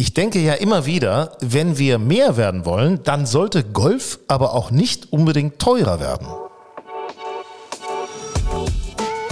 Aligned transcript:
Ich 0.00 0.14
denke 0.14 0.38
ja 0.38 0.54
immer 0.54 0.86
wieder, 0.86 1.32
wenn 1.40 1.76
wir 1.76 1.98
mehr 1.98 2.36
werden 2.36 2.64
wollen, 2.64 3.02
dann 3.02 3.26
sollte 3.26 3.64
Golf 3.64 4.20
aber 4.28 4.54
auch 4.54 4.70
nicht 4.70 5.12
unbedingt 5.12 5.58
teurer 5.58 5.98
werden. 5.98 6.28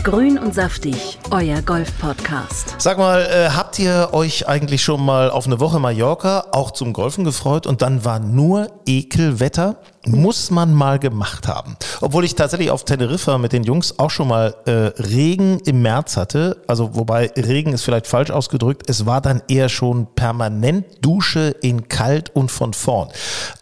Grün 0.02 0.38
und 0.38 0.56
saftig, 0.56 1.20
euer 1.30 1.62
Golf-Podcast. 1.62 2.74
Sag 2.78 2.98
mal, 2.98 3.22
äh, 3.22 3.50
habt 3.50 3.78
ihr 3.78 4.08
euch 4.12 4.48
eigentlich 4.48 4.82
schon 4.82 5.04
mal 5.04 5.30
auf 5.30 5.46
eine 5.46 5.60
Woche 5.60 5.78
Mallorca 5.78 6.46
auch 6.50 6.72
zum 6.72 6.92
Golfen 6.92 7.24
gefreut 7.24 7.68
und 7.68 7.80
dann 7.80 8.04
war 8.04 8.18
nur 8.18 8.68
Ekelwetter? 8.86 9.76
Muss 10.06 10.50
man 10.50 10.72
mal 10.72 10.98
gemacht 10.98 11.48
haben. 11.48 11.76
Obwohl 12.00 12.24
ich 12.24 12.34
tatsächlich 12.34 12.70
auf 12.70 12.84
Teneriffa 12.84 13.38
mit 13.38 13.52
den 13.52 13.64
Jungs 13.64 13.98
auch 13.98 14.10
schon 14.10 14.28
mal 14.28 14.54
äh, 14.66 14.70
Regen 15.02 15.60
im 15.66 15.82
März 15.82 16.16
hatte. 16.16 16.62
Also 16.66 16.94
wobei 16.94 17.32
Regen 17.36 17.72
ist 17.72 17.82
vielleicht 17.82 18.06
falsch 18.06 18.30
ausgedrückt. 18.30 18.88
Es 18.88 19.06
war 19.06 19.20
dann 19.20 19.42
eher 19.48 19.68
schon 19.68 20.14
permanent 20.14 20.86
Dusche 21.00 21.54
in 21.60 21.88
kalt 21.88 22.34
und 22.34 22.50
von 22.50 22.72
vorn. 22.72 23.08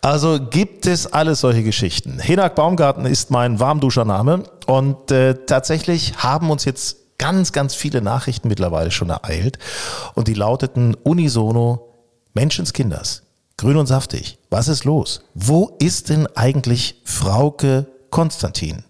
Also 0.02 0.38
gibt 0.38 0.86
es 0.86 1.12
alles 1.12 1.40
solche 1.40 1.62
Geschichten. 1.62 2.20
Hinak 2.20 2.54
Baumgarten 2.54 3.06
ist 3.06 3.30
mein 3.30 3.60
Warmduschername 3.60 4.44
und 4.66 5.10
äh, 5.10 5.34
tatsächlich 5.46 6.14
haben 6.18 6.50
uns 6.50 6.64
jetzt 6.64 7.18
ganz, 7.18 7.52
ganz 7.52 7.74
viele 7.74 8.02
Nachrichten 8.02 8.48
mittlerweile 8.48 8.90
schon 8.90 9.10
ereilt 9.10 9.58
und 10.14 10.28
die 10.28 10.34
lauteten 10.34 10.94
unisono 10.94 11.88
Menschenskinders. 12.34 13.23
Grün 13.64 13.78
und 13.78 13.86
saftig. 13.86 14.36
Was 14.50 14.68
ist 14.68 14.84
los? 14.84 15.24
Wo 15.32 15.74
ist 15.78 16.10
denn 16.10 16.26
eigentlich 16.34 17.00
Frauke 17.04 17.86
Konstantin? 18.10 18.84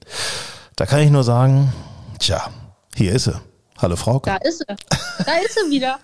Da 0.75 0.85
kann 0.85 0.99
ich 0.99 1.13
nur 1.13 1.23
sagen, 1.23 1.73
tja, 2.19 2.51
hier 2.97 3.13
ist 3.13 3.27
sie. 3.27 3.41
Hallo 3.79 3.95
Frauke. 3.95 4.29
Da 4.29 4.37
ist 4.39 4.59
sie. 4.59 4.65
Da 4.67 5.33
ist 5.37 5.55
sie 5.55 5.71
wieder. 5.71 6.01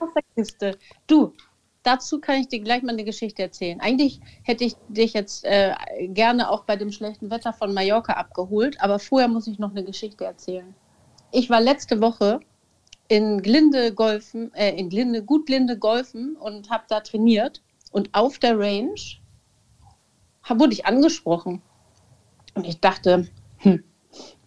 Aus 0.00 0.08
der 0.16 0.22
Kiste. 0.34 0.76
Du, 1.06 1.34
dazu 1.84 2.20
kann 2.20 2.40
ich 2.40 2.48
dir 2.48 2.58
gleich 2.58 2.82
mal 2.82 2.94
eine 2.94 3.04
Geschichte 3.04 3.42
erzählen. 3.42 3.80
Eigentlich 3.80 4.18
hätte 4.42 4.64
ich 4.64 4.74
dich 4.88 5.12
jetzt 5.12 5.44
äh, 5.44 5.72
gerne 6.08 6.50
auch 6.50 6.64
bei 6.64 6.74
dem 6.74 6.90
schlechten 6.90 7.30
Wetter 7.30 7.52
von 7.52 7.74
Mallorca 7.74 8.14
abgeholt, 8.14 8.80
aber 8.80 8.98
vorher 8.98 9.28
muss 9.28 9.46
ich 9.46 9.60
noch 9.60 9.70
eine 9.70 9.84
Geschichte 9.84 10.24
erzählen. 10.24 10.74
Ich 11.30 11.48
war 11.48 11.60
letzte 11.60 12.00
Woche 12.00 12.40
in 13.08 13.42
Glinde 13.42 13.92
golfen, 13.94 14.52
äh, 14.54 14.70
in 14.78 14.88
Glinde, 14.88 15.22
gut 15.22 15.46
Glinde 15.46 15.78
golfen 15.78 16.36
und 16.36 16.70
habe 16.70 16.84
da 16.88 17.00
trainiert. 17.00 17.62
Und 17.92 18.10
auf 18.14 18.38
der 18.38 18.58
Range 18.58 18.94
wurde 20.48 20.72
ich 20.72 20.86
angesprochen. 20.86 21.62
Und 22.54 22.66
ich 22.66 22.80
dachte, 22.80 23.26
hm, 23.58 23.82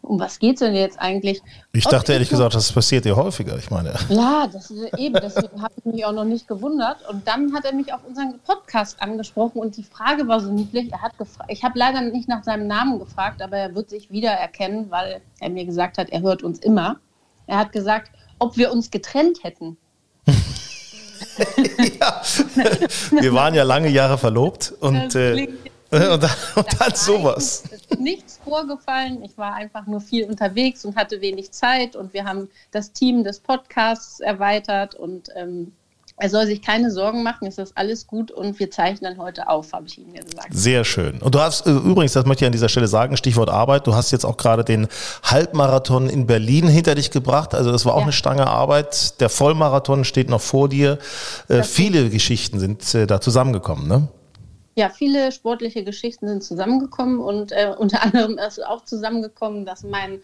um 0.02 0.19
was 0.19 0.39
geht 0.39 0.55
es 0.55 0.59
denn 0.61 0.73
jetzt 0.73 0.99
eigentlich? 0.99 1.41
Ich 1.73 1.85
Ob 1.85 1.91
dachte 1.91 2.13
ehrlich 2.13 2.30
noch- 2.31 2.37
gesagt, 2.39 2.55
das 2.55 2.71
passiert 2.71 3.05
dir 3.05 3.15
häufiger. 3.15 3.57
Ich 3.57 3.69
meine, 3.69 3.93
Ja, 4.09 4.47
das 4.52 4.71
ist 4.71 4.93
eben, 4.97 5.13
deswegen 5.15 5.61
habe 5.61 5.73
ich 5.77 5.85
mich 5.85 6.05
auch 6.05 6.13
noch 6.13 6.23
nicht 6.25 6.47
gewundert. 6.47 7.07
Und 7.09 7.27
dann 7.27 7.53
hat 7.53 7.65
er 7.65 7.73
mich 7.73 7.93
auf 7.93 7.99
unseren 8.07 8.39
Podcast 8.39 9.02
angesprochen 9.02 9.59
und 9.59 9.77
die 9.77 9.83
Frage 9.83 10.27
war 10.27 10.39
so 10.39 10.52
niedlich. 10.52 10.91
Er 10.91 11.02
hat 11.02 11.17
gefragt, 11.17 11.52
ich 11.52 11.63
habe 11.63 11.77
leider 11.77 12.02
nicht 12.02 12.27
nach 12.27 12.43
seinem 12.43 12.67
Namen 12.67 12.97
gefragt, 12.99 13.41
aber 13.41 13.57
er 13.57 13.75
wird 13.75 13.89
sich 13.89 14.09
wiedererkennen, 14.11 14.89
weil 14.89 15.21
er 15.39 15.49
mir 15.49 15.65
gesagt 15.65 15.97
hat, 15.97 16.09
er 16.09 16.21
hört 16.21 16.43
uns 16.43 16.59
immer. 16.59 16.99
Er 17.45 17.57
hat 17.57 17.71
gesagt, 17.71 18.11
ob 18.40 18.58
wir 18.58 18.72
uns 18.72 18.92
getrennt 18.92 19.44
hätten. 19.44 19.78
ja. 22.00 22.22
wir 23.20 23.34
waren 23.34 23.54
ja 23.54 23.64
lange 23.64 23.90
Jahre 23.90 24.18
verlobt 24.18 24.73
und, 24.80 25.16
äh, 25.16 25.48
und 25.92 26.23
dann, 26.23 26.32
und 26.56 26.82
dann 26.82 26.95
sowas. 26.95 27.64
Es 27.72 27.82
ist 27.82 28.00
nichts 28.00 28.40
vorgefallen. 28.44 29.23
Ich 29.23 29.38
war 29.38 29.54
einfach 29.56 29.88
nur 29.88 30.02
viel 30.02 30.26
unterwegs 30.26 30.86
und 30.86 30.95
hatte 30.95 31.22
wenig 31.22 31.52
Zeit. 31.52 31.95
Und 31.95 32.14
wir 32.14 32.26
haben 32.26 32.50
das 32.72 32.92
Team 32.92 33.23
des 33.23 33.40
Podcasts 33.40 34.20
erweitert. 34.20 34.95
Und 34.95 35.30
ähm, 35.36 35.73
er 36.20 36.30
soll 36.30 36.45
sich 36.45 36.62
keine 36.62 36.92
Sorgen 36.92 37.23
machen. 37.23 37.48
Es 37.48 37.58
ist 37.58 37.72
alles 37.78 38.06
gut. 38.08 38.30
Und 38.31 38.59
wir 38.59 38.70
zeichnen 38.70 39.17
heute 39.17 39.48
auf, 39.50 39.72
habe 39.73 39.88
ich 39.88 39.98
ihm 39.98 40.14
ja 40.14 40.22
gesagt. 40.22 40.48
Sehr 40.52 40.84
schön. 40.84 41.20
Und 41.22 41.34
du 41.36 41.39
hast 41.39 41.66
äh, 41.66 41.72
übrigens, 41.72 42.14
das 42.14 42.26
möchte 42.26 42.44
ich 42.44 42.48
an 42.48 42.52
dieser 42.52 42.70
Stelle 42.70 42.88
sagen, 42.88 43.16
Stichwort 43.17 43.49
Arbeit, 43.49 43.88
du 43.88 43.95
hast 43.95 44.11
jetzt 44.11 44.26
auch 44.26 44.38
gerade 44.38 44.64
den 44.64 44.88
Halbmarathon 45.23 46.10
in 46.10 46.27
Berlin 46.27 46.67
hinter 46.67 46.95
dich 46.95 47.11
gebracht. 47.11 47.55
Also 47.55 47.71
das 47.71 47.86
war 47.86 47.93
auch 47.93 47.99
Ja. 47.99 48.04
eine 48.04 48.11
Stange 48.11 48.48
Arbeit. 48.48 49.20
Der 49.21 49.30
Vollmarathon 49.30 50.04
steht 50.05 50.30
noch 50.30 50.42
vor 50.42 50.70
dir. 50.70 50.99
Äh, 51.48 51.64
viele 51.64 52.10
Geschichten 52.10 52.60
sind 52.60 52.93
äh, 52.95 53.08
da 53.08 53.22
zusammengekommen, 53.22 53.88
ne? 53.88 54.08
Ja, 54.76 54.89
viele 54.89 55.32
sportliche 55.33 55.83
Geschichten 55.83 56.27
sind 56.27 56.43
zusammengekommen. 56.43 57.20
Und 57.20 57.52
äh, 57.52 57.73
unter 57.77 58.02
anderem 58.04 58.38
ist 58.38 58.66
auch 58.66 58.83
zusammengekommen, 58.86 59.66
dass 59.66 59.83
mein 59.83 60.20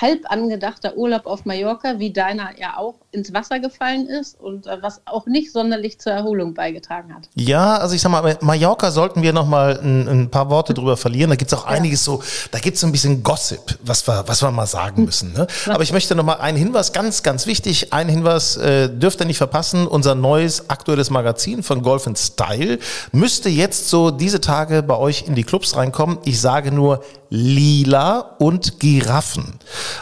halb 0.00 0.30
angedachter 0.30 0.96
Urlaub 0.96 1.26
auf 1.26 1.44
Mallorca, 1.44 1.98
wie 1.98 2.12
deiner 2.12 2.58
ja 2.58 2.76
auch, 2.76 2.94
ins 3.12 3.32
Wasser 3.32 3.60
gefallen 3.60 4.08
ist 4.08 4.38
und 4.38 4.66
äh, 4.66 4.82
was 4.82 5.00
auch 5.06 5.26
nicht 5.26 5.52
sonderlich 5.52 5.98
zur 5.98 6.12
Erholung 6.12 6.54
beigetragen 6.54 7.14
hat. 7.14 7.28
Ja, 7.34 7.76
also 7.78 7.94
ich 7.94 8.02
sag 8.02 8.10
mal, 8.10 8.36
Mallorca 8.42 8.90
sollten 8.90 9.22
wir 9.22 9.32
noch 9.32 9.46
mal 9.46 9.78
ein, 9.80 10.06
ein 10.06 10.30
paar 10.30 10.50
Worte 10.50 10.74
drüber 10.74 10.96
verlieren. 10.96 11.30
Da 11.30 11.36
gibt's 11.36 11.54
auch 11.54 11.64
einiges 11.64 12.04
so, 12.04 12.22
da 12.50 12.58
gibt's 12.58 12.80
so 12.80 12.86
ein 12.86 12.92
bisschen 12.92 13.22
Gossip, 13.22 13.78
was 13.82 14.06
wir, 14.06 14.24
was 14.26 14.42
wir 14.42 14.50
mal 14.50 14.66
sagen 14.66 15.04
müssen. 15.04 15.32
Ne? 15.32 15.46
Aber 15.68 15.82
ich 15.82 15.92
möchte 15.92 16.14
noch 16.14 16.24
mal 16.24 16.34
einen 16.34 16.58
Hinweis, 16.58 16.92
ganz, 16.92 17.22
ganz 17.22 17.46
wichtig, 17.46 17.92
einen 17.92 18.10
Hinweis 18.10 18.56
äh, 18.56 18.90
dürft 18.90 19.20
ihr 19.20 19.26
nicht 19.26 19.38
verpassen. 19.38 19.86
Unser 19.86 20.14
neues 20.14 20.68
aktuelles 20.68 21.08
Magazin 21.10 21.62
von 21.62 21.82
Golf 21.82 22.06
Style 22.16 22.78
müsste 23.12 23.48
jetzt 23.48 23.88
so 23.88 24.10
diese 24.10 24.40
Tage 24.40 24.82
bei 24.82 24.96
euch 24.96 25.24
in 25.26 25.34
die 25.34 25.44
Clubs 25.44 25.74
reinkommen. 25.76 26.18
Ich 26.24 26.40
sage 26.40 26.70
nur 26.70 27.02
Lila 27.28 28.36
und 28.38 28.80
Giraffen. 28.80 29.58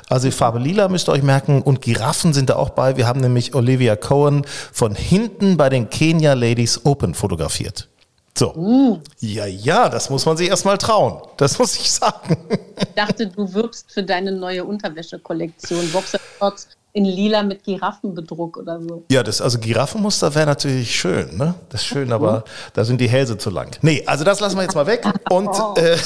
Also 0.09 0.29
die 0.29 0.33
Farbe 0.33 0.59
Lila 0.59 0.89
müsst 0.89 1.09
ihr 1.09 1.13
euch 1.13 1.23
merken 1.23 1.63
und 1.63 1.81
Giraffen 1.81 2.33
sind 2.33 2.51
da 2.51 2.57
auch 2.57 2.71
bei. 2.71 2.97
Wir 2.97 3.07
haben 3.07 3.21
nämlich 3.21 3.55
Olivia 3.55 3.97
Cohen 3.97 4.47
von 4.73 4.95
hinten 4.95 5.57
bei 5.57 5.69
den 5.69 5.91
Kenya 5.91 6.35
Ladies 6.35 6.85
Open 6.85 7.15
fotografiert. 7.15 7.89
So. 8.37 9.01
Ja, 9.21 9.47
ja, 9.47 9.89
das 9.89 10.11
muss 10.11 10.27
man 10.27 10.37
sich 10.37 10.49
erstmal 10.49 10.77
trauen. 10.77 11.23
Das 11.37 11.59
muss 11.59 11.77
ich 11.77 11.91
sagen. 11.91 12.37
Ich 12.77 12.95
dachte, 12.97 13.29
du 13.29 13.55
wirbst 13.55 13.93
für 13.93 14.03
deine 14.03 14.33
neue 14.33 14.65
Unterwäschekollektion. 14.65 15.89
Boxershorts 15.93 16.69
in 16.95 17.05
lila 17.05 17.43
mit 17.43 17.63
Giraffenbedruck 17.65 18.57
oder 18.57 18.81
so. 18.81 19.05
Ja, 19.11 19.23
das, 19.23 19.41
also 19.41 19.59
Giraffenmuster 19.59 20.35
wäre 20.35 20.47
natürlich 20.47 20.95
schön, 20.95 21.37
ne? 21.37 21.55
Das 21.69 21.83
ist 21.83 21.87
schön, 21.87 22.13
aber 22.13 22.45
da 22.73 22.85
sind 22.85 23.01
die 23.01 23.09
Hälse 23.09 23.37
zu 23.37 23.51
lang. 23.51 23.77
Nee, 23.83 24.03
also 24.07 24.25
das 24.25 24.41
lassen 24.41 24.57
wir 24.57 24.63
jetzt 24.63 24.77
mal 24.77 24.87
weg. 24.87 25.05
Und 25.29 25.49
äh, 25.77 25.97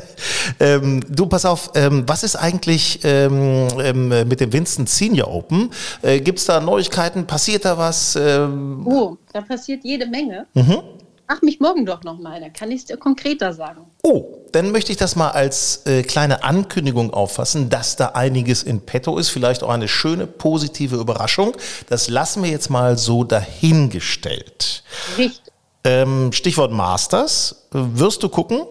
ähm, 0.60 1.02
du, 1.08 1.26
pass 1.26 1.44
auf, 1.44 1.70
ähm, 1.74 2.04
was 2.06 2.22
ist 2.22 2.36
eigentlich 2.36 3.00
ähm, 3.04 3.68
ähm, 3.78 4.08
mit 4.08 4.40
dem 4.40 4.52
Winston 4.52 4.86
Senior 4.86 5.28
Open? 5.28 5.70
Äh, 6.02 6.20
Gibt 6.20 6.38
es 6.38 6.44
da 6.46 6.60
Neuigkeiten? 6.60 7.26
Passiert 7.26 7.64
da 7.64 7.76
was? 7.78 8.16
Ähm, 8.16 8.86
Oh, 8.86 9.16
da 9.32 9.40
passiert 9.40 9.84
jede 9.84 10.06
Menge. 10.06 10.46
Mhm. 10.54 10.82
Mach 11.28 11.42
mich 11.42 11.58
morgen 11.58 11.84
doch 11.84 12.04
nochmal, 12.04 12.40
dann 12.40 12.52
kann 12.52 12.70
ich 12.70 12.82
es 12.82 12.84
dir 12.84 12.96
konkreter 12.96 13.52
sagen. 13.52 13.80
Oh, 14.04 14.38
dann 14.52 14.70
möchte 14.70 14.92
ich 14.92 14.98
das 14.98 15.16
mal 15.16 15.30
als 15.30 15.84
äh, 15.84 16.04
kleine 16.04 16.44
Ankündigung 16.44 17.12
auffassen, 17.12 17.68
dass 17.68 17.96
da 17.96 18.10
einiges 18.10 18.62
in 18.62 18.80
petto 18.82 19.18
ist, 19.18 19.30
vielleicht 19.30 19.64
auch 19.64 19.70
eine 19.70 19.88
schöne 19.88 20.28
positive 20.28 20.94
Überraschung. 20.94 21.56
Das 21.88 22.08
lassen 22.08 22.44
wir 22.44 22.50
jetzt 22.50 22.70
mal 22.70 22.96
so 22.96 23.24
dahingestellt. 23.24 24.84
Richtig. 25.18 25.42
Ähm, 25.82 26.32
Stichwort 26.32 26.70
Masters. 26.70 27.66
Wirst 27.72 28.22
du 28.22 28.28
gucken? 28.28 28.62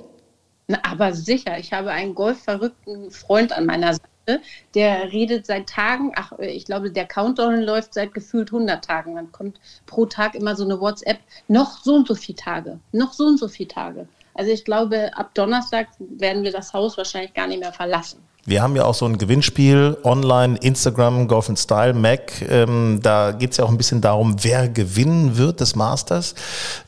Na, 0.67 0.79
aber 0.83 1.13
sicher, 1.13 1.59
ich 1.59 1.73
habe 1.73 1.91
einen 1.91 2.15
golfverrückten 2.15 3.11
Freund 3.11 3.51
an 3.51 3.65
meiner 3.65 3.93
Seite, 3.93 4.41
der 4.73 5.11
redet 5.11 5.45
seit 5.45 5.67
Tagen, 5.67 6.11
ach, 6.15 6.31
ich 6.39 6.65
glaube, 6.65 6.91
der 6.91 7.05
Countdown 7.05 7.61
läuft 7.61 7.93
seit 7.93 8.13
gefühlt 8.13 8.51
100 8.51 8.83
Tagen. 8.83 9.15
Dann 9.15 9.31
kommt 9.31 9.59
pro 9.85 10.05
Tag 10.05 10.33
immer 10.33 10.55
so 10.55 10.63
eine 10.63 10.79
WhatsApp, 10.79 11.19
noch 11.47 11.83
so 11.83 11.95
und 11.95 12.07
so 12.07 12.15
viele 12.15 12.37
Tage, 12.37 12.79
noch 12.91 13.13
so 13.13 13.25
und 13.25 13.37
so 13.37 13.47
viele 13.47 13.69
Tage. 13.69 14.07
Also 14.33 14.51
ich 14.51 14.65
glaube, 14.65 15.11
ab 15.15 15.33
Donnerstag 15.33 15.87
werden 15.99 16.43
wir 16.43 16.51
das 16.51 16.73
Haus 16.73 16.97
wahrscheinlich 16.97 17.33
gar 17.33 17.47
nicht 17.47 17.59
mehr 17.59 17.71
verlassen. 17.71 18.19
Wir 18.47 18.61
haben 18.61 18.75
ja 18.75 18.85
auch 18.85 18.93
so 18.93 19.05
ein 19.05 19.17
Gewinnspiel 19.17 19.97
online, 20.03 20.57
Instagram, 20.61 21.27
Golf 21.27 21.49
and 21.49 21.57
Style, 21.57 21.93
Mac. 21.93 22.41
Ähm, 22.47 22.99
da 23.01 23.31
geht 23.31 23.51
es 23.51 23.57
ja 23.57 23.65
auch 23.65 23.69
ein 23.69 23.77
bisschen 23.77 24.01
darum, 24.01 24.35
wer 24.43 24.69
gewinnen 24.69 25.37
wird 25.37 25.61
des 25.61 25.75
Masters. 25.75 26.35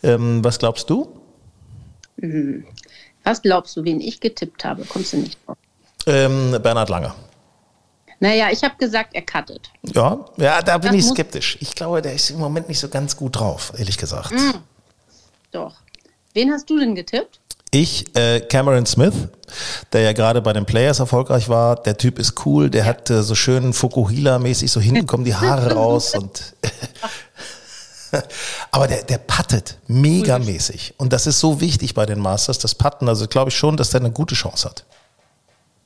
Ähm, 0.03 0.43
was 0.43 0.59
glaubst 0.59 0.89
du? 0.89 1.07
Was 3.27 3.41
glaubst 3.41 3.75
du, 3.75 3.83
wen 3.83 3.99
ich 3.99 4.21
getippt 4.21 4.63
habe? 4.63 4.85
Kommst 4.85 5.11
du 5.11 5.17
nicht 5.17 5.37
drauf? 5.45 5.57
Ähm, 6.05 6.57
Bernhard 6.63 6.87
Lange. 6.87 7.13
Naja, 8.21 8.47
ich 8.53 8.63
habe 8.63 8.75
gesagt, 8.77 9.13
er 9.13 9.21
cuttet. 9.21 9.69
Ja, 9.93 10.23
ja, 10.37 10.61
da 10.61 10.77
bin 10.77 10.93
Das 10.93 11.01
ich 11.01 11.07
skeptisch. 11.07 11.57
Ich 11.59 11.75
glaube, 11.75 12.01
der 12.01 12.13
ist 12.13 12.29
im 12.29 12.39
Moment 12.39 12.69
nicht 12.69 12.79
so 12.79 12.87
ganz 12.87 13.17
gut 13.17 13.37
drauf, 13.37 13.73
ehrlich 13.77 13.97
gesagt. 13.97 14.33
Doch. 15.51 15.75
Wen 16.33 16.53
hast 16.53 16.69
du 16.69 16.79
denn 16.79 16.95
getippt? 16.95 17.41
Ich, 17.71 18.15
äh, 18.15 18.39
Cameron 18.39 18.85
Smith, 18.85 19.13
der 19.91 20.01
ja 20.03 20.13
gerade 20.13 20.41
bei 20.41 20.53
den 20.53 20.65
Players 20.65 20.99
erfolgreich 20.99 21.49
war, 21.49 21.75
der 21.75 21.97
Typ 21.97 22.19
ist 22.19 22.45
cool, 22.45 22.69
der 22.69 22.85
hat 22.85 23.09
äh, 23.09 23.23
so 23.23 23.35
schön 23.35 23.73
Fukuhila-mäßig, 23.73 24.69
so 24.71 24.79
hinten 24.79 25.05
kommen 25.05 25.25
die 25.25 25.35
Haare 25.35 25.73
raus 25.73 26.15
und 26.15 26.55
aber 28.71 28.87
der, 28.87 29.03
der 29.03 29.17
puttet 29.17 29.77
megamäßig. 29.87 30.95
Und 30.97 31.13
das 31.13 31.27
ist 31.27 31.39
so 31.39 31.61
wichtig 31.61 31.93
bei 31.93 32.05
den 32.05 32.19
Masters, 32.19 32.59
das 32.59 32.75
Putten. 32.75 33.07
Also 33.09 33.27
glaube 33.27 33.49
ich 33.49 33.57
schon, 33.57 33.77
dass 33.77 33.89
der 33.89 34.01
eine 34.01 34.11
gute 34.11 34.35
Chance 34.35 34.69
hat. 34.69 34.85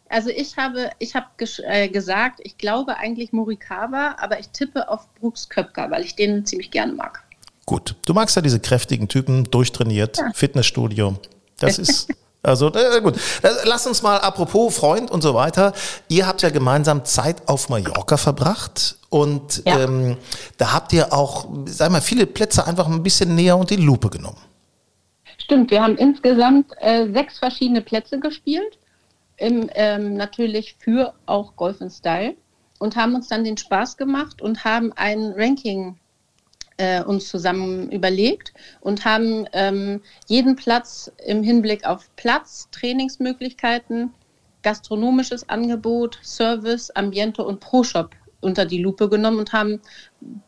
Also 0.09 0.29
ich 0.29 0.57
habe, 0.57 0.91
ich 0.99 1.15
habe 1.15 1.27
äh, 1.63 1.87
gesagt, 1.87 2.41
ich 2.43 2.57
glaube 2.57 2.97
eigentlich 2.97 3.31
Morikawa, 3.31 4.15
aber 4.19 4.39
ich 4.39 4.49
tippe 4.49 4.89
auf 4.89 5.07
Brooks 5.15 5.47
Köpker, 5.47 5.89
weil 5.89 6.03
ich 6.03 6.15
den 6.15 6.45
ziemlich 6.45 6.69
gerne 6.69 6.93
mag. 6.93 7.23
Gut, 7.65 7.95
du 8.05 8.13
magst 8.13 8.35
ja 8.35 8.41
diese 8.41 8.59
kräftigen 8.59 9.07
Typen, 9.07 9.45
durchtrainiert, 9.45 10.17
ja. 10.17 10.31
Fitnessstudio. 10.33 11.15
Das 11.57 11.79
ist 11.79 12.09
also 12.43 12.73
äh, 12.73 13.01
gut. 13.01 13.17
Äh, 13.43 13.49
lass 13.65 13.85
uns 13.85 14.01
mal, 14.01 14.17
apropos 14.17 14.75
Freund 14.75 15.11
und 15.11 15.21
so 15.21 15.33
weiter. 15.33 15.73
Ihr 16.07 16.27
habt 16.27 16.41
ja 16.41 16.49
gemeinsam 16.49 17.05
Zeit 17.05 17.47
auf 17.47 17.69
Mallorca 17.69 18.17
verbracht 18.17 18.97
und 19.09 19.63
ja. 19.65 19.79
ähm, 19.79 20.17
da 20.57 20.73
habt 20.73 20.93
ihr 20.93 21.13
auch, 21.13 21.47
sag 21.65 21.91
mal, 21.91 22.01
viele 22.01 22.25
Plätze 22.25 22.65
einfach 22.65 22.87
ein 22.87 23.03
bisschen 23.03 23.35
näher 23.35 23.57
unter 23.57 23.75
die 23.75 23.83
Lupe 23.83 24.09
genommen. 24.09 24.41
Stimmt, 25.37 25.69
wir 25.71 25.83
haben 25.83 25.97
insgesamt 25.97 26.71
äh, 26.79 27.11
sechs 27.11 27.37
verschiedene 27.37 27.81
Plätze 27.81 28.19
gespielt, 28.19 28.79
im, 29.37 29.69
ähm, 29.73 30.15
natürlich 30.15 30.75
für 30.79 31.13
auch 31.25 31.55
Golf 31.55 31.77
Style 31.89 32.35
und 32.79 32.95
haben 32.95 33.15
uns 33.15 33.27
dann 33.27 33.43
den 33.43 33.57
Spaß 33.57 33.97
gemacht 33.97 34.41
und 34.41 34.63
haben 34.63 34.93
ein 34.95 35.33
Ranking 35.35 35.97
äh, 36.81 37.03
uns 37.03 37.29
zusammen 37.29 37.91
überlegt 37.91 38.53
und 38.79 39.05
haben 39.05 39.45
ähm, 39.53 40.01
jeden 40.27 40.55
Platz 40.55 41.11
im 41.23 41.43
Hinblick 41.43 41.85
auf 41.85 42.09
Platz, 42.15 42.69
Trainingsmöglichkeiten, 42.71 44.11
gastronomisches 44.63 45.47
Angebot, 45.47 46.17
Service, 46.23 46.89
Ambiente 46.89 47.43
und 47.43 47.59
Pro-Shop 47.59 48.15
unter 48.41 48.65
die 48.65 48.79
Lupe 48.79 49.09
genommen 49.09 49.37
und 49.37 49.53
haben 49.53 49.79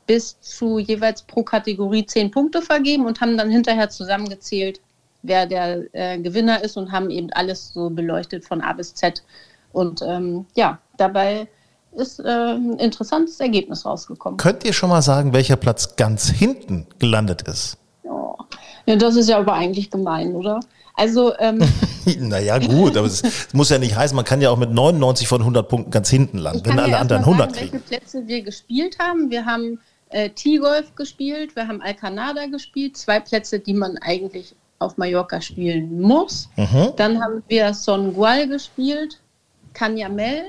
bis 0.07 0.39
zu 0.41 0.80
jeweils 0.80 1.21
pro 1.21 1.44
Kategorie 1.44 2.07
zehn 2.07 2.31
Punkte 2.31 2.63
vergeben 2.63 3.06
und 3.06 3.21
haben 3.21 3.38
dann 3.38 3.51
hinterher 3.51 3.89
zusammengezählt, 3.89 4.81
wer 5.21 5.45
der 5.45 5.83
äh, 5.94 6.18
Gewinner 6.18 6.63
ist 6.63 6.77
und 6.77 6.91
haben 6.91 7.12
eben 7.12 7.31
alles 7.33 7.74
so 7.74 7.91
beleuchtet 7.91 8.44
von 8.44 8.62
A 8.62 8.74
bis 8.74 8.95
Z. 8.95 9.24
Und 9.71 10.01
ähm, 10.01 10.47
ja, 10.56 10.80
dabei 10.97 11.47
ist 11.95 12.19
äh, 12.19 12.24
ein 12.28 12.78
interessantes 12.80 13.40
Ergebnis 13.40 13.86
rausgekommen. 13.86 14.38
Könnt 14.38 14.63
ihr 14.63 14.74
schon 14.74 14.90
mal 14.90 15.01
sagen, 15.01 15.34
welcher 15.34 15.56
Platz 15.56 15.95
ganz 15.95 16.30
hinten 16.30 16.88
gelandet 17.00 17.44
ist? 17.44 17.78
Oh. 18.04 18.36
Ja, 18.86 18.95
das 18.95 19.16
ist 19.16 19.30
ja 19.30 19.38
aber 19.38 19.54
eigentlich 19.54 19.90
gemein, 19.90 20.36
oder? 20.36 20.60
Also, 20.95 21.34
ähm, 21.40 21.60
naja, 22.19 22.60
gut, 22.60 22.98
aber 22.98 23.07
es 23.07 23.24
muss 23.54 23.69
ja 23.69 23.80
nicht 23.80 23.95
heißen, 23.95 24.16
man 24.16 24.25
kann 24.25 24.42
ja 24.42 24.50
auch 24.50 24.57
mit 24.57 24.72
99 24.72 25.28
von 25.28 25.42
100 25.42 25.68
Punkten 25.68 25.92
ganz 25.92 26.10
hinten 26.10 26.38
landen, 26.38 26.66
wenn 26.66 26.80
alle 26.80 26.98
anderen 26.98 27.24
100 27.24 27.50
sagen, 27.50 27.60
kriegen. 27.60 27.74
welche 27.74 27.86
Plätze 27.86 28.28
wir 28.28 28.42
gespielt 28.42 28.98
haben. 29.00 29.31
Wir 29.31 29.45
haben 29.45 29.80
äh, 30.10 30.30
T-Golf 30.30 30.95
gespielt, 30.95 31.56
wir 31.56 31.68
haben 31.68 31.81
Alcanada 31.81 32.45
gespielt, 32.45 32.98
zwei 32.98 33.19
Plätze, 33.19 33.60
die 33.60 33.74
man 33.74 33.98
eigentlich 33.98 34.56
auf 34.80 34.98
Mallorca 34.98 35.42
spielen 35.42 36.01
muss. 36.01 36.50
Mhm. 36.56 36.94
Dann 36.98 37.22
haben 37.22 37.44
wir 37.48 37.74
Son 37.74 38.13
Gual 38.13 38.48
gespielt, 38.48 39.19
Canyamel, 39.74 40.44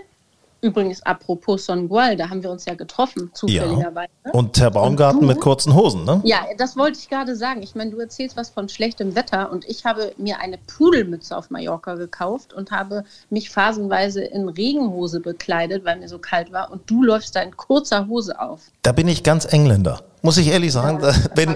Übrigens, 0.64 1.02
apropos 1.02 1.66
Son 1.66 1.90
Gual, 1.90 2.16
da 2.16 2.30
haben 2.30 2.42
wir 2.42 2.50
uns 2.50 2.64
ja 2.64 2.72
getroffen, 2.72 3.30
zufälligerweise. 3.34 4.08
Ja. 4.24 4.32
Und 4.32 4.58
Herr 4.58 4.70
Baumgarten 4.70 5.20
und 5.20 5.26
mit 5.26 5.38
kurzen 5.38 5.74
Hosen, 5.74 6.06
ne? 6.06 6.22
Ja, 6.24 6.46
das 6.56 6.74
wollte 6.74 6.98
ich 6.98 7.10
gerade 7.10 7.36
sagen. 7.36 7.62
Ich 7.62 7.74
meine, 7.74 7.90
du 7.90 7.98
erzählst 7.98 8.34
was 8.38 8.48
von 8.48 8.70
schlechtem 8.70 9.14
Wetter 9.14 9.52
und 9.52 9.66
ich 9.66 9.84
habe 9.84 10.12
mir 10.16 10.40
eine 10.40 10.56
Pudelmütze 10.56 11.36
auf 11.36 11.50
Mallorca 11.50 11.96
gekauft 11.96 12.54
und 12.54 12.70
habe 12.70 13.04
mich 13.28 13.50
phasenweise 13.50 14.24
in 14.24 14.48
Regenhose 14.48 15.20
bekleidet, 15.20 15.84
weil 15.84 15.98
mir 15.98 16.08
so 16.08 16.18
kalt 16.18 16.50
war 16.50 16.72
und 16.72 16.88
du 16.88 17.02
läufst 17.02 17.36
da 17.36 17.42
in 17.42 17.54
kurzer 17.54 18.08
Hose 18.08 18.40
auf. 18.40 18.62
Da 18.80 18.92
bin 18.92 19.06
ich 19.06 19.22
ganz 19.22 19.44
Engländer 19.44 20.00
muss 20.24 20.38
ich 20.38 20.48
ehrlich 20.48 20.72
sagen. 20.72 21.00
Wenn, 21.34 21.54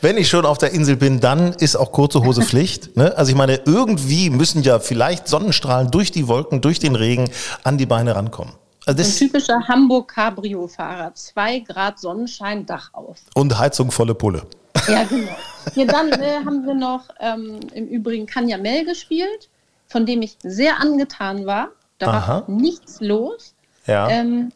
wenn 0.00 0.16
ich 0.16 0.28
schon 0.28 0.46
auf 0.46 0.58
der 0.58 0.72
Insel 0.72 0.96
bin, 0.96 1.20
dann 1.20 1.52
ist 1.52 1.76
auch 1.76 1.92
kurze 1.92 2.24
Hose 2.24 2.42
Pflicht. 2.42 2.96
Ne? 2.96 3.16
Also 3.16 3.30
ich 3.30 3.36
meine, 3.36 3.60
irgendwie 3.66 4.30
müssen 4.30 4.62
ja 4.62 4.78
vielleicht 4.78 5.28
Sonnenstrahlen 5.28 5.90
durch 5.90 6.10
die 6.10 6.26
Wolken, 6.26 6.60
durch 6.60 6.78
den 6.78 6.96
Regen 6.96 7.30
an 7.62 7.76
die 7.76 7.86
Beine 7.86 8.16
rankommen. 8.16 8.54
Also 8.86 9.02
Ein 9.02 9.10
typischer 9.10 9.60
Hamburg-Cabrio-Fahrer. 9.68 11.14
Zwei 11.14 11.58
Grad 11.58 11.98
Sonnenschein, 11.98 12.64
Dach 12.64 12.88
auf. 12.94 13.18
Und 13.34 13.58
Heizung 13.58 13.90
volle 13.90 14.14
Pulle. 14.14 14.42
Ja, 14.88 15.04
genau. 15.04 15.36
Hier 15.74 15.86
dann 15.86 16.10
äh, 16.12 16.36
haben 16.44 16.64
wir 16.64 16.74
noch 16.74 17.04
ähm, 17.20 17.60
im 17.74 17.86
Übrigen 17.86 18.26
Kanya 18.26 18.56
Mel 18.56 18.84
gespielt, 18.84 19.50
von 19.88 20.06
dem 20.06 20.22
ich 20.22 20.38
sehr 20.42 20.80
angetan 20.80 21.44
war. 21.44 21.68
Da 21.98 22.06
Aha. 22.06 22.28
war 22.46 22.50
nichts 22.50 23.00
los. 23.00 23.54
Ja. 23.86 24.08
Ähm, 24.08 24.52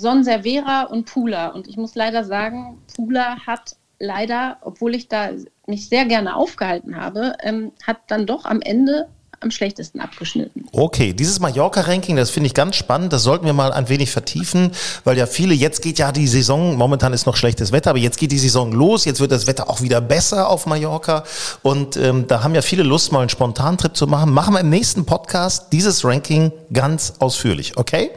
Sonservera 0.00 0.84
und 0.84 1.04
Pula. 1.06 1.48
Und 1.48 1.68
ich 1.68 1.76
muss 1.76 1.94
leider 1.94 2.24
sagen, 2.24 2.78
Pula 2.96 3.38
hat 3.46 3.76
leider, 3.98 4.56
obwohl 4.62 4.94
ich 4.94 5.08
da 5.08 5.30
mich 5.66 5.88
sehr 5.88 6.06
gerne 6.06 6.34
aufgehalten 6.34 6.96
habe, 6.96 7.34
ähm, 7.42 7.72
hat 7.86 7.98
dann 8.08 8.26
doch 8.26 8.44
am 8.44 8.60
Ende 8.62 9.08
am 9.40 9.50
schlechtesten 9.50 10.00
abgeschnitten. 10.00 10.66
Okay, 10.72 11.14
dieses 11.14 11.40
Mallorca-Ranking, 11.40 12.14
das 12.14 12.28
finde 12.28 12.48
ich 12.48 12.54
ganz 12.54 12.76
spannend. 12.76 13.12
Das 13.12 13.22
sollten 13.22 13.46
wir 13.46 13.54
mal 13.54 13.72
ein 13.72 13.88
wenig 13.88 14.10
vertiefen, 14.10 14.72
weil 15.04 15.16
ja 15.16 15.26
viele, 15.26 15.54
jetzt 15.54 15.80
geht 15.80 15.98
ja 15.98 16.12
die 16.12 16.28
Saison, 16.28 16.76
momentan 16.76 17.14
ist 17.14 17.24
noch 17.24 17.36
schlechtes 17.36 17.72
Wetter, 17.72 17.90
aber 17.90 17.98
jetzt 17.98 18.18
geht 18.18 18.32
die 18.32 18.38
Saison 18.38 18.70
los, 18.70 19.06
jetzt 19.06 19.18
wird 19.18 19.32
das 19.32 19.46
Wetter 19.46 19.70
auch 19.70 19.80
wieder 19.80 20.02
besser 20.02 20.48
auf 20.50 20.66
Mallorca. 20.66 21.24
Und 21.62 21.96
ähm, 21.96 22.26
da 22.26 22.42
haben 22.42 22.54
ja 22.54 22.60
viele 22.60 22.82
Lust, 22.82 23.12
mal 23.12 23.20
einen 23.20 23.30
Spontantrip 23.30 23.96
zu 23.96 24.06
machen. 24.06 24.30
Machen 24.30 24.52
wir 24.54 24.60
im 24.60 24.68
nächsten 24.68 25.06
Podcast 25.06 25.72
dieses 25.72 26.04
Ranking 26.04 26.52
ganz 26.70 27.14
ausführlich, 27.18 27.78
okay? 27.78 28.10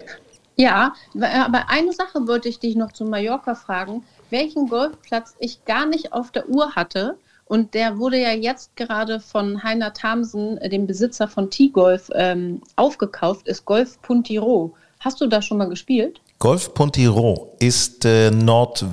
Ja, 0.56 0.94
aber 1.16 1.70
eine 1.70 1.94
Sache 1.94 2.28
wollte 2.28 2.50
ich 2.50 2.60
dich 2.60 2.76
noch 2.76 2.92
zu 2.92 3.06
Mallorca 3.06 3.56
fragen, 3.56 4.04
welchen 4.30 4.68
Golfplatz 4.68 5.36
ich 5.40 5.66
gar 5.66 5.86
nicht 5.86 6.14
auf 6.14 6.32
der 6.32 6.50
Uhr 6.50 6.76
hatte. 6.76 7.18
Und 7.46 7.74
der 7.74 7.98
wurde 7.98 8.20
ja 8.20 8.32
jetzt 8.32 8.76
gerade 8.76 9.20
von 9.20 9.64
Heiner 9.64 9.94
Thamsen, 9.94 10.58
äh, 10.60 10.70
dem 10.70 10.88
Besitzer 10.88 11.28
von 11.28 11.50
T-Golf, 11.50 12.10
ähm, 12.16 12.62
aufgekauft, 12.78 13.48
ist 13.48 13.66
Golf 13.66 14.02
Puntiro. 14.02 14.74
Hast 15.00 15.20
du 15.20 15.28
da 15.28 15.42
schon 15.42 15.58
mal 15.58 15.68
gespielt? 15.68 16.22
Golf 16.40 16.74
Puntiro 16.74 17.56
ist 17.60 18.06
äh, 18.06 18.32
Nord 18.32 18.86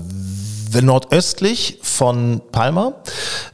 nordöstlich 0.80 1.78
von 1.82 2.40
Palma, 2.52 2.94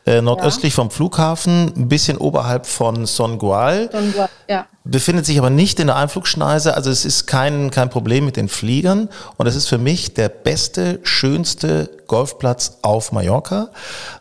äh, 0.04 0.20
nordöstlich 0.20 0.74
ja. 0.74 0.76
vom 0.76 0.90
Flughafen, 0.90 1.72
ein 1.76 1.88
bisschen 1.88 2.18
oberhalb 2.18 2.66
von 2.66 3.06
Son 3.06 3.38
Gual. 3.38 3.88
Son 3.92 4.12
Gual 4.12 4.28
ja. 4.48 4.66
Befindet 4.84 5.26
sich 5.26 5.38
aber 5.38 5.50
nicht 5.50 5.80
in 5.80 5.88
der 5.88 5.96
Einflugschneise, 5.96 6.74
also 6.74 6.90
es 6.90 7.04
ist 7.04 7.26
kein, 7.26 7.70
kein 7.70 7.90
Problem 7.90 8.24
mit 8.24 8.36
den 8.36 8.48
Fliegern 8.48 9.08
und 9.36 9.46
es 9.46 9.56
ist 9.56 9.68
für 9.68 9.78
mich 9.78 10.14
der 10.14 10.28
beste, 10.28 11.00
schönste 11.02 11.90
Golfplatz 12.06 12.78
auf 12.82 13.10
Mallorca, 13.10 13.70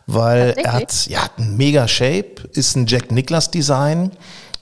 weil 0.06 0.54
er 0.56 0.72
hat 0.72 1.06
ja 1.06 1.20
ein 1.38 1.56
mega 1.56 1.86
Shape, 1.86 2.48
ist 2.52 2.76
ein 2.76 2.86
Jack 2.86 3.12
Nicklaus 3.12 3.50
Design 3.50 4.10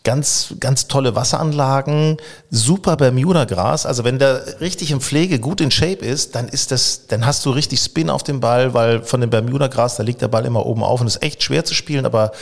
ganz, 0.05 0.55
ganz 0.61 0.87
tolle 0.87 1.17
Wasseranlagen, 1.17 2.19
super 2.51 2.97
Bermuda-Gras. 2.97 3.87
Also 3.87 4.05
wenn 4.05 4.19
der 4.19 4.61
richtig 4.61 4.91
im 4.91 5.01
Pflege 5.01 5.41
gut 5.41 5.61
in 5.61 5.71
Shape 5.71 6.05
ist, 6.05 6.35
dann 6.35 6.49
ist 6.49 6.71
das, 6.71 7.07
dann 7.09 7.27
hast 7.27 7.45
du 7.47 7.51
richtig 7.51 7.81
Spin 7.81 8.11
auf 8.11 8.23
dem 8.23 8.41
Ball, 8.41 8.75
weil 8.75 9.03
von 9.03 9.21
dem 9.21 9.31
Bermuda-Gras, 9.31 9.97
da 9.97 10.03
liegt 10.03 10.21
der 10.21 10.29
Ball 10.29 10.45
immer 10.45 10.67
oben 10.67 10.85
auf 10.85 11.01
und 11.01 11.07
ist 11.07 11.23
echt 11.23 11.43
schwer 11.43 11.65
zu 11.65 11.75
spielen, 11.75 12.07
aber 12.07 12.33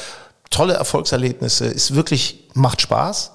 tolle 0.50 0.74
Erfolgserlebnisse, 0.74 1.66
ist 1.66 1.94
wirklich, 1.94 2.48
macht 2.54 2.82
Spaß. 2.82 3.30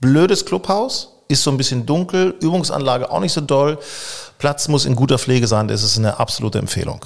Blödes 0.00 0.46
Clubhaus, 0.46 1.16
ist 1.28 1.42
so 1.42 1.50
ein 1.50 1.56
bisschen 1.56 1.84
dunkel, 1.84 2.34
Übungsanlage 2.40 3.10
auch 3.10 3.20
nicht 3.20 3.32
so 3.32 3.40
doll. 3.40 3.78
Platz 4.38 4.68
muss 4.68 4.86
in 4.86 4.96
guter 4.96 5.18
Pflege 5.18 5.46
sein, 5.46 5.68
das 5.68 5.82
ist 5.82 5.98
eine 5.98 6.18
absolute 6.18 6.58
Empfehlung 6.58 7.04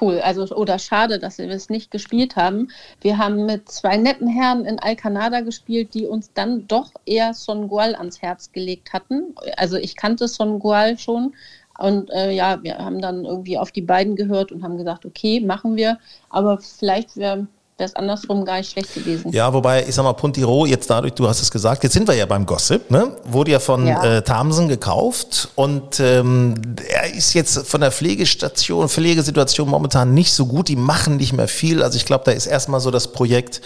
cool. 0.00 0.20
Also, 0.20 0.44
oder 0.54 0.78
schade, 0.78 1.18
dass 1.18 1.38
wir 1.38 1.48
es 1.50 1.68
nicht 1.68 1.90
gespielt 1.90 2.36
haben. 2.36 2.68
Wir 3.00 3.18
haben 3.18 3.46
mit 3.46 3.68
zwei 3.68 3.96
netten 3.96 4.28
Herren 4.28 4.64
in 4.64 4.78
Alcanada 4.78 5.40
gespielt, 5.40 5.94
die 5.94 6.06
uns 6.06 6.32
dann 6.32 6.66
doch 6.68 6.92
eher 7.06 7.34
Son 7.34 7.68
Gual 7.68 7.94
ans 7.94 8.22
Herz 8.22 8.52
gelegt 8.52 8.92
hatten. 8.92 9.34
Also, 9.56 9.76
ich 9.76 9.96
kannte 9.96 10.28
Son 10.28 10.58
Gual 10.58 10.98
schon. 10.98 11.34
Und 11.78 12.10
äh, 12.10 12.30
ja, 12.32 12.62
wir 12.62 12.78
haben 12.78 13.00
dann 13.00 13.24
irgendwie 13.24 13.58
auf 13.58 13.72
die 13.72 13.82
beiden 13.82 14.14
gehört 14.14 14.52
und 14.52 14.62
haben 14.62 14.76
gesagt, 14.76 15.06
okay, 15.06 15.40
machen 15.40 15.76
wir. 15.76 15.98
Aber 16.28 16.58
vielleicht 16.58 17.16
wäre 17.16 17.46
wäre 17.78 17.88
es 17.88 17.96
andersrum 17.96 18.44
gar 18.44 18.58
nicht 18.58 18.70
schlecht 18.70 18.94
gewesen. 18.94 19.32
Ja, 19.32 19.52
wobei, 19.52 19.84
ich 19.86 19.94
sag 19.94 20.04
mal, 20.04 20.12
Puntiro, 20.12 20.66
jetzt 20.66 20.90
dadurch, 20.90 21.14
du 21.14 21.26
hast 21.26 21.40
es 21.40 21.50
gesagt, 21.50 21.82
jetzt 21.82 21.94
sind 21.94 22.06
wir 22.06 22.14
ja 22.14 22.26
beim 22.26 22.44
Gossip, 22.44 22.90
ne? 22.90 23.16
Wurde 23.24 23.50
ja 23.50 23.60
von 23.60 23.86
ja. 23.86 24.18
Äh, 24.18 24.22
Thamsen 24.22 24.68
gekauft 24.68 25.48
und 25.54 25.98
ähm, 25.98 26.54
er 26.88 27.12
ist 27.14 27.32
jetzt 27.32 27.66
von 27.66 27.80
der 27.80 27.90
Pflegestation, 27.90 28.88
Pflegesituation 28.88 29.68
momentan 29.68 30.12
nicht 30.12 30.32
so 30.32 30.46
gut. 30.46 30.68
Die 30.68 30.76
machen 30.76 31.16
nicht 31.16 31.32
mehr 31.32 31.48
viel. 31.48 31.82
Also 31.82 31.96
ich 31.96 32.04
glaube, 32.04 32.24
da 32.26 32.32
ist 32.32 32.46
erstmal 32.46 32.80
so 32.80 32.90
das 32.90 33.08
Projekt 33.08 33.62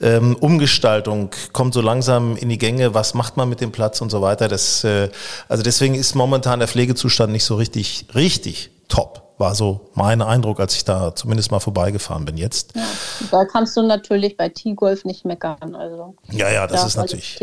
ähm, 0.00 0.36
Umgestaltung, 0.36 1.30
kommt 1.52 1.74
so 1.74 1.80
langsam 1.80 2.36
in 2.36 2.48
die 2.48 2.58
Gänge, 2.58 2.92
was 2.92 3.14
macht 3.14 3.36
man 3.36 3.48
mit 3.48 3.60
dem 3.60 3.72
Platz 3.72 4.00
und 4.00 4.10
so 4.10 4.20
weiter. 4.20 4.48
Das, 4.48 4.84
äh, 4.84 5.08
also 5.48 5.62
deswegen 5.62 5.94
ist 5.94 6.14
momentan 6.14 6.58
der 6.58 6.68
Pflegezustand 6.68 7.32
nicht 7.32 7.44
so 7.44 7.54
richtig, 7.54 8.06
richtig 8.14 8.70
top 8.88 9.23
war 9.38 9.54
so 9.54 9.80
mein 9.94 10.22
Eindruck, 10.22 10.60
als 10.60 10.76
ich 10.76 10.84
da 10.84 11.14
zumindest 11.14 11.50
mal 11.50 11.58
vorbeigefahren 11.58 12.24
bin 12.24 12.36
jetzt. 12.36 12.72
Ja, 12.76 12.82
da 13.30 13.44
kannst 13.44 13.76
du 13.76 13.82
natürlich 13.82 14.36
bei 14.36 14.48
T-Golf 14.48 15.04
nicht 15.04 15.24
meckern. 15.24 15.74
Also, 15.74 16.14
ja, 16.30 16.50
ja, 16.50 16.66
das 16.66 16.82
da 16.82 16.86
ist 16.86 16.96
natürlich 16.96 17.40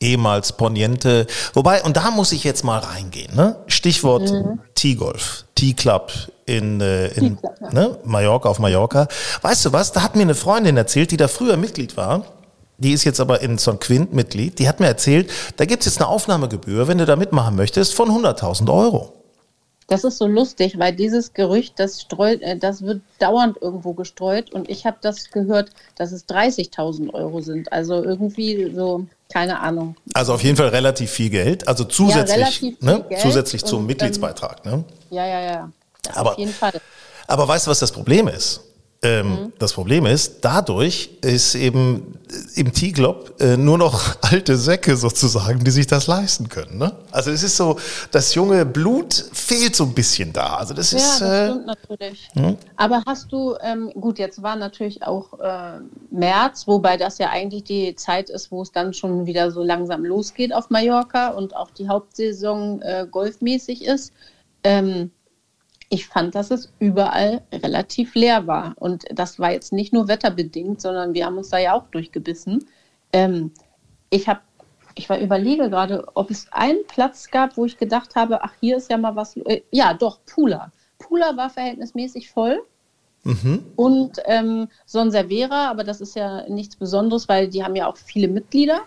ehemals 0.00 0.52
Poniente. 0.52 1.26
Wobei, 1.52 1.82
und 1.82 1.96
da 1.96 2.10
muss 2.10 2.32
ich 2.32 2.42
jetzt 2.42 2.64
mal 2.64 2.78
reingehen. 2.78 3.34
Ne? 3.34 3.56
Stichwort 3.68 4.30
mhm. 4.30 4.60
T-Golf, 4.74 5.44
T-Club 5.54 6.12
in, 6.46 6.80
äh, 6.80 7.06
in 7.08 7.38
ja. 7.42 7.70
ne? 7.70 7.98
Mallorca, 8.04 8.48
auf 8.48 8.58
Mallorca. 8.58 9.06
Weißt 9.42 9.64
du 9.64 9.72
was, 9.72 9.92
da 9.92 10.02
hat 10.02 10.16
mir 10.16 10.22
eine 10.22 10.34
Freundin 10.34 10.76
erzählt, 10.76 11.12
die 11.12 11.16
da 11.16 11.28
früher 11.28 11.56
Mitglied 11.56 11.96
war. 11.96 12.24
die 12.78 12.92
ist 12.92 13.04
jetzt 13.04 13.20
aber 13.20 13.40
in 13.40 13.56
Son 13.56 13.78
Quint 13.78 14.12
Mitglied, 14.12 14.58
die 14.58 14.68
hat 14.68 14.80
mir 14.80 14.86
erzählt, 14.86 15.30
da 15.56 15.64
gibt 15.64 15.82
es 15.82 15.86
jetzt 15.86 16.02
eine 16.02 16.08
Aufnahmegebühr, 16.08 16.88
wenn 16.88 16.98
du 16.98 17.06
da 17.06 17.14
mitmachen 17.14 17.54
möchtest, 17.54 17.94
von 17.94 18.10
100.000 18.10 18.68
Euro. 18.72 19.23
Das 19.86 20.02
ist 20.04 20.16
so 20.18 20.26
lustig, 20.26 20.78
weil 20.78 20.94
dieses 20.94 21.34
Gerücht, 21.34 21.74
das 21.78 22.00
streut, 22.00 22.40
äh, 22.40 22.56
das 22.56 22.82
wird 22.82 23.02
dauernd 23.18 23.58
irgendwo 23.60 23.92
gestreut 23.92 24.52
und 24.52 24.70
ich 24.70 24.86
habe 24.86 24.96
das 25.02 25.30
gehört, 25.30 25.70
dass 25.96 26.12
es 26.12 26.26
30.000 26.26 27.12
Euro 27.12 27.40
sind. 27.40 27.70
Also 27.72 28.02
irgendwie 28.02 28.72
so, 28.74 29.06
keine 29.32 29.60
Ahnung. 29.60 29.96
Also 30.14 30.32
auf 30.34 30.42
jeden 30.42 30.56
Fall 30.56 30.68
relativ 30.68 31.10
viel 31.10 31.28
Geld, 31.30 31.68
also 31.68 31.84
zusätzlich, 31.84 32.58
viel 32.58 32.76
ne? 32.80 33.04
Geld 33.08 33.20
zusätzlich 33.20 33.64
zum 33.64 33.80
und, 33.80 33.86
Mitgliedsbeitrag. 33.86 34.64
Ne? 34.64 34.84
Ja, 35.10 35.26
ja, 35.26 35.40
ja. 35.40 35.72
Das 36.02 36.16
Aber- 36.16 36.32
auf 36.32 36.38
jeden 36.38 36.52
Fall. 36.52 36.72
Aber 37.26 37.46
weißt 37.48 37.66
du, 37.66 37.70
was 37.70 37.78
das 37.78 37.92
Problem 37.92 38.28
ist? 38.28 38.60
Ähm, 39.04 39.38
Mhm. 39.44 39.52
Das 39.58 39.72
Problem 39.74 40.06
ist, 40.06 40.44
dadurch 40.44 41.10
ist 41.22 41.54
eben 41.54 42.18
äh, 42.56 42.60
im 42.60 42.72
T-Club 42.72 43.34
äh, 43.40 43.56
nur 43.56 43.78
noch 43.78 44.16
alte 44.22 44.56
Säcke 44.56 44.96
sozusagen, 44.96 45.62
die 45.62 45.70
sich 45.70 45.86
das 45.86 46.06
leisten 46.06 46.48
können. 46.48 46.78
Ne? 46.78 46.92
Also 47.12 47.30
es 47.30 47.42
ist 47.42 47.56
so, 47.56 47.78
das 48.10 48.34
junge 48.34 48.64
Blut 48.66 49.12
fehlt 49.32 49.76
so 49.76 49.84
ein 49.84 49.94
bisschen 49.94 50.32
da. 50.32 50.56
Also 50.56 50.74
das 50.74 50.90
Ja, 50.92 50.98
ist, 50.98 51.20
das 51.20 51.30
äh, 51.30 51.50
stimmt 51.50 51.66
natürlich. 51.66 52.28
Aber 52.76 53.02
hast 53.06 53.30
du, 53.32 53.54
ähm, 53.62 53.92
gut, 54.00 54.18
jetzt 54.18 54.42
war 54.42 54.56
natürlich 54.56 55.02
auch 55.02 55.38
äh, 55.40 55.80
März, 56.10 56.66
wobei 56.66 56.96
das 56.96 57.18
ja 57.18 57.30
eigentlich 57.30 57.64
die 57.64 57.94
Zeit 57.96 58.30
ist, 58.30 58.50
wo 58.50 58.62
es 58.62 58.72
dann 58.72 58.94
schon 58.94 59.26
wieder 59.26 59.50
so 59.50 59.62
langsam 59.62 60.04
losgeht 60.04 60.54
auf 60.54 60.70
Mallorca 60.70 61.28
und 61.28 61.54
auch 61.56 61.70
die 61.70 61.88
Hauptsaison 61.88 62.82
äh, 62.82 63.06
golfmäßig 63.10 63.84
ist. 63.84 64.12
Ähm, 64.64 65.10
ich 65.94 66.08
fand, 66.08 66.34
dass 66.34 66.50
es 66.50 66.72
überall 66.80 67.42
relativ 67.52 68.16
leer 68.16 68.48
war. 68.48 68.74
Und 68.80 69.04
das 69.12 69.38
war 69.38 69.52
jetzt 69.52 69.72
nicht 69.72 69.92
nur 69.92 70.08
wetterbedingt, 70.08 70.80
sondern 70.80 71.14
wir 71.14 71.24
haben 71.24 71.38
uns 71.38 71.50
da 71.50 71.58
ja 71.58 71.72
auch 71.72 71.84
durchgebissen. 71.92 72.66
Ähm, 73.12 73.52
ich 74.10 74.28
habe, 74.28 74.40
ich 74.96 75.08
war 75.08 75.20
überlege 75.20 75.70
gerade, 75.70 76.04
ob 76.14 76.32
es 76.32 76.48
einen 76.50 76.84
Platz 76.88 77.30
gab, 77.30 77.56
wo 77.56 77.64
ich 77.64 77.78
gedacht 77.78 78.16
habe, 78.16 78.42
ach, 78.42 78.52
hier 78.58 78.76
ist 78.76 78.90
ja 78.90 78.98
mal 78.98 79.14
was. 79.14 79.36
Äh, 79.36 79.62
ja, 79.70 79.94
doch, 79.94 80.18
Pula. 80.26 80.72
Pula 80.98 81.36
war 81.36 81.48
verhältnismäßig 81.48 82.28
voll. 82.28 82.60
Und 83.76 84.20
ähm, 84.26 84.68
Son 84.84 85.12
Servera, 85.12 85.70
aber 85.70 85.84
das 85.84 86.00
ist 86.00 86.16
ja 86.16 86.46
nichts 86.48 86.76
Besonderes, 86.76 87.28
weil 87.28 87.48
die 87.48 87.62
haben 87.64 87.76
ja 87.76 87.86
auch 87.86 87.96
viele 87.96 88.28
Mitglieder, 88.28 88.80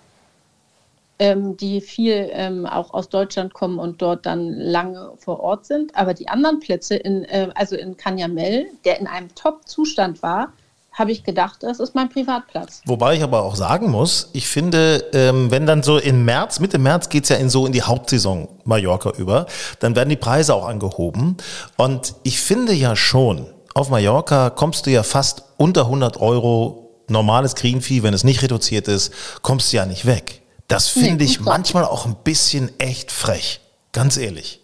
ähm, 1.20 1.58
die 1.58 1.82
viel 1.82 2.30
ähm, 2.32 2.66
auch 2.66 2.94
aus 2.94 3.10
Deutschland 3.10 3.54
kommen 3.54 3.80
und 3.80 4.02
dort 4.02 4.26
dann 4.26 4.54
lange 4.54 5.14
vor 5.18 5.40
Ort 5.40 5.66
sind. 5.66 5.96
Aber 5.96 6.14
die 6.14 6.28
anderen 6.28 6.60
Plätze, 6.60 6.96
in, 6.96 7.24
äh, 7.26 7.50
also 7.56 7.76
in 7.76 7.98
Canyamel, 7.98 8.68
der 8.86 9.00
in 9.00 9.08
einem 9.08 9.34
Top-Zustand 9.34 10.22
war, 10.22 10.54
habe 10.98 11.12
ich 11.12 11.24
gedacht, 11.24 11.62
das 11.62 11.80
ist 11.80 11.94
mein 11.94 12.10
Privatplatz. 12.10 12.82
Wobei 12.86 13.16
ich 13.16 13.24
aber 13.24 13.44
auch 13.44 13.56
sagen 13.56 13.92
muss, 13.92 14.30
ich 14.34 14.48
finde, 14.48 15.06
ähm, 15.14 15.52
wenn 15.52 15.68
dann 15.68 15.84
so 15.84 16.00
im 16.00 16.26
März, 16.26 16.60
Mitte 16.60 16.80
März 16.80 17.10
geht's 17.10 17.30
ja 17.30 17.36
in 17.36 17.50
so 17.50 17.68
in 17.68 17.72
die 17.72 17.84
Hauptsaison 17.84 18.48
Mallorca 18.64 19.12
über, 19.12 19.46
dann 19.80 19.96
werden 19.96 20.10
die 20.10 20.16
Preise 20.16 20.56
auch 20.56 20.68
angehoben. 20.68 21.38
Und 21.78 22.16
ich 22.24 22.40
finde 22.40 22.74
ja 22.74 22.96
schon, 22.96 23.46
auf 23.76 23.90
Mallorca 23.90 24.50
kommst 24.50 24.88
du 24.88 24.90
ja 24.90 25.04
fast 25.04 25.44
unter 25.58 25.82
100 25.82 26.20
Euro 26.20 26.90
normales 27.08 27.54
Green 27.54 27.82
Fee, 27.82 28.02
wenn 28.02 28.16
es 28.16 28.24
nicht 28.24 28.42
reduziert 28.42 28.88
ist, 28.88 29.14
kommst 29.44 29.72
du 29.72 29.78
ja 29.78 29.86
nicht 29.86 30.06
weg. 30.08 30.42
Das 30.68 30.96
Nee, 30.96 31.04
finde 31.04 31.24
ich 31.24 31.38
du 31.38 31.44
auch 31.44 31.46
manchmal 31.46 31.86
auch 31.86 32.06
ein 32.06 32.16
bisschen 32.24 32.72
echt 32.80 33.12
frech. 33.12 33.62
Ganz 33.94 34.18
ehrlich. 34.18 34.62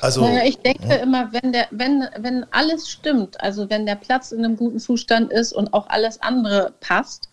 Also, 0.00 0.22
Naja, 0.22 0.44
ich 0.44 0.58
denke 0.58 0.94
immer, 0.96 1.32
wenn, 1.32 1.52
der, 1.52 1.68
wenn, 1.70 2.04
wenn 2.18 2.44
alles 2.50 2.90
stimmt, 2.90 3.40
also 3.40 3.70
wenn 3.70 3.86
der 3.86 3.94
Platz 3.94 4.32
in 4.32 4.44
einem 4.44 4.56
guten 4.56 4.80
Zustand 4.80 5.32
ist 5.32 5.52
und 5.52 5.72
auch 5.72 5.88
alles 5.88 6.20
andere 6.20 6.74
passt, 6.80 7.28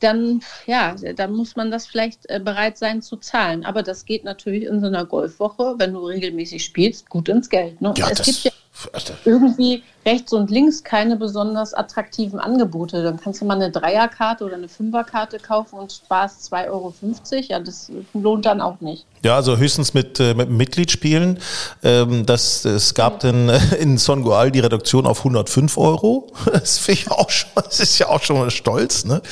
dann, 0.00 0.40
ja, 0.66 0.94
dann 0.94 1.32
muss 1.32 1.56
man 1.56 1.70
das 1.70 1.86
vielleicht 1.86 2.28
äh, 2.28 2.40
bereit 2.40 2.78
sein 2.78 3.02
zu 3.02 3.16
zahlen. 3.16 3.64
Aber 3.64 3.82
das 3.82 4.04
geht 4.04 4.24
natürlich 4.24 4.64
in 4.64 4.80
so 4.80 4.86
einer 4.86 5.04
Golfwoche, 5.04 5.74
wenn 5.78 5.92
du 5.92 6.00
regelmäßig 6.00 6.64
spielst, 6.64 7.08
gut 7.08 7.28
ins 7.28 7.48
Geld. 7.48 7.80
Ne? 7.80 7.92
ja, 7.96 8.08
es 8.10 8.18
das, 8.18 8.26
gibt 8.26 8.44
ja 8.44 8.52
irgendwie 9.24 9.82
rechts 10.06 10.32
und 10.32 10.50
links 10.50 10.82
keine 10.82 11.16
besonders 11.16 11.74
attraktiven 11.74 12.40
Angebote. 12.40 13.02
Dann 13.02 13.20
kannst 13.20 13.40
du 13.40 13.44
mal 13.44 13.54
eine 13.54 13.70
Dreierkarte 13.70 14.44
oder 14.44 14.54
eine 14.54 14.68
Fünferkarte 14.68 15.38
kaufen 15.38 15.78
und 15.78 15.92
sparst 15.92 16.52
2,50 16.52 16.68
Euro. 16.70 16.94
Ja, 17.48 17.60
das 17.60 17.90
lohnt 18.14 18.46
dann 18.46 18.60
auch 18.60 18.80
nicht. 18.80 19.06
Ja, 19.22 19.36
also 19.36 19.58
höchstens 19.58 19.92
mit, 19.92 20.18
äh, 20.18 20.32
mit 20.32 20.48
Mitglied 20.48 20.90
spielen. 20.90 21.38
Ähm, 21.82 22.24
das, 22.24 22.64
es 22.64 22.94
gab 22.94 23.20
dann 23.20 23.50
äh, 23.50 23.58
in 23.78 23.98
Son 23.98 24.22
Goal 24.22 24.50
die 24.50 24.60
Reduktion 24.60 25.06
auf 25.06 25.18
105 25.18 25.76
Euro. 25.76 26.28
Das 26.50 26.78
finde 26.78 27.00
ich 27.00 27.10
auch 27.10 27.30
schon, 27.30 27.50
das 27.54 27.80
ist 27.80 27.98
ja 27.98 28.08
auch 28.08 28.22
schon 28.22 28.38
mal 28.38 28.50
stolz. 28.50 29.04
Ne? 29.04 29.22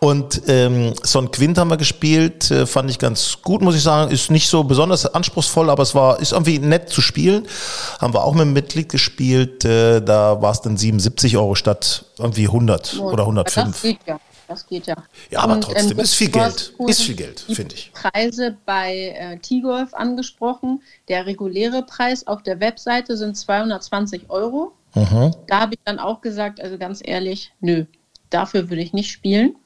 Und 0.00 0.42
ähm, 0.48 0.92
Son 1.02 1.30
Quint 1.30 1.56
haben 1.56 1.68
wir 1.68 1.76
gespielt, 1.76 2.50
äh, 2.50 2.66
fand 2.66 2.90
ich 2.90 2.98
ganz 2.98 3.38
gut, 3.42 3.62
muss 3.62 3.76
ich 3.76 3.82
sagen. 3.82 4.10
Ist 4.10 4.30
nicht 4.30 4.48
so 4.48 4.64
besonders 4.64 5.06
anspruchsvoll, 5.06 5.70
aber 5.70 5.82
es 5.82 5.94
war 5.94 6.20
ist 6.20 6.32
irgendwie 6.32 6.58
nett 6.58 6.88
zu 6.88 7.00
spielen. 7.00 7.46
Haben 8.00 8.14
wir 8.14 8.24
auch 8.24 8.32
mit 8.32 8.42
einem 8.42 8.52
Mitglied 8.54 8.88
gespielt. 8.88 9.64
Äh, 9.64 10.00
da 10.14 10.40
war 10.40 10.52
es 10.52 10.60
dann 10.60 10.76
77 10.76 11.36
Euro 11.36 11.54
statt 11.56 12.04
irgendwie 12.18 12.46
100 12.46 13.00
oder 13.00 13.24
Das 13.42 13.56
105. 13.56 13.82
geht 13.82 13.98
ja. 14.06 14.20
Das 14.46 14.66
geht 14.66 14.86
ja. 14.86 14.94
Ja, 15.30 15.40
aber 15.40 15.54
Und, 15.54 15.62
trotzdem 15.62 15.98
ähm, 15.98 16.04
ist 16.04 16.14
viel 16.14 16.28
Geld. 16.30 16.74
Ist 16.86 17.02
viel 17.02 17.16
Geld, 17.16 17.40
finde 17.40 17.74
ich. 17.74 17.92
Preise 17.94 18.56
bei 18.66 19.14
äh, 19.16 19.38
T-Golf 19.38 19.94
angesprochen. 19.94 20.82
Der 21.08 21.24
reguläre 21.24 21.82
Preis 21.82 22.26
auf 22.26 22.42
der 22.42 22.60
Webseite 22.60 23.16
sind 23.16 23.36
220 23.36 24.28
Euro. 24.28 24.72
Mhm. 24.94 25.34
Da 25.46 25.60
habe 25.60 25.74
ich 25.74 25.80
dann 25.84 25.98
auch 25.98 26.20
gesagt, 26.20 26.60
also 26.60 26.76
ganz 26.76 27.00
ehrlich, 27.02 27.52
nö, 27.60 27.86
dafür 28.28 28.68
würde 28.68 28.82
ich 28.82 28.92
nicht 28.92 29.10
spielen. 29.10 29.56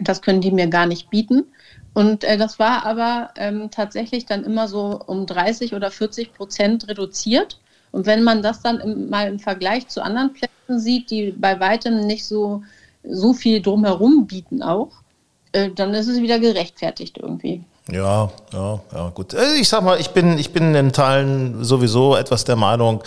Das 0.00 0.22
können 0.22 0.40
die 0.40 0.50
mir 0.50 0.66
gar 0.68 0.86
nicht 0.86 1.10
bieten. 1.10 1.44
Und 1.92 2.24
äh, 2.24 2.38
das 2.38 2.58
war 2.58 2.86
aber 2.86 3.30
ähm, 3.36 3.70
tatsächlich 3.70 4.24
dann 4.24 4.44
immer 4.44 4.66
so 4.66 4.98
um 5.06 5.26
30 5.26 5.74
oder 5.74 5.90
40 5.90 6.32
Prozent 6.32 6.88
reduziert. 6.88 7.60
Und 7.96 8.04
wenn 8.04 8.22
man 8.22 8.42
das 8.42 8.60
dann 8.60 8.78
im, 8.80 9.08
mal 9.08 9.26
im 9.26 9.38
Vergleich 9.38 9.88
zu 9.88 10.02
anderen 10.04 10.34
Plätzen 10.34 10.78
sieht, 10.78 11.10
die 11.10 11.32
bei 11.32 11.58
weitem 11.60 12.06
nicht 12.06 12.26
so, 12.26 12.62
so 13.02 13.32
viel 13.32 13.62
drumherum 13.62 14.26
bieten 14.26 14.62
auch, 14.62 14.90
äh, 15.52 15.70
dann 15.70 15.94
ist 15.94 16.06
es 16.06 16.20
wieder 16.20 16.38
gerechtfertigt 16.38 17.16
irgendwie. 17.16 17.64
Ja, 17.90 18.30
ja, 18.52 18.80
ja, 18.92 19.08
gut. 19.14 19.32
Äh, 19.32 19.54
Ich 19.58 19.70
sag 19.70 19.82
mal, 19.82 19.98
ich 19.98 20.10
bin, 20.10 20.38
ich 20.38 20.52
bin 20.52 20.74
in 20.74 20.92
Teilen 20.92 21.64
sowieso 21.64 22.16
etwas 22.16 22.44
der 22.44 22.56
Meinung, 22.56 23.02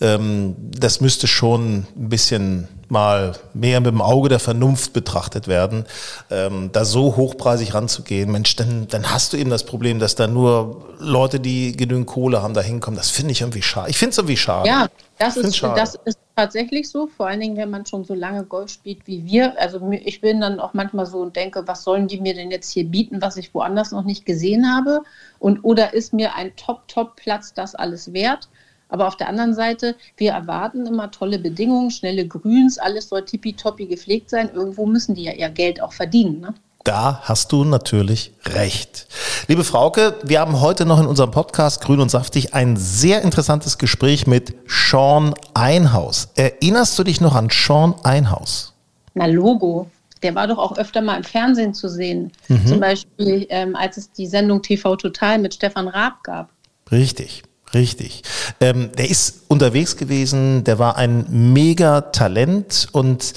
ähm, 0.00 0.56
das 0.58 1.00
müsste 1.00 1.28
schon 1.28 1.86
ein 1.96 2.08
bisschen 2.08 2.66
mal 2.92 3.32
mehr 3.54 3.80
mit 3.80 3.90
dem 3.90 4.00
Auge 4.00 4.28
der 4.28 4.38
Vernunft 4.38 4.92
betrachtet 4.92 5.48
werden. 5.48 5.86
Ähm, 6.30 6.70
da 6.72 6.84
so 6.84 7.16
hochpreisig 7.16 7.74
ranzugehen, 7.74 8.30
Mensch, 8.30 8.54
dann, 8.54 8.86
dann 8.88 9.10
hast 9.10 9.32
du 9.32 9.36
eben 9.36 9.50
das 9.50 9.64
Problem, 9.64 9.98
dass 9.98 10.14
da 10.14 10.28
nur 10.28 10.84
Leute, 11.00 11.40
die 11.40 11.76
genügend 11.76 12.06
Kohle 12.06 12.42
haben, 12.42 12.54
da 12.54 12.60
hinkommen. 12.60 12.96
Das 12.96 13.10
finde 13.10 13.32
ich 13.32 13.40
irgendwie 13.40 13.62
schade. 13.62 13.90
Ich 13.90 13.98
finde 13.98 14.10
es 14.10 14.18
irgendwie 14.18 14.36
schade. 14.36 14.68
Ja, 14.68 14.86
das 15.18 15.36
ist, 15.36 15.56
schade. 15.56 15.78
das 15.78 15.94
ist 16.04 16.18
tatsächlich 16.36 16.88
so, 16.88 17.06
vor 17.06 17.26
allen 17.26 17.40
Dingen, 17.40 17.56
wenn 17.56 17.70
man 17.70 17.86
schon 17.86 18.04
so 18.04 18.14
lange 18.14 18.44
Golf 18.44 18.70
spielt 18.70 19.06
wie 19.06 19.24
wir. 19.24 19.58
Also 19.58 19.80
ich 19.90 20.20
bin 20.20 20.40
dann 20.40 20.60
auch 20.60 20.74
manchmal 20.74 21.06
so 21.06 21.18
und 21.18 21.34
denke, 21.34 21.66
was 21.66 21.84
sollen 21.84 22.08
die 22.08 22.20
mir 22.20 22.34
denn 22.34 22.50
jetzt 22.50 22.70
hier 22.70 22.84
bieten, 22.84 23.22
was 23.22 23.36
ich 23.36 23.54
woanders 23.54 23.90
noch 23.92 24.04
nicht 24.04 24.26
gesehen 24.26 24.72
habe? 24.72 25.00
Und 25.38 25.64
oder 25.64 25.94
ist 25.94 26.12
mir 26.12 26.34
ein 26.34 26.54
Top-Top-Platz 26.56 27.54
das 27.54 27.74
alles 27.74 28.12
wert? 28.12 28.48
Aber 28.92 29.08
auf 29.08 29.16
der 29.16 29.30
anderen 29.30 29.54
Seite, 29.54 29.96
wir 30.18 30.32
erwarten 30.32 30.84
immer 30.84 31.10
tolle 31.10 31.38
Bedingungen, 31.38 31.90
schnelle 31.90 32.28
Grüns, 32.28 32.76
alles 32.76 33.08
soll 33.08 33.24
tippitoppi 33.24 33.86
gepflegt 33.86 34.28
sein. 34.28 34.50
Irgendwo 34.52 34.84
müssen 34.84 35.14
die 35.14 35.22
ja 35.22 35.32
ihr 35.32 35.48
Geld 35.48 35.80
auch 35.80 35.94
verdienen. 35.94 36.40
Ne? 36.40 36.54
Da 36.84 37.20
hast 37.22 37.52
du 37.52 37.64
natürlich 37.64 38.34
recht. 38.44 39.06
Liebe 39.48 39.64
Frauke, 39.64 40.16
wir 40.24 40.40
haben 40.40 40.60
heute 40.60 40.84
noch 40.84 41.00
in 41.00 41.06
unserem 41.06 41.30
Podcast 41.30 41.80
Grün 41.80 42.00
und 42.00 42.10
Saftig 42.10 42.52
ein 42.52 42.76
sehr 42.76 43.22
interessantes 43.22 43.78
Gespräch 43.78 44.26
mit 44.26 44.54
Sean 44.66 45.32
Einhaus. 45.54 46.28
Erinnerst 46.34 46.98
du 46.98 47.04
dich 47.04 47.22
noch 47.22 47.34
an 47.34 47.48
Sean 47.50 47.94
Einhaus? 48.02 48.74
Na, 49.14 49.24
Logo. 49.24 49.90
Der 50.22 50.34
war 50.34 50.46
doch 50.46 50.58
auch 50.58 50.76
öfter 50.76 51.00
mal 51.00 51.16
im 51.16 51.24
Fernsehen 51.24 51.72
zu 51.72 51.88
sehen. 51.88 52.30
Zum 52.66 52.78
Beispiel, 52.78 53.46
ähm, 53.48 53.74
als 53.74 53.96
es 53.96 54.12
die 54.12 54.26
Sendung 54.26 54.60
TV 54.60 54.96
Total 54.96 55.38
mit 55.38 55.54
Stefan 55.54 55.88
Raab 55.88 56.22
gab. 56.22 56.50
Richtig, 56.92 57.42
richtig. 57.74 58.22
Ähm, 58.60 58.90
der 58.96 59.08
ist 59.10 59.42
unterwegs 59.48 59.96
gewesen, 59.96 60.64
der 60.64 60.78
war 60.78 60.96
ein 60.96 61.26
mega 61.30 62.00
Talent 62.02 62.88
und 62.92 63.32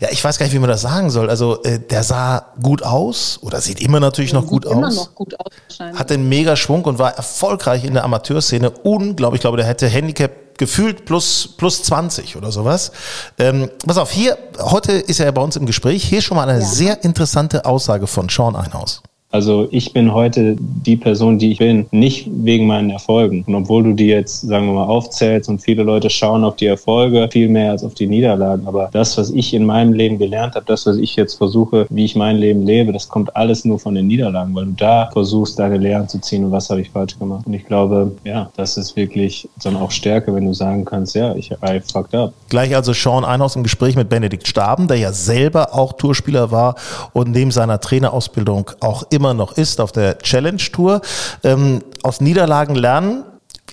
ja, 0.00 0.08
ich 0.10 0.22
weiß 0.22 0.38
gar 0.38 0.46
nicht, 0.46 0.54
wie 0.54 0.58
man 0.58 0.70
das 0.70 0.82
sagen 0.82 1.10
soll. 1.10 1.30
Also 1.30 1.62
äh, 1.62 1.78
der 1.78 2.02
sah 2.02 2.46
gut 2.62 2.82
aus 2.82 3.38
oder 3.42 3.60
sieht 3.60 3.80
immer 3.80 4.00
natürlich 4.00 4.32
noch 4.32 4.46
gut 4.46 4.64
immer 4.64 4.88
aus. 4.88 4.96
noch 4.96 5.14
gut 5.14 5.38
aus 5.38 5.52
wahrscheinlich. 5.68 5.98
hatte 5.98 6.14
einen 6.14 6.28
mega 6.28 6.56
Schwung 6.56 6.84
und 6.84 6.98
war 6.98 7.14
erfolgreich 7.16 7.84
in 7.84 7.94
der 7.94 8.04
Amateurszene. 8.04 8.70
Unglaublich, 8.70 9.38
ich 9.38 9.42
glaube, 9.42 9.56
der 9.56 9.66
hätte 9.66 9.86
Handicap 9.88 10.32
gefühlt 10.58 11.06
plus, 11.06 11.48
plus 11.56 11.82
20 11.84 12.36
oder 12.36 12.52
sowas. 12.52 12.92
Ähm, 13.38 13.70
pass 13.86 13.96
auf, 13.96 14.10
hier, 14.10 14.36
heute 14.58 14.92
ist 14.92 15.18
er 15.18 15.26
ja 15.26 15.32
bei 15.32 15.40
uns 15.40 15.56
im 15.56 15.64
Gespräch. 15.64 16.04
Hier 16.04 16.20
schon 16.20 16.36
mal 16.36 16.46
eine 16.48 16.60
Ja. 16.60 16.66
sehr 16.66 17.02
interessante 17.04 17.64
Aussage 17.64 18.06
von 18.06 18.28
Sean 18.28 18.54
Einhaus. 18.56 19.02
Also 19.32 19.68
ich 19.70 19.92
bin 19.92 20.12
heute 20.12 20.56
die 20.58 20.96
Person, 20.96 21.38
die 21.38 21.52
ich 21.52 21.58
bin, 21.58 21.86
nicht 21.92 22.28
wegen 22.32 22.66
meinen 22.66 22.90
Erfolgen. 22.90 23.44
Und 23.46 23.54
obwohl 23.54 23.84
du 23.84 23.92
die 23.92 24.06
jetzt, 24.06 24.40
sagen 24.40 24.66
wir 24.66 24.74
mal, 24.74 24.86
aufzählst 24.86 25.48
und 25.48 25.60
viele 25.60 25.84
Leute 25.84 26.10
schauen 26.10 26.42
auf 26.42 26.56
die 26.56 26.66
Erfolge 26.66 27.28
viel 27.30 27.48
mehr 27.48 27.70
als 27.70 27.84
auf 27.84 27.94
die 27.94 28.08
Niederlagen, 28.08 28.66
aber 28.66 28.88
das, 28.92 29.16
was 29.16 29.30
ich 29.30 29.54
in 29.54 29.64
meinem 29.64 29.92
Leben 29.92 30.18
gelernt 30.18 30.56
habe, 30.56 30.66
das, 30.66 30.84
was 30.84 30.96
ich 30.96 31.14
jetzt 31.14 31.34
versuche, 31.34 31.86
wie 31.90 32.04
ich 32.04 32.16
mein 32.16 32.38
Leben 32.38 32.66
lebe, 32.66 32.92
das 32.92 33.08
kommt 33.08 33.36
alles 33.36 33.64
nur 33.64 33.78
von 33.78 33.94
den 33.94 34.08
Niederlagen, 34.08 34.52
weil 34.54 34.66
du 34.66 34.72
da 34.72 35.08
versuchst, 35.12 35.58
deine 35.60 35.78
Lehren 35.78 36.08
zu 36.08 36.20
ziehen 36.20 36.44
und 36.44 36.50
was 36.50 36.68
habe 36.68 36.80
ich 36.80 36.90
falsch 36.90 37.16
gemacht. 37.16 37.46
Und 37.46 37.54
ich 37.54 37.64
glaube, 37.66 38.10
ja, 38.24 38.50
das 38.56 38.76
ist 38.76 38.96
wirklich 38.96 39.48
dann 39.62 39.76
auch 39.76 39.92
Stärke, 39.92 40.34
wenn 40.34 40.46
du 40.46 40.54
sagen 40.54 40.84
kannst, 40.84 41.14
ja, 41.14 41.36
ich 41.36 41.52
I 41.52 41.80
fucked 41.80 42.14
up. 42.16 42.32
Gleich 42.48 42.74
also 42.74 42.92
Sean 42.92 43.24
Einhaus 43.24 43.54
im 43.54 43.62
Gespräch 43.62 43.94
mit 43.94 44.08
Benedikt 44.08 44.48
Staben, 44.48 44.88
der 44.88 44.96
ja 44.96 45.12
selber 45.12 45.72
auch 45.74 45.92
Tourspieler 45.92 46.50
war 46.50 46.74
und 47.12 47.30
neben 47.30 47.52
seiner 47.52 47.80
Trainerausbildung 47.80 48.72
auch 48.80 49.04
immer 49.10 49.19
immer 49.20 49.34
noch 49.34 49.56
ist 49.58 49.80
auf 49.80 49.92
der 49.92 50.18
Challenge 50.18 50.56
Tour. 50.72 51.02
Ähm, 51.44 51.84
aus 52.02 52.22
Niederlagen 52.22 52.74
lernen 52.74 53.24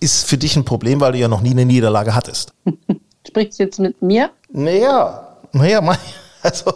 ist 0.02 0.28
für 0.28 0.38
dich 0.38 0.58
ein 0.58 0.66
Problem, 0.66 1.00
weil 1.00 1.14
du 1.14 1.18
ja 1.18 1.30
noch 1.30 1.42
nie 1.42 1.52
eine 1.52 1.66
Niederlage 1.66 2.14
hattest. 2.14 2.54
Sprichst 3.28 3.60
du 3.60 3.64
jetzt 3.64 3.80
mit 3.80 4.02
mir? 4.02 4.30
Naja, 4.52 5.38
naja, 5.54 5.98
also. 6.44 6.74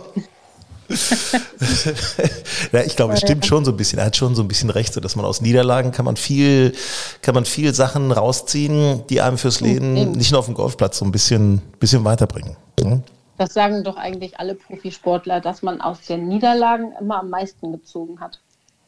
ja, 2.71 2.81
ich 2.81 2.95
glaube, 2.95 3.13
es 3.13 3.19
stimmt 3.19 3.45
schon 3.45 3.63
so 3.63 3.71
ein 3.71 3.77
bisschen. 3.77 3.99
Er 3.99 4.05
hat 4.05 4.17
schon 4.17 4.35
so 4.35 4.41
ein 4.41 4.47
bisschen 4.47 4.69
recht, 4.69 4.93
so 4.93 4.99
dass 4.99 5.15
man 5.15 5.25
aus 5.25 5.41
Niederlagen 5.41 5.91
kann 5.91 6.05
man 6.05 6.15
viel, 6.15 6.73
kann 7.21 7.35
man 7.35 7.45
viel 7.45 7.73
Sachen 7.73 8.11
rausziehen, 8.11 9.03
die 9.09 9.21
einem 9.21 9.37
fürs 9.37 9.61
Leben 9.61 9.93
nicht 10.13 10.31
nur 10.31 10.39
auf 10.39 10.45
dem 10.45 10.55
Golfplatz 10.55 10.97
so 10.97 11.05
ein 11.05 11.11
bisschen, 11.11 11.61
bisschen 11.79 12.03
weiterbringen. 12.03 12.55
Ne? 12.81 13.03
Das 13.37 13.53
sagen 13.53 13.83
doch 13.83 13.97
eigentlich 13.97 14.39
alle 14.39 14.55
Profisportler, 14.55 15.41
dass 15.41 15.61
man 15.61 15.81
aus 15.81 16.01
den 16.01 16.27
Niederlagen 16.27 16.93
immer 16.99 17.19
am 17.19 17.29
meisten 17.29 17.71
gezogen 17.71 18.19
hat. 18.19 18.39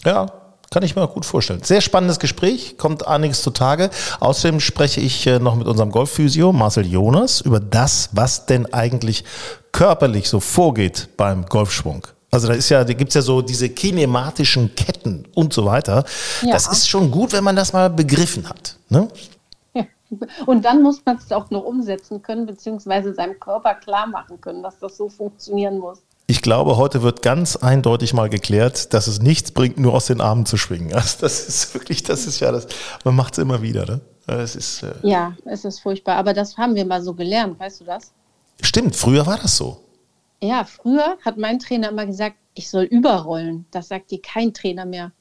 Ja, 0.05 0.27
kann 0.73 0.83
ich 0.83 0.95
mir 0.95 1.03
auch 1.03 1.13
gut 1.13 1.25
vorstellen. 1.25 1.61
Sehr 1.63 1.81
spannendes 1.81 2.19
Gespräch, 2.19 2.77
kommt 2.79 3.07
einiges 3.07 3.43
zutage. 3.43 3.91
Außerdem 4.19 4.59
spreche 4.59 5.01
ich 5.01 5.27
äh, 5.27 5.37
noch 5.37 5.55
mit 5.55 5.67
unserem 5.67 5.91
Golfphysio 5.91 6.51
Marcel 6.51 6.87
Jonas 6.87 7.41
über 7.41 7.59
das, 7.59 8.09
was 8.13 8.47
denn 8.47 8.73
eigentlich 8.73 9.23
körperlich 9.71 10.27
so 10.27 10.39
vorgeht 10.39 11.09
beim 11.15 11.45
Golfschwung. 11.45 12.07
Also 12.31 12.47
da 12.47 12.55
ist 12.55 12.69
ja, 12.69 12.83
da 12.83 12.93
gibt's 12.93 13.13
ja 13.13 13.21
so 13.21 13.43
diese 13.43 13.69
kinematischen 13.69 14.73
Ketten 14.73 15.27
und 15.35 15.53
so 15.53 15.65
weiter. 15.65 16.03
Ja. 16.41 16.53
Das 16.53 16.67
ist 16.67 16.89
schon 16.89 17.11
gut, 17.11 17.31
wenn 17.33 17.43
man 17.43 17.55
das 17.55 17.73
mal 17.73 17.91
begriffen 17.91 18.49
hat. 18.49 18.75
Ne? 18.89 19.07
Ja. 19.75 19.85
Und 20.47 20.65
dann 20.65 20.81
muss 20.81 21.03
man 21.05 21.17
es 21.17 21.31
auch 21.31 21.51
noch 21.51 21.63
umsetzen 21.63 22.23
können, 22.23 22.47
beziehungsweise 22.47 23.13
seinem 23.13 23.39
Körper 23.39 23.75
klar 23.75 24.07
machen 24.07 24.41
können, 24.41 24.63
dass 24.63 24.79
das 24.79 24.97
so 24.97 25.09
funktionieren 25.09 25.77
muss. 25.77 25.99
Ich 26.25 26.41
glaube, 26.41 26.77
heute 26.77 27.03
wird 27.03 27.21
ganz 27.21 27.57
eindeutig 27.57 28.13
mal 28.13 28.29
geklärt, 28.29 28.93
dass 28.93 29.07
es 29.07 29.21
nichts 29.21 29.51
bringt, 29.51 29.77
nur 29.77 29.93
aus 29.93 30.05
den 30.05 30.21
Armen 30.21 30.45
zu 30.45 30.57
schwingen. 30.57 30.93
Also 30.93 31.17
das 31.21 31.47
ist 31.47 31.73
wirklich, 31.73 32.03
das 32.03 32.25
ist 32.25 32.39
ja 32.39 32.51
das, 32.51 32.67
man 33.03 33.15
macht 33.15 33.33
es 33.33 33.39
immer 33.39 33.61
wieder. 33.61 33.85
Ne? 33.85 34.01
Es 34.27 34.55
ist, 34.55 34.83
äh 34.83 34.93
ja, 35.03 35.35
es 35.45 35.65
ist 35.65 35.79
furchtbar. 35.79 36.15
Aber 36.15 36.33
das 36.33 36.57
haben 36.57 36.75
wir 36.75 36.85
mal 36.85 37.01
so 37.01 37.13
gelernt, 37.13 37.59
weißt 37.59 37.81
du 37.81 37.85
das? 37.85 38.13
Stimmt, 38.61 38.95
früher 38.95 39.25
war 39.25 39.37
das 39.37 39.57
so. 39.57 39.81
Ja, 40.41 40.63
früher 40.63 41.17
hat 41.23 41.37
mein 41.37 41.59
Trainer 41.59 41.89
immer 41.89 42.05
gesagt, 42.05 42.35
ich 42.53 42.69
soll 42.69 42.83
überrollen. 42.83 43.65
Das 43.71 43.89
sagt 43.89 44.11
dir 44.11 44.21
kein 44.21 44.53
Trainer 44.53 44.85
mehr. 44.85 45.11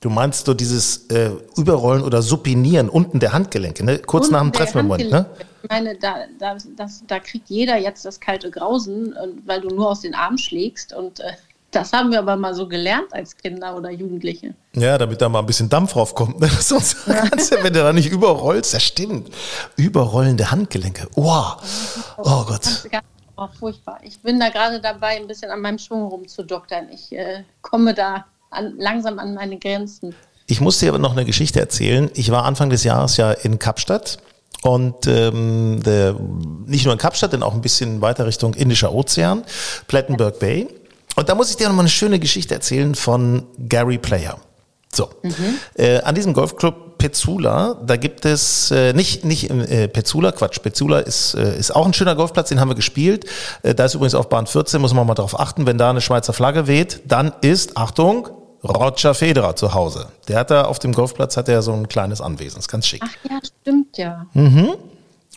Du 0.00 0.08
meinst 0.08 0.46
so 0.46 0.54
dieses 0.54 1.08
äh, 1.08 1.30
Überrollen 1.58 2.02
oder 2.02 2.22
Supinieren 2.22 2.88
unten 2.88 3.20
der 3.20 3.34
Handgelenke, 3.34 3.84
ne? 3.84 3.98
kurz 3.98 4.28
unten 4.28 4.32
nach 4.32 4.42
dem 4.42 4.52
Treffmoment. 4.52 5.10
Ne? 5.10 5.26
Ich 5.62 5.68
meine, 5.68 5.94
da, 5.96 6.24
da, 6.38 6.56
das, 6.74 7.02
da 7.06 7.18
kriegt 7.18 7.50
jeder 7.50 7.76
jetzt 7.76 8.06
das 8.06 8.18
kalte 8.18 8.50
Grausen, 8.50 9.14
weil 9.44 9.60
du 9.60 9.68
nur 9.68 9.90
aus 9.90 10.00
den 10.00 10.14
Armen 10.14 10.38
schlägst. 10.38 10.94
Und 10.94 11.20
äh, 11.20 11.32
das 11.70 11.92
haben 11.92 12.12
wir 12.12 12.18
aber 12.18 12.36
mal 12.36 12.54
so 12.54 12.66
gelernt 12.66 13.12
als 13.12 13.36
Kinder 13.36 13.76
oder 13.76 13.90
Jugendliche. 13.90 14.54
Ja, 14.74 14.96
damit 14.96 15.20
da 15.20 15.28
mal 15.28 15.40
ein 15.40 15.46
bisschen 15.46 15.68
Dampf 15.68 15.94
raufkommt. 15.94 16.40
Ne? 16.40 16.48
Sonst 16.60 17.06
ja. 17.06 17.28
kannst 17.28 17.52
du, 17.52 17.62
wenn 17.62 17.74
du 17.74 17.80
da 17.80 17.92
nicht 17.92 18.10
überrollst, 18.10 18.72
das 18.72 18.82
stimmt. 18.82 19.30
Überrollende 19.76 20.50
Handgelenke. 20.50 21.08
Oh, 21.14 21.44
oh 22.16 22.44
Gott. 22.46 22.88
Oh, 23.36 23.48
furchtbar. 23.58 24.00
Ich 24.02 24.18
bin 24.20 24.40
da 24.40 24.48
gerade 24.48 24.80
dabei, 24.80 25.16
ein 25.16 25.26
bisschen 25.26 25.50
an 25.50 25.60
meinem 25.60 25.78
Schwung 25.78 26.04
rumzudoktern. 26.04 26.88
Ich 26.90 27.12
äh, 27.12 27.44
komme 27.60 27.92
da 27.92 28.24
an, 28.50 28.74
langsam 28.78 29.18
an 29.18 29.34
meine 29.34 29.58
Grenzen. 29.58 30.14
Ich 30.46 30.60
muss 30.60 30.78
dir 30.78 30.88
aber 30.88 30.98
noch 30.98 31.12
eine 31.12 31.24
Geschichte 31.24 31.60
erzählen. 31.60 32.10
Ich 32.14 32.30
war 32.30 32.44
Anfang 32.44 32.70
des 32.70 32.82
Jahres 32.84 33.16
ja 33.16 33.30
in 33.30 33.58
Kapstadt 33.58 34.18
und 34.62 35.06
ähm, 35.06 35.80
der, 35.84 36.16
nicht 36.66 36.84
nur 36.84 36.92
in 36.92 36.98
Kapstadt, 36.98 37.32
denn 37.32 37.42
auch 37.42 37.54
ein 37.54 37.60
bisschen 37.60 38.00
weiter 38.00 38.26
Richtung 38.26 38.54
Indischer 38.54 38.92
Ozean, 38.92 39.44
Plettenberg 39.86 40.38
Bay. 40.38 40.68
Und 41.16 41.28
da 41.28 41.34
muss 41.34 41.50
ich 41.50 41.56
dir 41.56 41.68
noch 41.68 41.74
mal 41.74 41.82
eine 41.82 41.88
schöne 41.88 42.18
Geschichte 42.18 42.54
erzählen 42.54 42.94
von 42.94 43.46
Gary 43.68 43.98
Player. 43.98 44.38
So, 44.92 45.08
mhm. 45.22 45.58
äh, 45.74 46.00
an 46.00 46.16
diesem 46.16 46.32
Golfclub 46.32 46.98
Petzula, 46.98 47.76
da 47.86 47.96
gibt 47.96 48.26
es 48.26 48.72
äh, 48.72 48.92
nicht 48.92 49.24
nicht 49.24 49.48
äh, 49.48 49.88
Petzula, 49.88 50.32
Quatsch, 50.32 50.60
Petzula 50.60 50.98
ist 50.98 51.34
äh, 51.34 51.56
ist 51.56 51.74
auch 51.74 51.86
ein 51.86 51.94
schöner 51.94 52.16
Golfplatz, 52.16 52.48
den 52.48 52.58
haben 52.58 52.68
wir 52.68 52.74
gespielt. 52.74 53.24
Äh, 53.62 53.74
da 53.74 53.84
ist 53.84 53.94
übrigens 53.94 54.16
auf 54.16 54.28
Bahn 54.28 54.46
14, 54.46 54.80
muss 54.80 54.92
man 54.92 55.06
mal 55.06 55.14
darauf 55.14 55.38
achten, 55.38 55.64
wenn 55.64 55.78
da 55.78 55.90
eine 55.90 56.00
Schweizer 56.00 56.32
Flagge 56.32 56.66
weht, 56.66 57.02
dann 57.06 57.32
ist 57.40 57.76
Achtung 57.76 58.28
Roger 58.62 59.14
Federer 59.14 59.56
zu 59.56 59.74
Hause. 59.74 60.08
Der 60.28 60.38
hat 60.38 60.50
da 60.50 60.64
auf 60.64 60.78
dem 60.78 60.92
Golfplatz 60.92 61.36
hat 61.36 61.48
er 61.48 61.62
so 61.62 61.72
ein 61.72 61.88
kleines 61.88 62.20
Anwesen, 62.20 62.58
ist 62.58 62.68
ganz 62.68 62.86
schick. 62.86 63.02
Ach 63.04 63.30
ja, 63.30 63.38
stimmt 63.62 63.96
ja. 63.96 64.26
Mhm. 64.34 64.74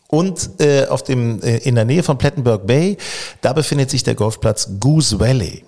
Und 0.08 0.60
äh, 0.60 0.86
auf 0.88 1.04
dem, 1.04 1.42
äh, 1.42 1.58
in 1.58 1.76
der 1.76 1.86
Nähe 1.86 2.04
von 2.04 2.18
Plettenberg 2.18 2.68
Bay, 2.68 2.98
da 3.42 3.54
befindet 3.54 3.90
sich 3.90 4.04
der 4.04 4.16
Golfplatz 4.16 4.70
Goose 4.80 5.20
Valley. 5.20 5.64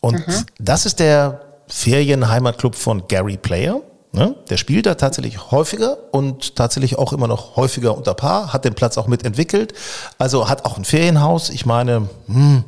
Und 0.00 0.26
mhm. 0.26 0.44
das 0.58 0.86
ist 0.86 1.00
der 1.00 1.40
Ferienheimatclub 1.68 2.74
von 2.74 3.06
Gary 3.08 3.36
Player. 3.36 3.80
Ne? 4.12 4.34
Der 4.48 4.56
spielt 4.56 4.86
da 4.86 4.94
tatsächlich 4.94 5.50
häufiger 5.50 5.98
und 6.12 6.56
tatsächlich 6.56 6.96
auch 6.96 7.12
immer 7.12 7.28
noch 7.28 7.56
häufiger 7.56 7.96
unter 7.96 8.14
Paar, 8.14 8.54
hat 8.54 8.64
den 8.64 8.74
Platz 8.74 8.96
auch 8.96 9.06
mitentwickelt, 9.06 9.74
also 10.16 10.48
hat 10.48 10.64
auch 10.64 10.78
ein 10.78 10.84
Ferienhaus. 10.84 11.50
Ich 11.50 11.66
meine, 11.66 12.08
hm, 12.26 12.64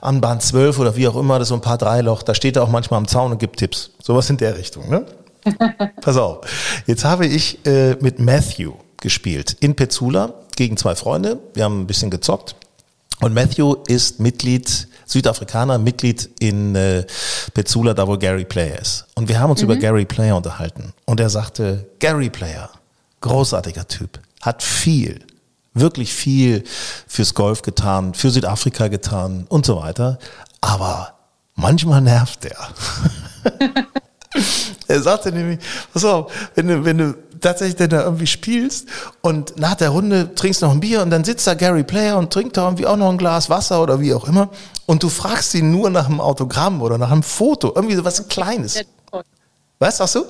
an 0.00 0.20
Bahn 0.22 0.40
12 0.40 0.78
oder 0.78 0.96
wie 0.96 1.06
auch 1.06 1.16
immer, 1.16 1.38
das 1.38 1.46
ist 1.46 1.50
so 1.50 1.54
ein 1.56 1.60
paar 1.60 1.76
Dreiloch, 1.76 2.22
da 2.22 2.34
steht 2.34 2.56
er 2.56 2.62
auch 2.62 2.70
manchmal 2.70 2.98
am 2.98 3.06
Zaun 3.06 3.32
und 3.32 3.38
gibt 3.38 3.58
Tipps. 3.58 3.90
Sowas 4.02 4.30
in 4.30 4.38
der 4.38 4.56
Richtung. 4.56 4.88
Ne? 4.88 5.04
Pass 6.00 6.16
auf, 6.16 6.40
jetzt 6.86 7.04
habe 7.04 7.26
ich 7.26 7.64
äh, 7.66 7.94
mit 8.00 8.18
Matthew 8.18 8.72
gespielt 9.00 9.56
in 9.60 9.76
Petzula 9.76 10.34
gegen 10.56 10.78
zwei 10.78 10.94
Freunde. 10.94 11.38
Wir 11.52 11.64
haben 11.64 11.82
ein 11.82 11.86
bisschen 11.86 12.10
gezockt. 12.10 12.56
Und 13.20 13.34
Matthew 13.34 13.76
ist 13.88 14.20
Mitglied, 14.20 14.87
Südafrikaner, 15.08 15.78
Mitglied 15.78 16.30
in 16.38 16.76
äh, 16.76 17.04
Petzula, 17.54 17.94
da 17.94 18.06
wo 18.06 18.16
Gary 18.16 18.44
Player 18.44 18.78
ist. 18.78 19.06
Und 19.14 19.28
wir 19.28 19.40
haben 19.40 19.50
uns 19.50 19.60
mhm. 19.60 19.70
über 19.70 19.76
Gary 19.76 20.04
Player 20.04 20.36
unterhalten. 20.36 20.92
Und 21.06 21.18
er 21.18 21.30
sagte, 21.30 21.86
Gary 21.98 22.30
Player, 22.30 22.70
großartiger 23.20 23.88
Typ, 23.88 24.20
hat 24.42 24.62
viel, 24.62 25.20
wirklich 25.74 26.12
viel 26.12 26.62
fürs 27.06 27.34
Golf 27.34 27.62
getan, 27.62 28.14
für 28.14 28.30
Südafrika 28.30 28.88
getan 28.88 29.46
und 29.48 29.66
so 29.66 29.80
weiter. 29.80 30.18
Aber 30.60 31.14
manchmal 31.54 32.02
nervt 32.02 32.44
er. 32.44 32.68
er 34.88 35.02
sagte 35.02 35.32
nämlich, 35.32 35.58
pass 35.92 36.04
auf, 36.04 36.32
wenn 36.54 36.68
du, 36.68 36.84
wenn 36.84 36.98
du 36.98 37.14
tatsächlich 37.40 37.76
denn 37.76 37.90
da 37.90 38.02
irgendwie 38.02 38.26
spielst 38.26 38.88
und 39.20 39.58
nach 39.58 39.74
der 39.74 39.90
Runde 39.90 40.34
trinkst 40.34 40.62
noch 40.62 40.72
ein 40.72 40.80
Bier 40.80 41.02
und 41.02 41.10
dann 41.10 41.24
sitzt 41.24 41.46
da 41.46 41.54
Gary 41.54 41.84
Player 41.84 42.18
und 42.18 42.32
trinkt 42.32 42.56
da 42.56 42.64
irgendwie 42.64 42.86
auch 42.86 42.96
noch 42.96 43.10
ein 43.10 43.18
Glas 43.18 43.50
Wasser 43.50 43.82
oder 43.82 44.00
wie 44.00 44.14
auch 44.14 44.26
immer 44.26 44.50
und 44.86 45.02
du 45.02 45.08
fragst 45.08 45.54
ihn 45.54 45.70
nur 45.70 45.90
nach 45.90 46.06
einem 46.06 46.20
Autogramm 46.20 46.82
oder 46.82 46.98
nach 46.98 47.10
einem 47.10 47.22
Foto, 47.22 47.72
irgendwie 47.74 47.96
so 47.96 48.04
was 48.04 48.26
Kleines. 48.28 48.82
Was 49.78 49.98
sagst 49.98 50.16
du? 50.16 50.24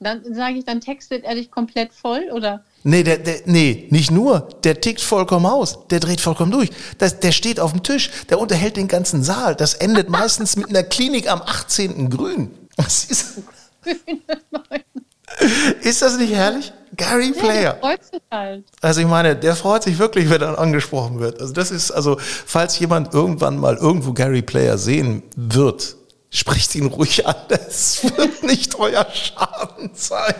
Dann 0.00 0.22
sage 0.34 0.58
ich, 0.58 0.64
dann 0.64 0.80
textet 0.80 1.24
er 1.24 1.34
dich 1.34 1.50
komplett 1.50 1.92
voll 1.92 2.30
oder? 2.32 2.64
Nee, 2.82 3.04
der, 3.04 3.18
der, 3.18 3.42
nee, 3.44 3.86
nicht 3.90 4.10
nur. 4.10 4.48
Der 4.64 4.80
tickt 4.80 5.00
vollkommen 5.00 5.46
aus. 5.46 5.86
Der 5.88 6.00
dreht 6.00 6.20
vollkommen 6.20 6.50
durch. 6.50 6.70
Das, 6.98 7.20
der 7.20 7.30
steht 7.30 7.60
auf 7.60 7.70
dem 7.70 7.84
Tisch. 7.84 8.10
Der 8.28 8.40
unterhält 8.40 8.76
den 8.76 8.88
ganzen 8.88 9.22
Saal. 9.22 9.54
Das 9.54 9.74
endet 9.74 10.08
meistens 10.08 10.56
mit 10.56 10.68
einer 10.68 10.82
Klinik 10.82 11.30
am 11.30 11.42
18. 11.42 12.10
Grün. 12.10 12.50
Was 12.76 13.04
ist. 13.04 13.42
Ist 15.82 16.02
das 16.02 16.18
nicht 16.18 16.34
herrlich? 16.34 16.72
Gary 16.96 17.32
Player. 17.32 17.62
Ja, 17.62 17.74
freut 17.80 18.04
sich 18.04 18.20
halt. 18.30 18.64
Also 18.80 19.00
ich 19.00 19.06
meine, 19.06 19.34
der 19.34 19.56
freut 19.56 19.82
sich 19.82 19.98
wirklich, 19.98 20.28
wenn 20.28 20.42
er 20.42 20.58
angesprochen 20.58 21.20
wird. 21.20 21.40
Also 21.40 21.54
das 21.54 21.70
ist, 21.70 21.90
also 21.90 22.18
falls 22.20 22.78
jemand 22.78 23.14
irgendwann 23.14 23.56
mal 23.58 23.76
irgendwo 23.76 24.12
Gary 24.12 24.42
Player 24.42 24.76
sehen 24.76 25.22
wird, 25.34 25.96
spricht 26.30 26.74
ihn 26.74 26.86
ruhig 26.86 27.26
an. 27.26 27.34
Das 27.48 28.04
wird 28.04 28.42
nicht 28.42 28.78
euer 28.78 29.06
Schaden 29.10 29.90
sein. 29.94 30.34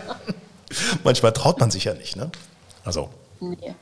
Manchmal 1.03 1.31
traut 1.33 1.59
man 1.59 1.71
sich 1.71 1.85
ja 1.85 1.93
nicht, 1.93 2.15
ne? 2.15 2.29
Also. 2.83 3.09
Nee. 3.39 3.73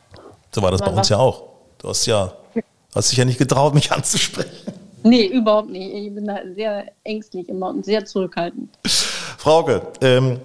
So 0.54 0.62
war 0.62 0.72
das 0.72 0.82
Aber 0.82 0.92
bei 0.92 0.98
uns 0.98 1.10
ja 1.10 1.18
auch. 1.18 1.44
Du 1.78 1.90
hast 1.90 2.06
ja, 2.06 2.34
hast 2.94 3.12
dich 3.12 3.18
ja 3.18 3.26
nicht 3.26 3.38
getraut, 3.38 3.74
mich 3.74 3.92
anzusprechen. 3.92 4.74
Nee, 5.04 5.26
überhaupt 5.26 5.70
nicht. 5.70 5.94
Ich 5.94 6.14
bin 6.14 6.26
da 6.28 6.40
sehr 6.56 6.86
ängstlich 7.04 7.50
immer 7.50 7.70
und 7.70 7.86
sehr 7.86 8.06
zurückhaltend. 8.06 8.70
Frauke, 9.42 9.82
ähm, 10.02 10.40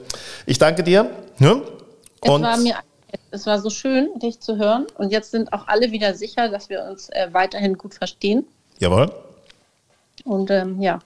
ich 0.47 0.57
danke 0.57 0.83
dir. 0.83 1.11
Ne? 1.39 1.61
Es, 2.23 2.31
war 2.31 2.57
mir, 2.57 2.77
es 3.31 3.45
war 3.45 3.61
so 3.61 3.69
schön, 3.69 4.19
dich 4.21 4.41
zu 4.41 4.57
hören. 4.57 4.87
Und 4.97 5.13
jetzt 5.13 5.33
sind 5.33 5.53
auch 5.53 5.69
alle 5.69 5.93
wieder 5.93 6.15
sicher, 6.15 6.49
dass 6.49 6.71
wir 6.71 6.83
uns 6.83 7.11
äh, 7.11 7.29
weiterhin 7.31 7.77
gut 7.77 7.93
verstehen. 7.93 8.47
Jawohl. 8.79 9.13
Und 10.25 10.51
ähm, 10.51 10.81
ja. 10.81 11.01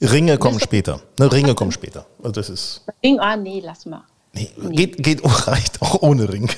Ringe 0.00 0.38
kommen 0.38 0.58
später. 0.58 1.02
Ne, 1.18 1.30
Ringe 1.30 1.54
kommen 1.54 1.70
später. 1.70 2.06
Also 2.20 2.32
das 2.32 2.48
ist. 2.48 2.84
Ring, 3.04 3.20
ah, 3.20 3.36
nee, 3.36 3.60
lass 3.62 3.84
mal. 3.84 4.04
Nee, 4.32 4.50
geht, 4.70 5.04
geht 5.04 5.20
reicht 5.46 5.82
auch 5.82 6.00
ohne 6.00 6.32
Ring. 6.32 6.48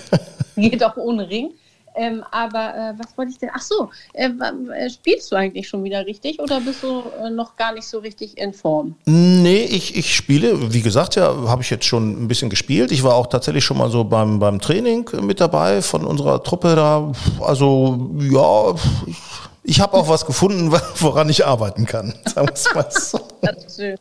Geht 0.54 0.84
auch 0.84 0.96
ohne 0.96 1.28
Ring. 1.28 1.50
Ähm, 1.94 2.24
aber 2.30 2.74
äh, 2.74 2.98
was 2.98 3.16
wollte 3.16 3.32
ich 3.32 3.38
denn? 3.38 3.50
Ach 3.52 3.62
so, 3.62 3.90
äh, 4.12 4.28
äh, 4.28 4.90
spielst 4.90 5.30
du 5.32 5.36
eigentlich 5.36 5.68
schon 5.68 5.82
wieder 5.82 6.06
richtig 6.06 6.40
oder 6.40 6.60
bist 6.60 6.82
du 6.82 7.02
äh, 7.22 7.30
noch 7.30 7.56
gar 7.56 7.72
nicht 7.72 7.86
so 7.86 7.98
richtig 7.98 8.38
in 8.38 8.52
Form? 8.52 8.94
Nee, 9.06 9.64
ich, 9.64 9.96
ich 9.96 10.14
spiele, 10.14 10.72
wie 10.72 10.82
gesagt, 10.82 11.16
ja, 11.16 11.34
habe 11.48 11.62
ich 11.62 11.70
jetzt 11.70 11.84
schon 11.84 12.24
ein 12.24 12.28
bisschen 12.28 12.48
gespielt. 12.48 12.92
Ich 12.92 13.02
war 13.02 13.14
auch 13.14 13.26
tatsächlich 13.26 13.64
schon 13.64 13.78
mal 13.78 13.90
so 13.90 14.04
beim, 14.04 14.38
beim 14.38 14.60
Training 14.60 15.08
mit 15.22 15.40
dabei 15.40 15.82
von 15.82 16.04
unserer 16.04 16.42
Truppe 16.42 16.76
da. 16.76 17.12
Also 17.40 18.10
ja, 18.20 18.74
ich, 19.06 19.16
ich 19.64 19.80
habe 19.80 19.94
auch 19.94 20.08
was 20.08 20.26
gefunden, 20.26 20.72
woran 20.96 21.28
ich 21.28 21.44
arbeiten 21.44 21.86
kann. 21.86 22.14
Sagen 22.26 22.48
wir 22.48 22.54
es 22.54 22.72
mal 22.74 22.86
so. 22.90 23.20
Das 23.42 23.64
ist 23.64 23.76
schön. 23.76 23.98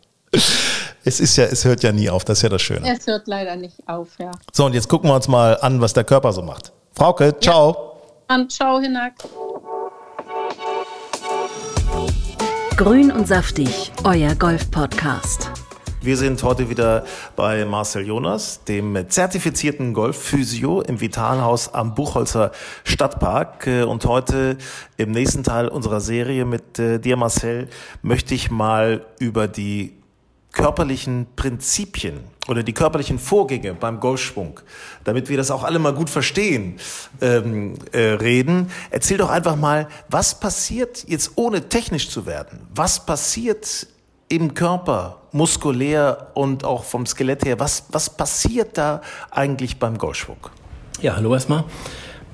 Es 1.03 1.19
ist 1.19 1.37
ja, 1.37 1.45
es 1.45 1.65
hört 1.65 1.81
ja 1.81 1.91
nie 1.91 2.09
auf, 2.09 2.23
das 2.23 2.39
ist 2.39 2.41
ja 2.43 2.49
das 2.49 2.61
Schöne. 2.61 2.93
Es 2.93 3.07
hört 3.07 3.27
leider 3.27 3.55
nicht 3.55 3.75
auf, 3.87 4.09
ja. 4.19 4.31
So, 4.53 4.65
und 4.65 4.73
jetzt 4.73 4.87
gucken 4.87 5.09
wir 5.09 5.15
uns 5.15 5.27
mal 5.27 5.57
an, 5.59 5.81
was 5.81 5.93
der 5.93 6.03
Körper 6.03 6.33
so 6.33 6.43
macht. 6.43 6.71
Frauke, 6.99 7.33
ciao. 7.39 7.95
Ja. 8.29 8.35
Und 8.35 8.51
ciao, 8.51 8.81
Hinak. 8.81 9.13
Grün 12.75 13.09
und 13.09 13.25
saftig, 13.25 13.93
euer 14.03 14.35
Golf-Podcast. 14.35 15.49
Wir 16.01 16.17
sind 16.17 16.43
heute 16.43 16.69
wieder 16.69 17.05
bei 17.37 17.63
Marcel 17.63 18.05
Jonas, 18.05 18.65
dem 18.65 19.05
zertifizierten 19.07 19.93
Golfphysio 19.93 20.81
im 20.81 20.99
Vitalhaus 20.99 21.73
am 21.73 21.95
Buchholzer 21.95 22.51
Stadtpark. 22.83 23.65
Und 23.87 24.03
heute 24.03 24.57
im 24.97 25.11
nächsten 25.11 25.45
Teil 25.45 25.69
unserer 25.69 26.01
Serie 26.01 26.43
mit 26.43 26.79
äh, 26.79 26.99
dir, 26.99 27.15
Marcel, 27.15 27.69
möchte 28.01 28.35
ich 28.35 28.51
mal 28.51 29.05
über 29.19 29.47
die 29.47 29.93
körperlichen 30.51 31.27
Prinzipien 31.37 32.25
oder 32.49 32.63
die 32.63 32.73
körperlichen 32.73 33.19
Vorgänge 33.19 33.73
beim 33.73 33.99
Golfschwung, 33.99 34.59
damit 35.03 35.29
wir 35.29 35.37
das 35.37 35.51
auch 35.51 35.63
alle 35.63 35.79
mal 35.79 35.93
gut 35.93 36.09
verstehen, 36.09 36.79
ähm, 37.21 37.75
äh, 37.91 37.99
reden. 37.99 38.71
Erzähl 38.89 39.17
doch 39.17 39.29
einfach 39.29 39.55
mal, 39.55 39.87
was 40.09 40.39
passiert 40.39 41.05
jetzt 41.07 41.31
ohne 41.35 41.69
technisch 41.69 42.09
zu 42.09 42.25
werden? 42.25 42.67
Was 42.73 43.05
passiert 43.05 43.87
im 44.29 44.53
Körper, 44.53 45.21
muskulär 45.31 46.31
und 46.33 46.63
auch 46.63 46.83
vom 46.83 47.05
Skelett 47.05 47.45
her, 47.45 47.59
was, 47.59 47.85
was 47.89 48.09
passiert 48.09 48.77
da 48.77 49.01
eigentlich 49.31 49.79
beim 49.79 49.97
Golfschwung? 49.97 50.37
Ja, 51.01 51.15
hallo 51.15 51.33
erstmal. 51.33 51.63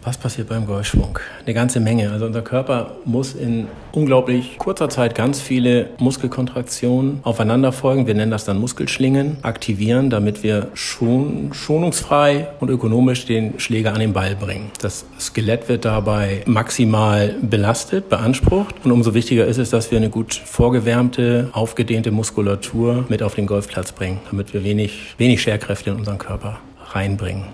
Was 0.05 0.19
passiert 0.19 0.49
beim 0.49 0.67
Golfschwung? 0.67 1.17
Eine 1.45 1.55
ganze 1.55 1.79
Menge. 1.79 2.11
Also 2.11 2.27
unser 2.27 2.43
Körper 2.43 2.91
muss 3.05 3.33
in 3.33 3.67
unglaublich 3.91 4.59
kurzer 4.59 4.87
Zeit 4.87 5.15
ganz 5.15 5.41
viele 5.41 5.89
Muskelkontraktionen 5.97 7.21
aufeinander 7.23 7.71
folgen. 7.71 8.05
Wir 8.05 8.13
nennen 8.13 8.29
das 8.29 8.45
dann 8.45 8.59
Muskelschlingen, 8.59 9.37
aktivieren, 9.41 10.11
damit 10.11 10.43
wir 10.43 10.67
schon, 10.75 11.51
schonungsfrei 11.53 12.49
und 12.59 12.69
ökonomisch 12.69 13.25
den 13.25 13.59
Schläger 13.59 13.93
an 13.93 13.99
den 13.99 14.13
Ball 14.13 14.35
bringen. 14.35 14.69
Das 14.79 15.05
Skelett 15.19 15.69
wird 15.69 15.85
dabei 15.85 16.43
maximal 16.45 17.33
belastet, 17.41 18.07
beansprucht. 18.07 18.75
Und 18.83 18.91
umso 18.91 19.15
wichtiger 19.15 19.47
ist 19.47 19.57
es, 19.57 19.71
dass 19.71 19.89
wir 19.89 19.97
eine 19.97 20.11
gut 20.11 20.35
vorgewärmte, 20.35 21.49
aufgedehnte 21.51 22.11
Muskulatur 22.11 23.05
mit 23.09 23.23
auf 23.23 23.33
den 23.33 23.47
Golfplatz 23.47 23.91
bringen, 23.91 24.19
damit 24.29 24.53
wir 24.53 24.63
wenig, 24.63 25.15
wenig 25.17 25.41
Scherkräfte 25.41 25.89
in 25.89 25.95
unseren 25.95 26.19
Körper 26.19 26.59
reinbringen. 26.91 27.45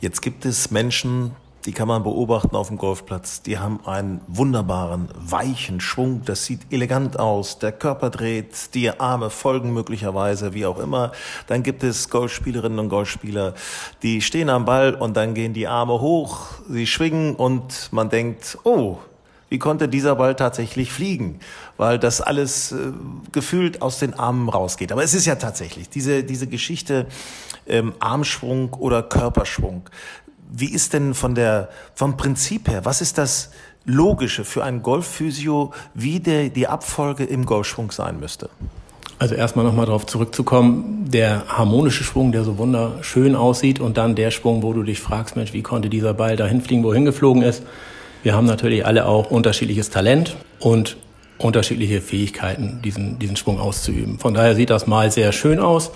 Jetzt 0.00 0.20
gibt 0.20 0.44
es 0.44 0.72
Menschen, 0.72 1.30
die 1.64 1.72
kann 1.72 1.86
man 1.88 2.02
beobachten 2.02 2.56
auf 2.56 2.68
dem 2.68 2.78
Golfplatz. 2.78 3.42
Die 3.42 3.58
haben 3.58 3.80
einen 3.86 4.20
wunderbaren, 4.26 5.08
weichen 5.14 5.80
Schwung. 5.80 6.22
Das 6.24 6.44
sieht 6.44 6.72
elegant 6.72 7.18
aus. 7.18 7.58
Der 7.58 7.72
Körper 7.72 8.10
dreht, 8.10 8.74
die 8.74 8.90
Arme 8.90 9.30
folgen 9.30 9.72
möglicherweise, 9.72 10.54
wie 10.54 10.66
auch 10.66 10.78
immer. 10.78 11.12
Dann 11.46 11.62
gibt 11.62 11.84
es 11.84 12.10
Golfspielerinnen 12.10 12.78
und 12.78 12.88
Golfspieler, 12.88 13.54
die 14.02 14.20
stehen 14.20 14.50
am 14.50 14.64
Ball 14.64 14.94
und 14.94 15.16
dann 15.16 15.34
gehen 15.34 15.54
die 15.54 15.68
Arme 15.68 16.00
hoch, 16.00 16.46
sie 16.68 16.86
schwingen 16.86 17.36
und 17.36 17.92
man 17.92 18.08
denkt, 18.08 18.58
oh, 18.64 18.98
wie 19.52 19.58
konnte 19.58 19.86
dieser 19.86 20.16
Ball 20.16 20.34
tatsächlich 20.34 20.90
fliegen? 20.90 21.38
Weil 21.76 21.98
das 21.98 22.22
alles 22.22 22.72
äh, 22.72 22.76
gefühlt 23.32 23.82
aus 23.82 23.98
den 23.98 24.14
Armen 24.14 24.48
rausgeht. 24.48 24.90
Aber 24.92 25.04
es 25.04 25.12
ist 25.12 25.26
ja 25.26 25.34
tatsächlich 25.34 25.90
diese, 25.90 26.24
diese 26.24 26.46
Geschichte 26.46 27.06
ähm, 27.66 27.92
Armschwung 27.98 28.72
oder 28.72 29.02
Körperschwung. 29.02 29.82
Wie 30.50 30.72
ist 30.72 30.92
denn 30.92 31.14
von 31.14 31.34
der, 31.34 31.68
vom 31.94 32.16
Prinzip 32.16 32.68
her, 32.68 32.84
was 32.84 33.00
ist 33.00 33.18
das 33.18 33.50
Logische 33.84 34.44
für 34.44 34.62
einen 34.62 34.82
Golfphysio, 34.82 35.72
wie 35.94 36.20
der, 36.20 36.50
die 36.50 36.68
Abfolge 36.68 37.24
im 37.24 37.46
Golfschwung 37.46 37.90
sein 37.90 38.20
müsste? 38.20 38.48
Also 39.18 39.34
erstmal 39.34 39.64
nochmal 39.64 39.86
darauf 39.86 40.06
zurückzukommen, 40.06 41.04
der 41.08 41.44
harmonische 41.46 42.02
Schwung, 42.02 42.32
der 42.32 42.42
so 42.42 42.58
wunderschön 42.58 43.36
aussieht 43.36 43.78
und 43.78 43.96
dann 43.96 44.16
der 44.16 44.30
Schwung, 44.30 44.62
wo 44.62 44.72
du 44.72 44.82
dich 44.82 45.00
fragst, 45.00 45.36
Mensch, 45.36 45.52
wie 45.52 45.62
konnte 45.62 45.88
dieser 45.88 46.12
Ball 46.12 46.36
dahin 46.36 46.60
fliegen, 46.60 46.82
wohin 46.82 47.04
geflogen 47.04 47.42
ist. 47.42 47.62
Wir 48.22 48.34
haben 48.34 48.46
natürlich 48.46 48.84
alle 48.84 49.06
auch 49.06 49.30
unterschiedliches 49.30 49.90
Talent 49.90 50.36
und 50.58 50.96
unterschiedliche 51.38 52.00
Fähigkeiten, 52.00 52.80
diesen, 52.82 53.18
diesen 53.18 53.36
Schwung 53.36 53.60
auszuüben. 53.60 54.18
Von 54.18 54.34
daher 54.34 54.54
sieht 54.54 54.70
das 54.70 54.86
mal 54.86 55.10
sehr 55.10 55.32
schön 55.32 55.60
aus 55.60 55.92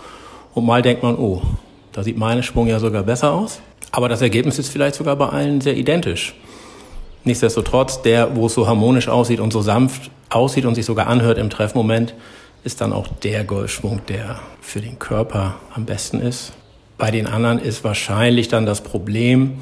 und 0.54 0.64
mal 0.64 0.82
denkt 0.82 1.02
man, 1.02 1.16
oh, 1.16 1.42
da 1.92 2.02
sieht 2.02 2.18
mein 2.18 2.42
Schwung 2.42 2.66
ja 2.66 2.78
sogar 2.78 3.02
besser 3.02 3.32
aus. 3.32 3.60
Aber 3.92 4.08
das 4.08 4.22
Ergebnis 4.22 4.58
ist 4.58 4.68
vielleicht 4.68 4.96
sogar 4.96 5.16
bei 5.16 5.28
allen 5.28 5.60
sehr 5.60 5.76
identisch. 5.76 6.34
Nichtsdestotrotz, 7.24 8.02
der, 8.02 8.36
wo 8.36 8.46
es 8.46 8.54
so 8.54 8.66
harmonisch 8.66 9.08
aussieht 9.08 9.40
und 9.40 9.52
so 9.52 9.60
sanft 9.60 10.10
aussieht 10.30 10.64
und 10.64 10.74
sich 10.74 10.84
sogar 10.84 11.06
anhört 11.06 11.38
im 11.38 11.50
Treffmoment, 11.50 12.14
ist 12.64 12.80
dann 12.80 12.92
auch 12.92 13.08
der 13.08 13.44
Golfschwung, 13.44 14.00
der 14.08 14.40
für 14.60 14.80
den 14.80 14.98
Körper 14.98 15.54
am 15.74 15.86
besten 15.86 16.20
ist. 16.20 16.52
Bei 16.98 17.10
den 17.10 17.26
anderen 17.26 17.58
ist 17.58 17.84
wahrscheinlich 17.84 18.48
dann 18.48 18.66
das 18.66 18.80
Problem, 18.80 19.58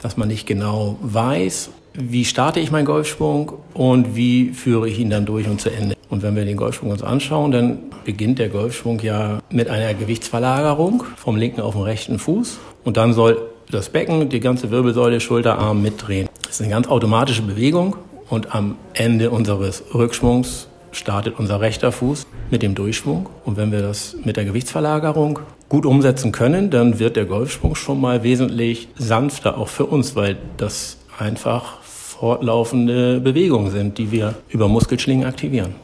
dass 0.00 0.16
man 0.16 0.28
nicht 0.28 0.46
genau 0.46 0.96
weiß, 1.02 1.70
wie 1.94 2.24
starte 2.24 2.60
ich 2.60 2.70
meinen 2.70 2.84
Golfschwung 2.84 3.54
und 3.74 4.16
wie 4.16 4.50
führe 4.50 4.88
ich 4.88 4.98
ihn 4.98 5.10
dann 5.10 5.26
durch 5.26 5.48
und 5.48 5.60
zu 5.60 5.70
Ende. 5.70 5.96
Und 6.08 6.22
wenn 6.22 6.36
wir 6.36 6.44
den 6.44 6.56
Golfschwung 6.56 6.90
uns 6.90 7.02
anschauen, 7.02 7.50
dann 7.50 7.78
beginnt 8.04 8.38
der 8.38 8.48
Golfschwung 8.48 9.00
ja 9.00 9.40
mit 9.50 9.68
einer 9.68 9.92
Gewichtsverlagerung 9.94 11.04
vom 11.16 11.36
linken 11.36 11.60
auf 11.60 11.74
den 11.74 11.82
rechten 11.82 12.18
Fuß. 12.18 12.58
Und 12.86 12.96
dann 12.96 13.12
soll 13.12 13.42
das 13.68 13.88
Becken, 13.88 14.28
die 14.28 14.38
ganze 14.38 14.70
Wirbelsäule, 14.70 15.20
Schulterarm 15.20 15.82
mitdrehen. 15.82 16.28
Das 16.44 16.52
ist 16.52 16.60
eine 16.60 16.70
ganz 16.70 16.86
automatische 16.86 17.42
Bewegung. 17.42 17.96
Und 18.30 18.54
am 18.54 18.76
Ende 18.94 19.30
unseres 19.30 19.82
Rückschwungs 19.92 20.68
startet 20.92 21.34
unser 21.36 21.60
rechter 21.60 21.90
Fuß 21.90 22.28
mit 22.48 22.62
dem 22.62 22.76
Durchschwung. 22.76 23.28
Und 23.44 23.56
wenn 23.56 23.72
wir 23.72 23.82
das 23.82 24.16
mit 24.24 24.36
der 24.36 24.44
Gewichtsverlagerung 24.44 25.40
gut 25.68 25.84
umsetzen 25.84 26.30
können, 26.30 26.70
dann 26.70 27.00
wird 27.00 27.16
der 27.16 27.24
Golfschwung 27.24 27.74
schon 27.74 28.00
mal 28.00 28.22
wesentlich 28.22 28.86
sanfter, 28.96 29.58
auch 29.58 29.68
für 29.68 29.86
uns, 29.86 30.14
weil 30.14 30.36
das 30.56 30.96
einfach 31.18 31.82
fortlaufende 31.82 33.18
Bewegungen 33.18 33.72
sind, 33.72 33.98
die 33.98 34.12
wir 34.12 34.34
über 34.48 34.68
Muskelschlingen 34.68 35.26
aktivieren. 35.26 35.74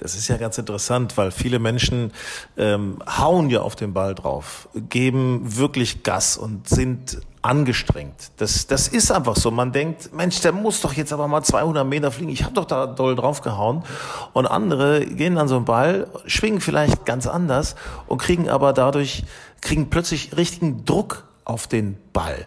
Das 0.00 0.14
ist 0.14 0.28
ja 0.28 0.38
ganz 0.38 0.56
interessant, 0.58 1.16
weil 1.16 1.30
viele 1.30 1.58
Menschen 1.58 2.12
ähm, 2.56 2.98
hauen 3.06 3.50
ja 3.50 3.60
auf 3.60 3.76
den 3.76 3.92
Ball 3.92 4.14
drauf, 4.14 4.68
geben 4.74 5.56
wirklich 5.56 6.02
Gas 6.02 6.36
und 6.36 6.68
sind 6.68 7.20
angestrengt. 7.42 8.32
Das, 8.36 8.66
das 8.66 8.88
ist 8.88 9.10
einfach 9.10 9.36
so. 9.36 9.50
Man 9.50 9.72
denkt, 9.72 10.12
Mensch, 10.14 10.40
der 10.40 10.52
muss 10.52 10.80
doch 10.80 10.92
jetzt 10.92 11.12
aber 11.12 11.28
mal 11.28 11.42
200 11.42 11.86
Meter 11.86 12.10
fliegen. 12.10 12.30
Ich 12.30 12.44
habe 12.44 12.54
doch 12.54 12.64
da 12.64 12.86
doll 12.86 13.14
drauf 13.14 13.40
gehauen. 13.40 13.84
Und 14.32 14.46
andere 14.46 15.04
gehen 15.04 15.36
dann 15.36 15.48
so 15.48 15.56
einen 15.56 15.64
Ball, 15.64 16.08
schwingen 16.26 16.60
vielleicht 16.60 17.04
ganz 17.04 17.26
anders 17.26 17.76
und 18.06 18.18
kriegen 18.18 18.48
aber 18.48 18.72
dadurch, 18.72 19.24
kriegen 19.60 19.90
plötzlich 19.90 20.36
richtigen 20.36 20.84
Druck 20.84 21.24
auf 21.44 21.66
den 21.66 21.96
Ball. 22.12 22.46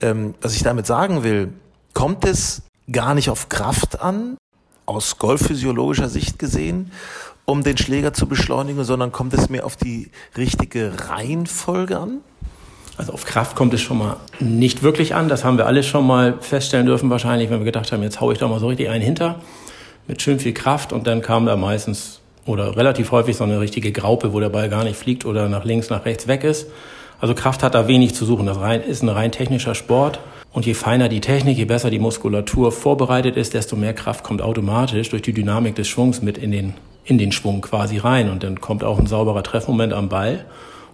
Ähm, 0.00 0.34
was 0.40 0.54
ich 0.54 0.62
damit 0.62 0.86
sagen 0.86 1.22
will, 1.22 1.52
kommt 1.94 2.24
es 2.24 2.62
gar 2.90 3.14
nicht 3.14 3.30
auf 3.30 3.48
Kraft 3.48 4.00
an, 4.00 4.36
aus 4.86 5.18
golfphysiologischer 5.18 6.08
Sicht 6.08 6.38
gesehen, 6.38 6.92
um 7.44 7.62
den 7.62 7.76
Schläger 7.76 8.12
zu 8.12 8.26
beschleunigen, 8.26 8.84
sondern 8.84 9.12
kommt 9.12 9.34
es 9.34 9.48
mehr 9.48 9.66
auf 9.66 9.76
die 9.76 10.10
richtige 10.36 10.92
Reihenfolge 11.08 11.98
an? 11.98 12.20
Also 12.96 13.12
auf 13.12 13.24
Kraft 13.24 13.56
kommt 13.56 13.74
es 13.74 13.80
schon 13.80 13.98
mal 13.98 14.16
nicht 14.38 14.82
wirklich 14.82 15.14
an. 15.14 15.28
Das 15.28 15.44
haben 15.44 15.58
wir 15.58 15.66
alle 15.66 15.82
schon 15.82 16.06
mal 16.06 16.36
feststellen 16.40 16.86
dürfen 16.86 17.10
wahrscheinlich, 17.10 17.50
wenn 17.50 17.58
wir 17.58 17.64
gedacht 17.64 17.90
haben, 17.92 18.02
jetzt 18.02 18.20
haue 18.20 18.32
ich 18.32 18.38
da 18.38 18.46
mal 18.46 18.60
so 18.60 18.68
richtig 18.68 18.88
einen 18.88 19.02
hinter 19.02 19.40
mit 20.06 20.22
schön 20.22 20.38
viel 20.38 20.52
Kraft 20.52 20.92
und 20.92 21.06
dann 21.06 21.22
kam 21.22 21.46
da 21.46 21.56
meistens 21.56 22.20
oder 22.46 22.76
relativ 22.76 23.10
häufig 23.10 23.36
so 23.36 23.44
eine 23.44 23.58
richtige 23.58 23.90
Graupe, 23.90 24.32
wo 24.32 24.40
der 24.40 24.50
Ball 24.50 24.68
gar 24.68 24.84
nicht 24.84 24.96
fliegt 24.96 25.24
oder 25.24 25.48
nach 25.48 25.64
links, 25.64 25.90
nach 25.90 26.04
rechts 26.04 26.28
weg 26.28 26.44
ist. 26.44 26.66
Also 27.20 27.34
Kraft 27.34 27.62
hat 27.62 27.74
da 27.74 27.88
wenig 27.88 28.14
zu 28.14 28.24
suchen. 28.24 28.46
Das 28.46 28.58
ist 28.86 29.02
ein 29.02 29.08
rein 29.08 29.32
technischer 29.32 29.74
Sport. 29.74 30.20
Und 30.52 30.66
je 30.66 30.74
feiner 30.74 31.08
die 31.08 31.20
Technik, 31.20 31.58
je 31.58 31.64
besser 31.64 31.90
die 31.90 31.98
Muskulatur 31.98 32.70
vorbereitet 32.70 33.36
ist, 33.36 33.54
desto 33.54 33.74
mehr 33.74 33.92
Kraft 33.92 34.22
kommt 34.22 34.40
automatisch 34.40 35.10
durch 35.10 35.22
die 35.22 35.32
Dynamik 35.32 35.74
des 35.74 35.88
Schwungs 35.88 36.22
mit 36.22 36.38
in 36.38 36.52
den, 36.52 36.74
in 37.04 37.18
den 37.18 37.32
Schwung 37.32 37.60
quasi 37.60 37.98
rein. 37.98 38.30
Und 38.30 38.44
dann 38.44 38.60
kommt 38.60 38.84
auch 38.84 38.98
ein 38.98 39.06
sauberer 39.06 39.42
Treffmoment 39.42 39.92
am 39.92 40.08
Ball. 40.08 40.44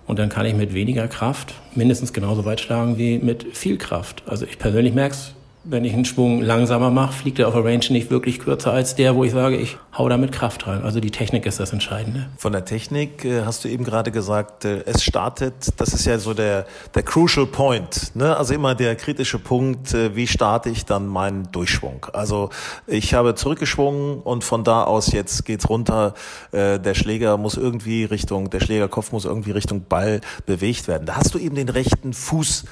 Und 0.06 0.18
dann 0.18 0.28
kann 0.28 0.46
ich 0.46 0.54
mit 0.54 0.74
weniger 0.74 1.08
Kraft 1.08 1.54
mindestens 1.74 2.12
genauso 2.12 2.44
weit 2.44 2.60
schlagen 2.60 2.98
wie 2.98 3.18
mit 3.18 3.56
viel 3.56 3.76
Kraft. 3.76 4.22
Also 4.26 4.46
ich 4.46 4.58
persönlich 4.58 4.94
merke 4.94 5.14
es 5.14 5.34
wenn 5.62 5.84
ich 5.84 5.92
einen 5.92 6.06
Schwung 6.06 6.40
langsamer 6.40 6.90
mache, 6.90 7.12
fliegt 7.12 7.38
er 7.38 7.48
auf 7.48 7.54
der 7.54 7.64
Range 7.64 7.84
nicht 7.90 8.10
wirklich 8.10 8.38
kürzer 8.38 8.72
als 8.72 8.94
der, 8.94 9.14
wo 9.14 9.24
ich 9.24 9.32
sage, 9.32 9.56
ich 9.56 9.76
hau 9.96 10.08
da 10.08 10.16
mit 10.16 10.32
Kraft 10.32 10.66
rein. 10.66 10.82
Also 10.82 11.00
die 11.00 11.10
Technik 11.10 11.44
ist 11.44 11.60
das 11.60 11.72
Entscheidende. 11.72 12.30
Von 12.38 12.52
der 12.52 12.64
Technik 12.64 13.24
äh, 13.26 13.42
hast 13.44 13.64
du 13.64 13.68
eben 13.68 13.84
gerade 13.84 14.10
gesagt, 14.10 14.64
äh, 14.64 14.82
es 14.86 15.04
startet, 15.04 15.54
das 15.76 15.92
ist 15.92 16.06
ja 16.06 16.18
so 16.18 16.32
der, 16.32 16.66
der 16.94 17.02
crucial 17.02 17.46
point, 17.46 18.12
ne? 18.14 18.36
also 18.36 18.54
immer 18.54 18.74
der 18.74 18.96
kritische 18.96 19.38
Punkt, 19.38 19.92
äh, 19.92 20.16
wie 20.16 20.26
starte 20.26 20.70
ich 20.70 20.86
dann 20.86 21.06
meinen 21.06 21.52
Durchschwung. 21.52 22.06
Also 22.14 22.48
ich 22.86 23.12
habe 23.12 23.34
zurückgeschwungen 23.34 24.20
und 24.20 24.44
von 24.44 24.64
da 24.64 24.84
aus 24.84 25.12
jetzt 25.12 25.44
geht's 25.44 25.68
runter, 25.68 26.14
der 26.52 26.94
Schläger 26.94 27.36
muss 27.36 27.56
irgendwie 27.56 28.04
Richtung, 28.04 28.50
der 28.50 28.60
Schlägerkopf 28.60 29.12
muss 29.12 29.24
irgendwie 29.24 29.50
Richtung 29.50 29.84
Ball 29.88 30.20
bewegt 30.46 30.88
werden. 30.88 31.06
Da 31.06 31.16
hast 31.16 31.34
du 31.34 31.38
eben 31.38 31.54
den 31.54 31.68
rechten 31.68 32.12
Fuß 32.12 32.64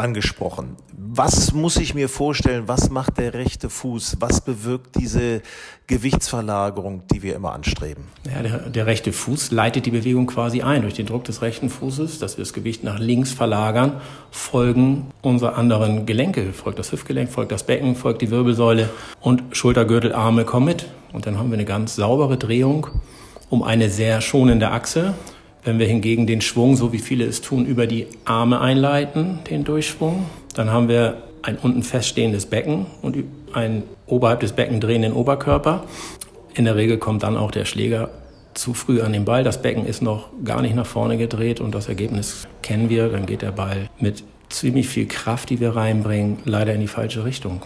angesprochen. 0.00 0.76
Was 0.96 1.52
muss 1.52 1.76
ich 1.76 1.94
mir 1.94 2.08
vorstellen? 2.08 2.64
Was 2.66 2.90
macht 2.90 3.18
der 3.18 3.34
rechte 3.34 3.70
Fuß? 3.70 4.16
Was 4.20 4.40
bewirkt 4.40 4.96
diese 4.98 5.42
Gewichtsverlagerung, 5.86 7.02
die 7.12 7.22
wir 7.22 7.34
immer 7.36 7.52
anstreben? 7.52 8.04
Ja, 8.24 8.42
der, 8.42 8.58
der 8.70 8.86
rechte 8.86 9.12
Fuß 9.12 9.50
leitet 9.50 9.86
die 9.86 9.90
Bewegung 9.90 10.26
quasi 10.26 10.62
ein. 10.62 10.82
Durch 10.82 10.94
den 10.94 11.06
Druck 11.06 11.24
des 11.24 11.42
rechten 11.42 11.68
Fußes, 11.68 12.18
dass 12.18 12.36
wir 12.36 12.44
das 12.44 12.52
Gewicht 12.52 12.82
nach 12.84 12.98
links 12.98 13.32
verlagern, 13.32 14.00
folgen 14.30 15.06
unsere 15.22 15.54
anderen 15.54 16.06
Gelenke. 16.06 16.52
Folgt 16.52 16.78
das 16.78 16.92
Hüftgelenk, 16.92 17.30
folgt 17.30 17.52
das 17.52 17.64
Becken, 17.64 17.96
folgt 17.96 18.22
die 18.22 18.30
Wirbelsäule 18.30 18.88
und 19.20 19.42
Schultergürtel, 19.52 20.12
Arme 20.12 20.44
kommen 20.44 20.66
mit. 20.66 20.86
Und 21.12 21.26
dann 21.26 21.38
haben 21.38 21.50
wir 21.50 21.54
eine 21.54 21.64
ganz 21.64 21.96
saubere 21.96 22.36
Drehung 22.36 22.88
um 23.50 23.64
eine 23.64 23.90
sehr 23.90 24.20
schonende 24.20 24.70
Achse 24.70 25.14
wenn 25.64 25.78
wir 25.78 25.86
hingegen 25.86 26.26
den 26.26 26.40
Schwung, 26.40 26.76
so 26.76 26.92
wie 26.92 26.98
viele 26.98 27.24
es 27.24 27.40
tun, 27.40 27.66
über 27.66 27.86
die 27.86 28.06
Arme 28.24 28.60
einleiten, 28.60 29.40
den 29.50 29.64
Durchschwung, 29.64 30.26
dann 30.54 30.70
haben 30.70 30.88
wir 30.88 31.22
ein 31.42 31.56
unten 31.56 31.82
feststehendes 31.82 32.46
Becken 32.46 32.86
und 33.02 33.16
einen 33.52 33.84
oberhalb 34.06 34.40
des 34.40 34.52
Becken 34.52 34.80
drehenden 34.80 35.12
Oberkörper. 35.12 35.84
In 36.54 36.64
der 36.64 36.76
Regel 36.76 36.98
kommt 36.98 37.22
dann 37.22 37.36
auch 37.36 37.50
der 37.50 37.64
Schläger 37.64 38.10
zu 38.54 38.74
früh 38.74 39.00
an 39.00 39.12
den 39.12 39.24
Ball. 39.24 39.44
Das 39.44 39.62
Becken 39.62 39.86
ist 39.86 40.02
noch 40.02 40.28
gar 40.44 40.60
nicht 40.62 40.74
nach 40.74 40.86
vorne 40.86 41.16
gedreht 41.16 41.60
und 41.60 41.74
das 41.74 41.88
Ergebnis 41.88 42.46
kennen 42.62 42.90
wir. 42.90 43.08
Dann 43.08 43.26
geht 43.26 43.42
der 43.42 43.52
Ball 43.52 43.88
mit 43.98 44.24
ziemlich 44.48 44.88
viel 44.88 45.06
Kraft, 45.06 45.50
die 45.50 45.60
wir 45.60 45.76
reinbringen, 45.76 46.38
leider 46.44 46.74
in 46.74 46.80
die 46.80 46.88
falsche 46.88 47.24
Richtung. 47.24 47.62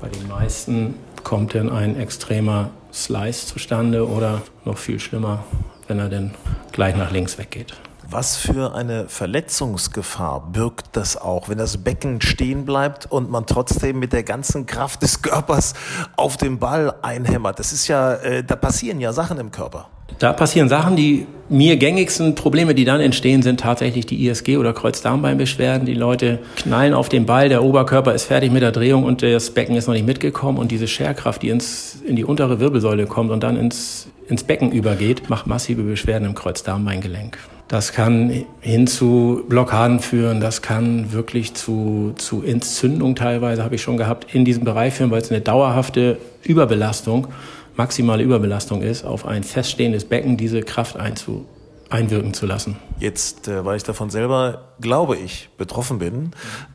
Bei 0.00 0.08
den 0.08 0.28
meisten 0.28 0.94
kommt 1.22 1.54
dann 1.54 1.70
ein 1.70 1.98
extremer 1.98 2.70
Slice 2.92 3.46
zustande 3.46 4.06
oder 4.08 4.42
noch 4.64 4.76
viel 4.76 5.00
schlimmer, 5.00 5.44
wenn 5.88 5.98
er 5.98 6.08
denn 6.08 6.32
gleich 6.72 6.96
nach 6.96 7.10
links 7.10 7.38
weggeht. 7.38 7.74
Was 8.06 8.36
für 8.36 8.74
eine 8.74 9.08
Verletzungsgefahr 9.08 10.48
birgt 10.52 10.88
das 10.92 11.16
auch, 11.16 11.48
wenn 11.48 11.56
das 11.56 11.78
Becken 11.82 12.20
stehen 12.20 12.66
bleibt 12.66 13.06
und 13.10 13.30
man 13.30 13.46
trotzdem 13.46 13.98
mit 13.98 14.12
der 14.12 14.22
ganzen 14.22 14.66
Kraft 14.66 15.02
des 15.02 15.22
Körpers 15.22 15.72
auf 16.16 16.36
den 16.36 16.58
Ball 16.58 16.94
einhämmert? 17.00 17.58
Das 17.58 17.72
ist 17.72 17.88
ja, 17.88 18.14
äh, 18.14 18.44
da 18.44 18.56
passieren 18.56 19.00
ja 19.00 19.12
Sachen 19.12 19.38
im 19.38 19.50
Körper. 19.50 19.88
Da 20.18 20.32
passieren 20.32 20.68
Sachen, 20.68 20.96
die 20.96 21.26
mir 21.48 21.76
gängigsten 21.76 22.34
Probleme, 22.34 22.74
die 22.74 22.84
dann 22.84 23.00
entstehen, 23.00 23.42
sind 23.42 23.60
tatsächlich 23.60 24.06
die 24.06 24.26
ISG 24.26 24.56
oder 24.56 24.72
Kreuzdarmbeinbeschwerden. 24.72 25.86
Die 25.86 25.94
Leute 25.94 26.38
knallen 26.56 26.94
auf 26.94 27.08
den 27.08 27.26
Ball, 27.26 27.48
der 27.48 27.62
Oberkörper 27.62 28.14
ist 28.14 28.24
fertig 28.24 28.50
mit 28.50 28.62
der 28.62 28.72
Drehung 28.72 29.04
und 29.04 29.22
das 29.22 29.50
Becken 29.50 29.76
ist 29.76 29.86
noch 29.86 29.94
nicht 29.94 30.06
mitgekommen 30.06 30.58
und 30.58 30.70
diese 30.70 30.88
Scherkraft, 30.88 31.42
die 31.42 31.50
ins, 31.50 31.98
in 32.06 32.16
die 32.16 32.24
untere 32.24 32.60
Wirbelsäule 32.60 33.06
kommt 33.06 33.30
und 33.30 33.42
dann 33.42 33.56
ins, 33.56 34.08
ins 34.28 34.44
Becken 34.44 34.72
übergeht, 34.72 35.28
macht 35.28 35.46
massive 35.46 35.82
Beschwerden 35.82 36.26
im 36.26 36.34
Kreuzdarmbeingelenk. 36.34 37.38
Das 37.68 37.92
kann 37.92 38.44
hin 38.60 38.86
zu 38.86 39.42
Blockaden 39.48 40.00
führen, 40.00 40.40
das 40.40 40.60
kann 40.60 41.12
wirklich 41.12 41.54
zu, 41.54 42.12
zu 42.16 42.42
Entzündung 42.42 43.14
teilweise, 43.14 43.64
habe 43.64 43.74
ich 43.74 43.82
schon 43.82 43.96
gehabt, 43.96 44.34
in 44.34 44.44
diesem 44.44 44.64
Bereich 44.64 44.94
führen, 44.94 45.10
weil 45.10 45.22
es 45.22 45.30
eine 45.30 45.40
dauerhafte 45.40 46.18
Überbelastung, 46.42 47.28
maximale 47.76 48.22
Überbelastung 48.22 48.82
ist, 48.82 49.04
auf 49.04 49.26
ein 49.26 49.42
feststehendes 49.42 50.04
Becken 50.04 50.36
diese 50.36 50.62
Kraft 50.62 50.96
einzu, 50.96 51.46
einwirken 51.90 52.34
zu 52.34 52.46
lassen. 52.46 52.76
Jetzt, 52.98 53.48
äh, 53.48 53.64
weil 53.64 53.76
ich 53.76 53.82
davon 53.82 54.10
selber, 54.10 54.74
glaube 54.80 55.16
ich, 55.16 55.48
betroffen 55.58 55.98
bin, 55.98 56.30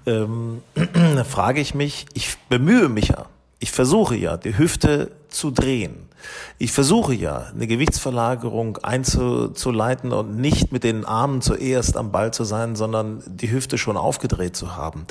ähm, 0.06 0.62
frage 1.26 1.62
ich 1.62 1.74
mich, 1.74 2.06
ich 2.14 2.38
bemühe 2.50 2.90
mich 2.90 3.10
ja, 3.10 3.26
ich 3.60 3.72
versuche 3.72 4.16
ja, 4.16 4.38
die 4.38 4.58
Hüfte 4.58 5.12
zu 5.30 5.52
drehen. 5.52 6.09
Ich 6.58 6.72
versuche 6.72 7.14
ja, 7.14 7.48
eine 7.54 7.68
Gewichtsverlagerung 7.68 8.78
einzuleiten 8.78 10.12
und 10.12 10.38
nicht 10.38 10.72
mit 10.72 10.84
den 10.84 11.06
Armen 11.06 11.42
zuerst 11.42 11.98
am 11.98 12.12
Ball 12.12 12.32
zu 12.32 12.44
sein, 12.44 12.76
sondern 12.76 13.24
die 13.26 13.52
Hüfte 13.52 13.78
schon 13.78 13.98
aufgedreht 13.98 14.56
zu 14.56 14.76
haben. 14.76 15.06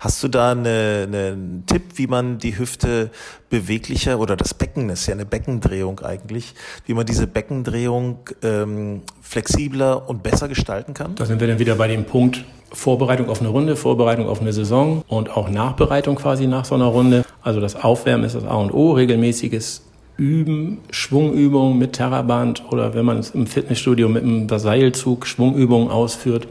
Hast 0.00 0.22
du 0.22 0.28
da 0.28 0.52
eine, 0.52 1.06
einen 1.08 1.64
Tipp, 1.66 1.82
wie 1.94 2.06
man 2.06 2.38
die 2.38 2.58
Hüfte 2.58 3.10
beweglicher 3.48 4.20
oder 4.20 4.36
das 4.36 4.54
Becken 4.54 4.90
ist 4.90 5.06
ja 5.06 5.14
eine 5.14 5.26
Beckendrehung 5.26 6.00
eigentlich, 6.00 6.54
wie 6.86 6.94
man 6.94 7.04
diese 7.04 7.26
Beckendrehung 7.26 8.20
ähm, 8.42 9.02
flexibler 9.22 10.08
und 10.08 10.22
besser 10.22 10.48
gestalten 10.48 10.94
kann? 10.94 11.14
Da 11.16 11.26
sind 11.26 11.40
wir 11.40 11.48
dann 11.48 11.58
wieder 11.58 11.74
bei 11.74 11.88
dem 11.88 12.04
Punkt, 12.04 12.44
Vorbereitung 12.72 13.28
auf 13.28 13.40
eine 13.40 13.48
Runde, 13.48 13.76
Vorbereitung 13.76 14.28
auf 14.28 14.40
eine 14.40 14.52
Saison 14.52 15.02
und 15.08 15.36
auch 15.36 15.48
Nachbereitung 15.48 16.16
quasi 16.16 16.46
nach 16.46 16.64
so 16.64 16.74
einer 16.74 16.86
Runde. 16.86 17.24
Also 17.42 17.60
das 17.60 17.76
Aufwärmen 17.76 18.24
ist 18.24 18.34
das 18.34 18.44
A 18.44 18.54
und 18.54 18.72
O, 18.72 18.92
regelmäßiges 18.92 19.82
Üben, 20.20 20.78
Schwungübungen 20.90 21.78
mit 21.78 21.94
Terraband 21.94 22.62
oder 22.70 22.94
wenn 22.94 23.06
man 23.06 23.18
es 23.18 23.30
im 23.30 23.46
Fitnessstudio 23.46 24.08
mit 24.08 24.22
einem 24.22 24.48
Seilzug 24.48 25.26
Schwungübungen 25.26 25.90
ausführt, 25.90 26.46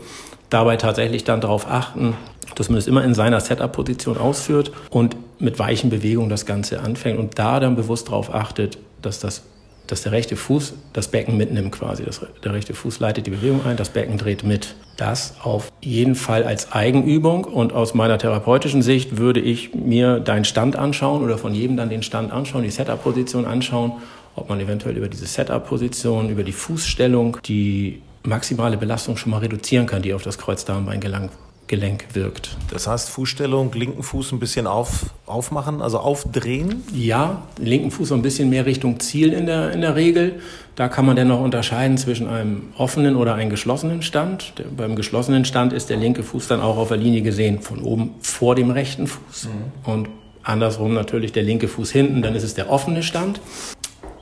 dabei 0.50 0.76
tatsächlich 0.76 1.24
dann 1.24 1.40
darauf 1.40 1.70
achten, 1.70 2.16
dass 2.56 2.70
man 2.70 2.80
es 2.80 2.88
immer 2.88 3.04
in 3.04 3.14
seiner 3.14 3.40
Setup-Position 3.40 4.18
ausführt 4.18 4.72
und 4.90 5.16
mit 5.38 5.60
weichen 5.60 5.92
Bewegungen 5.92 6.30
das 6.30 6.48
Ganze 6.48 6.82
anfängt 6.82 7.20
und 7.20 7.38
da 7.38 7.60
dann 7.60 7.76
bewusst 7.76 8.08
darauf 8.08 8.34
achtet, 8.34 8.80
dass 9.04 9.20
das 9.20 9.44
dass 9.92 10.04
der 10.04 10.12
rechte 10.12 10.36
Fuß 10.36 10.74
das 10.94 11.08
Becken 11.08 11.36
mitnimmt 11.36 11.72
quasi. 11.72 12.04
Das, 12.04 12.22
der 12.44 12.54
rechte 12.54 12.74
Fuß 12.74 13.00
leitet 13.00 13.26
die 13.26 13.32
Bewegung 13.32 13.66
ein, 13.66 13.76
das 13.76 13.90
Becken 13.90 14.18
dreht 14.18 14.44
mit. 14.44 14.76
Das 14.98 15.36
auf 15.42 15.72
jeden 15.82 16.16
Fall 16.16 16.44
als 16.44 16.72
Eigenübung 16.72 17.46
und 17.46 17.74
aus 17.74 17.94
meiner 17.94 18.18
therapeutischen 18.18 18.82
Sicht 18.82 19.18
würde 19.18 19.40
ich 19.40 19.74
mir 19.74 20.20
deinen 20.20 20.46
Stand 20.46 20.76
anschauen 20.76 21.24
oder 21.24 21.38
von 21.38 21.56
jedem 21.56 21.78
dann 21.78 21.90
den 21.90 22.04
Stand 22.04 22.32
anschauen, 22.32 22.64
die 22.64 22.70
Setup-Position 22.70 23.46
anschauen, 23.46 23.94
ob 24.36 24.50
man 24.50 24.60
eventuell 24.60 24.96
über 24.96 25.08
diese 25.08 25.26
Setup-Position, 25.26 26.30
über 26.30 26.44
die 26.44 26.52
Fußstellung 26.52 27.38
die 27.46 28.02
maximale 28.24 28.78
Belastung 28.78 29.18
schon 29.18 29.32
mal 29.32 29.40
reduzieren 29.40 29.86
kann, 29.86 30.02
die 30.02 30.14
auf 30.14 30.22
das 30.22 30.38
Kreuzdarmbein 30.38 31.00
gelangt 31.00 31.32
Gelenk 31.70 32.08
wirkt. 32.14 32.58
Das 32.72 32.88
heißt, 32.88 33.12
Fußstellung, 33.12 33.72
linken 33.74 34.02
Fuß 34.02 34.32
ein 34.32 34.40
bisschen 34.40 34.66
auf, 34.66 35.06
aufmachen, 35.28 35.84
also 35.84 36.00
aufdrehen? 36.00 36.84
Ja, 36.94 37.44
linken 37.60 37.92
Fuß 37.92 38.10
so 38.10 38.16
ein 38.16 38.24
bisschen 38.24 38.50
mehr 38.50 38.66
Richtung 38.66 39.00
Ziel 39.00 39.32
in 39.32 39.46
der, 39.46 39.72
in 39.72 39.82
der 39.82 39.96
Regel. 39.96 40.42
Da 40.76 40.88
kann 40.88 41.06
man 41.06 41.16
dann 41.16 41.28
noch 41.28 41.40
unterscheiden 41.40 41.98
zwischen 42.00 42.28
einem 42.28 42.74
offenen 42.76 43.16
oder 43.16 43.36
einem 43.36 43.52
geschlossenen 43.52 44.02
Stand. 44.02 44.54
Der, 44.58 44.66
beim 44.66 44.96
geschlossenen 44.96 45.46
Stand 45.46 45.72
ist 45.72 45.92
der 45.92 45.98
linke 45.98 46.24
Fuß 46.24 46.48
dann 46.48 46.60
auch 46.60 46.78
auf 46.78 46.88
der 46.88 46.98
Linie 46.98 47.22
gesehen, 47.22 47.62
von 47.62 47.84
oben 47.84 48.16
vor 48.20 48.56
dem 48.56 48.72
rechten 48.72 49.06
Fuß. 49.06 49.46
Mhm. 49.46 49.92
Und 49.92 50.10
andersrum 50.42 50.96
natürlich 50.96 51.34
der 51.34 51.44
linke 51.44 51.68
Fuß 51.68 51.92
hinten, 51.92 52.24
dann 52.24 52.34
ist 52.34 52.44
es 52.44 52.56
der 52.56 52.72
offene 52.72 53.04
Stand. 53.04 53.40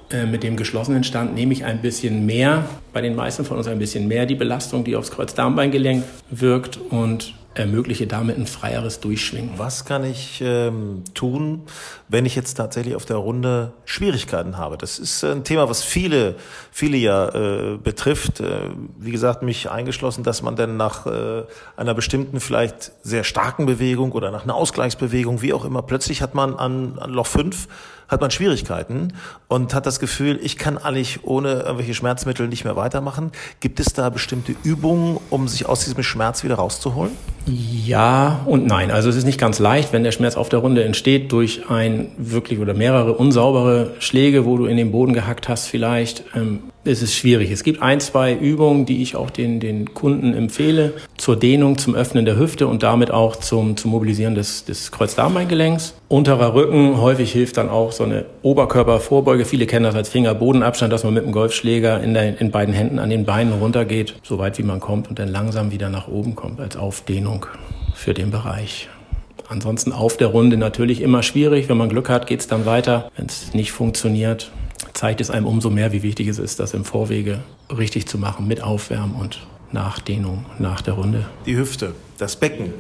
Äh, 0.10 0.26
mit 0.26 0.44
dem 0.44 0.56
geschlossenen 0.56 1.04
Stand 1.04 1.36
nehme 1.36 1.52
ich 1.52 1.66
ein 1.66 1.82
bisschen 1.82 2.26
mehr, 2.26 2.66
bei 2.94 3.02
den 3.02 3.16
meisten 3.16 3.44
von 3.44 3.58
uns 3.58 3.68
ein 3.68 3.80
bisschen 3.80 4.08
mehr 4.08 4.26
die 4.26 4.36
Belastung, 4.36 4.86
die 4.86 4.96
aufs 4.96 5.12
Kreuzdarmbeingelenk 5.12 6.04
wirkt 6.30 6.78
und 6.78 7.34
ermögliche 7.56 8.08
damit 8.08 8.38
ein 8.38 8.46
freieres 8.46 9.00
Durchschwingen. 9.00 9.52
Was 9.58 9.84
kann 9.84 10.04
ich 10.04 10.42
ähm, 10.42 11.04
tun, 11.14 11.64
wenn 12.08 12.26
ich 12.26 12.36
jetzt 12.36 12.54
tatsächlich 12.54 12.96
auf 12.96 13.06
der 13.06 13.18
Runde 13.18 13.74
Schwierigkeiten 13.84 14.58
habe? 14.58 14.78
Das 14.78 15.00
ist 15.00 15.24
ein 15.24 15.44
Thema, 15.44 15.68
was 15.68 15.84
viele, 15.84 16.36
viele 16.72 16.98
ja 16.98 17.30
äh, 17.74 17.78
betrifft. 17.78 18.40
Äh, 18.40 18.70
wie 19.00 19.12
gesagt, 19.12 19.42
mich 19.42 19.70
eingeschlossen, 19.70 20.24
dass 20.24 20.42
man 20.42 20.56
dann 20.56 20.78
nach 20.78 21.06
äh, 21.06 21.44
einer 21.76 21.94
bestimmten, 21.94 22.40
vielleicht 22.40 22.92
sehr 23.02 23.24
starken 23.24 23.66
Bewegung 23.66 24.12
oder 24.12 24.32
nach 24.32 24.44
einer 24.44 24.56
Ausgleichsbewegung, 24.56 25.42
wie 25.42 25.54
auch 25.54 25.66
immer, 25.66 25.82
plötzlich 25.82 26.22
hat 26.22 26.36
man 26.36 26.56
an, 26.56 27.00
an 27.00 27.12
Loch 27.12 27.28
5 27.28 27.68
hat 28.08 28.22
man 28.22 28.32
Schwierigkeiten 28.32 29.14
und 29.48 29.74
hat 29.74 29.86
das 29.86 30.00
Gefühl, 30.00 30.40
ich 30.42 30.58
kann 30.58 30.78
eigentlich 30.78 31.20
ohne 31.24 31.62
irgendwelche 31.62 31.94
Schmerzmittel 31.94 32.48
nicht 32.48 32.64
mehr 32.64 32.76
weitermachen. 32.76 33.32
Gibt 33.60 33.80
es 33.80 33.94
da 33.94 34.10
bestimmte 34.10 34.56
Übungen, 34.64 35.20
um 35.30 35.48
sich 35.48 35.66
aus 35.66 35.84
diesem 35.84 36.04
Schmerz 36.04 36.44
wieder 36.44 36.56
rauszuholen? 36.56 37.12
Ja 37.46 38.42
und 38.46 38.66
nein. 38.66 38.92
Also 38.92 39.10
es 39.10 39.16
ist 39.16 39.26
nicht 39.26 39.40
ganz 39.40 39.60
leicht, 39.60 39.94
wenn 39.94 40.04
der 40.04 40.12
Schmerz 40.12 40.36
auf 40.36 40.50
der 40.50 40.60
Runde 40.60 40.84
entsteht 40.84 41.32
durch 41.32 41.70
ein 41.70 42.12
wirklich 42.18 42.60
oder 42.60 42.74
mehrere 42.74 43.14
unsaubere 43.14 43.92
Schläge, 44.00 44.46
wo 44.46 44.58
du 44.58 44.66
in 44.66 44.78
den 44.78 44.92
Boden 44.92 45.14
gehackt 45.14 45.48
hast 45.48 45.68
vielleicht. 45.68 46.24
Ähm, 46.36 46.60
es 46.88 47.02
ist 47.02 47.16
schwierig. 47.16 47.52
Es 47.52 47.64
gibt 47.64 47.82
ein, 47.82 48.00
zwei 48.00 48.34
Übungen, 48.34 48.86
die 48.86 49.02
ich 49.02 49.16
auch 49.16 49.30
den, 49.30 49.60
den 49.60 49.94
Kunden 49.94 50.34
empfehle, 50.34 50.94
zur 51.18 51.36
Dehnung, 51.36 51.78
zum 51.78 51.96
Öffnen 51.96 52.26
der 52.26 52.38
Hüfte 52.38 52.68
und 52.68 52.84
damit 52.84 53.12
auch 53.12 53.36
zum, 53.36 53.78
zum 53.78 53.92
Mobilisieren 53.92 54.36
des, 54.36 54.66
des 54.66 54.92
Kreuzdarmbeingelenks. 54.92 55.94
Unterer 56.10 56.54
Rücken, 56.54 57.02
häufig 57.02 57.34
hilft 57.34 57.58
dann 57.58 57.68
auch 57.68 57.92
so 57.92 58.06
eine 58.06 58.26
Oberkörpervorbeuge. 58.42 59.44
Viele 59.44 59.66
kennen 59.66 59.84
das 59.84 59.96
als 59.96 60.08
Fingerbodenabstand, 60.08 60.94
dass 60.94 61.04
man 61.04 61.14
mit 61.14 61.26
dem 61.26 61.34
Golfschläger 61.34 62.02
in, 62.02 62.14
der, 62.14 62.40
in 62.40 62.50
beiden 62.50 62.74
Händen 62.74 62.98
an 62.98 63.10
den 63.10 63.26
Beinen 63.26 63.52
runtergeht, 63.52 64.16
so 64.24 64.38
weit 64.38 64.58
wie 64.58 64.64
man 64.64 64.80
kommt 64.80 65.10
und 65.10 65.20
dann 65.20 65.28
langsam 65.28 65.70
wieder 65.72 65.90
nach 65.90 66.08
oben 66.08 66.34
kommt 66.36 66.62
als 66.62 66.78
Aufdehnung 66.78 67.46
für 67.94 68.14
den 68.14 68.32
Bereich. 68.32 68.88
Ansonsten 69.50 69.92
auf 69.92 70.16
der 70.16 70.28
Runde 70.28 70.56
natürlich 70.56 71.02
immer 71.02 71.24
schwierig. 71.24 71.68
Wenn 71.68 71.78
man 71.78 71.90
Glück 71.90 72.10
hat, 72.10 72.26
geht 72.26 72.40
es 72.40 72.48
dann 72.48 72.66
weiter. 72.66 73.12
Wenn 73.18 73.26
es 73.26 73.54
nicht 73.54 73.74
funktioniert, 73.74 74.50
zeigt 74.94 75.20
es 75.20 75.30
einem 75.30 75.46
umso 75.46 75.70
mehr, 75.70 75.92
wie 75.92 76.04
wichtig 76.04 76.30
es 76.30 76.40
ist, 76.40 76.62
das 76.62 76.74
im 76.74 76.86
Vorwege 76.86 77.40
richtig 77.78 78.08
zu 78.08 78.18
machen 78.18 78.48
mit 78.48 78.64
Aufwärmen 78.64 79.16
und 79.16 79.46
Nachdehnung 79.74 80.46
nach 80.58 80.80
der 80.80 80.94
Runde. 80.94 81.26
Die 81.46 81.58
Hüfte, 81.58 81.96
das 82.18 82.38
Becken. 82.38 82.74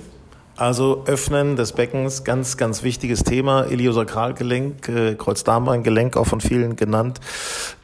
Also 0.57 1.03
Öffnen 1.05 1.55
des 1.55 1.73
Beckens, 1.73 2.23
ganz, 2.23 2.57
ganz 2.57 2.81
wichtiges 2.81 3.23
Thema. 3.23 3.67
Iliosakralgelenk, 3.67 4.89
äh, 4.89 5.13
Kreuzdarmbeingelenk, 5.13 6.17
auch 6.17 6.25
von 6.25 6.41
vielen 6.41 6.75
genannt. 6.75 7.21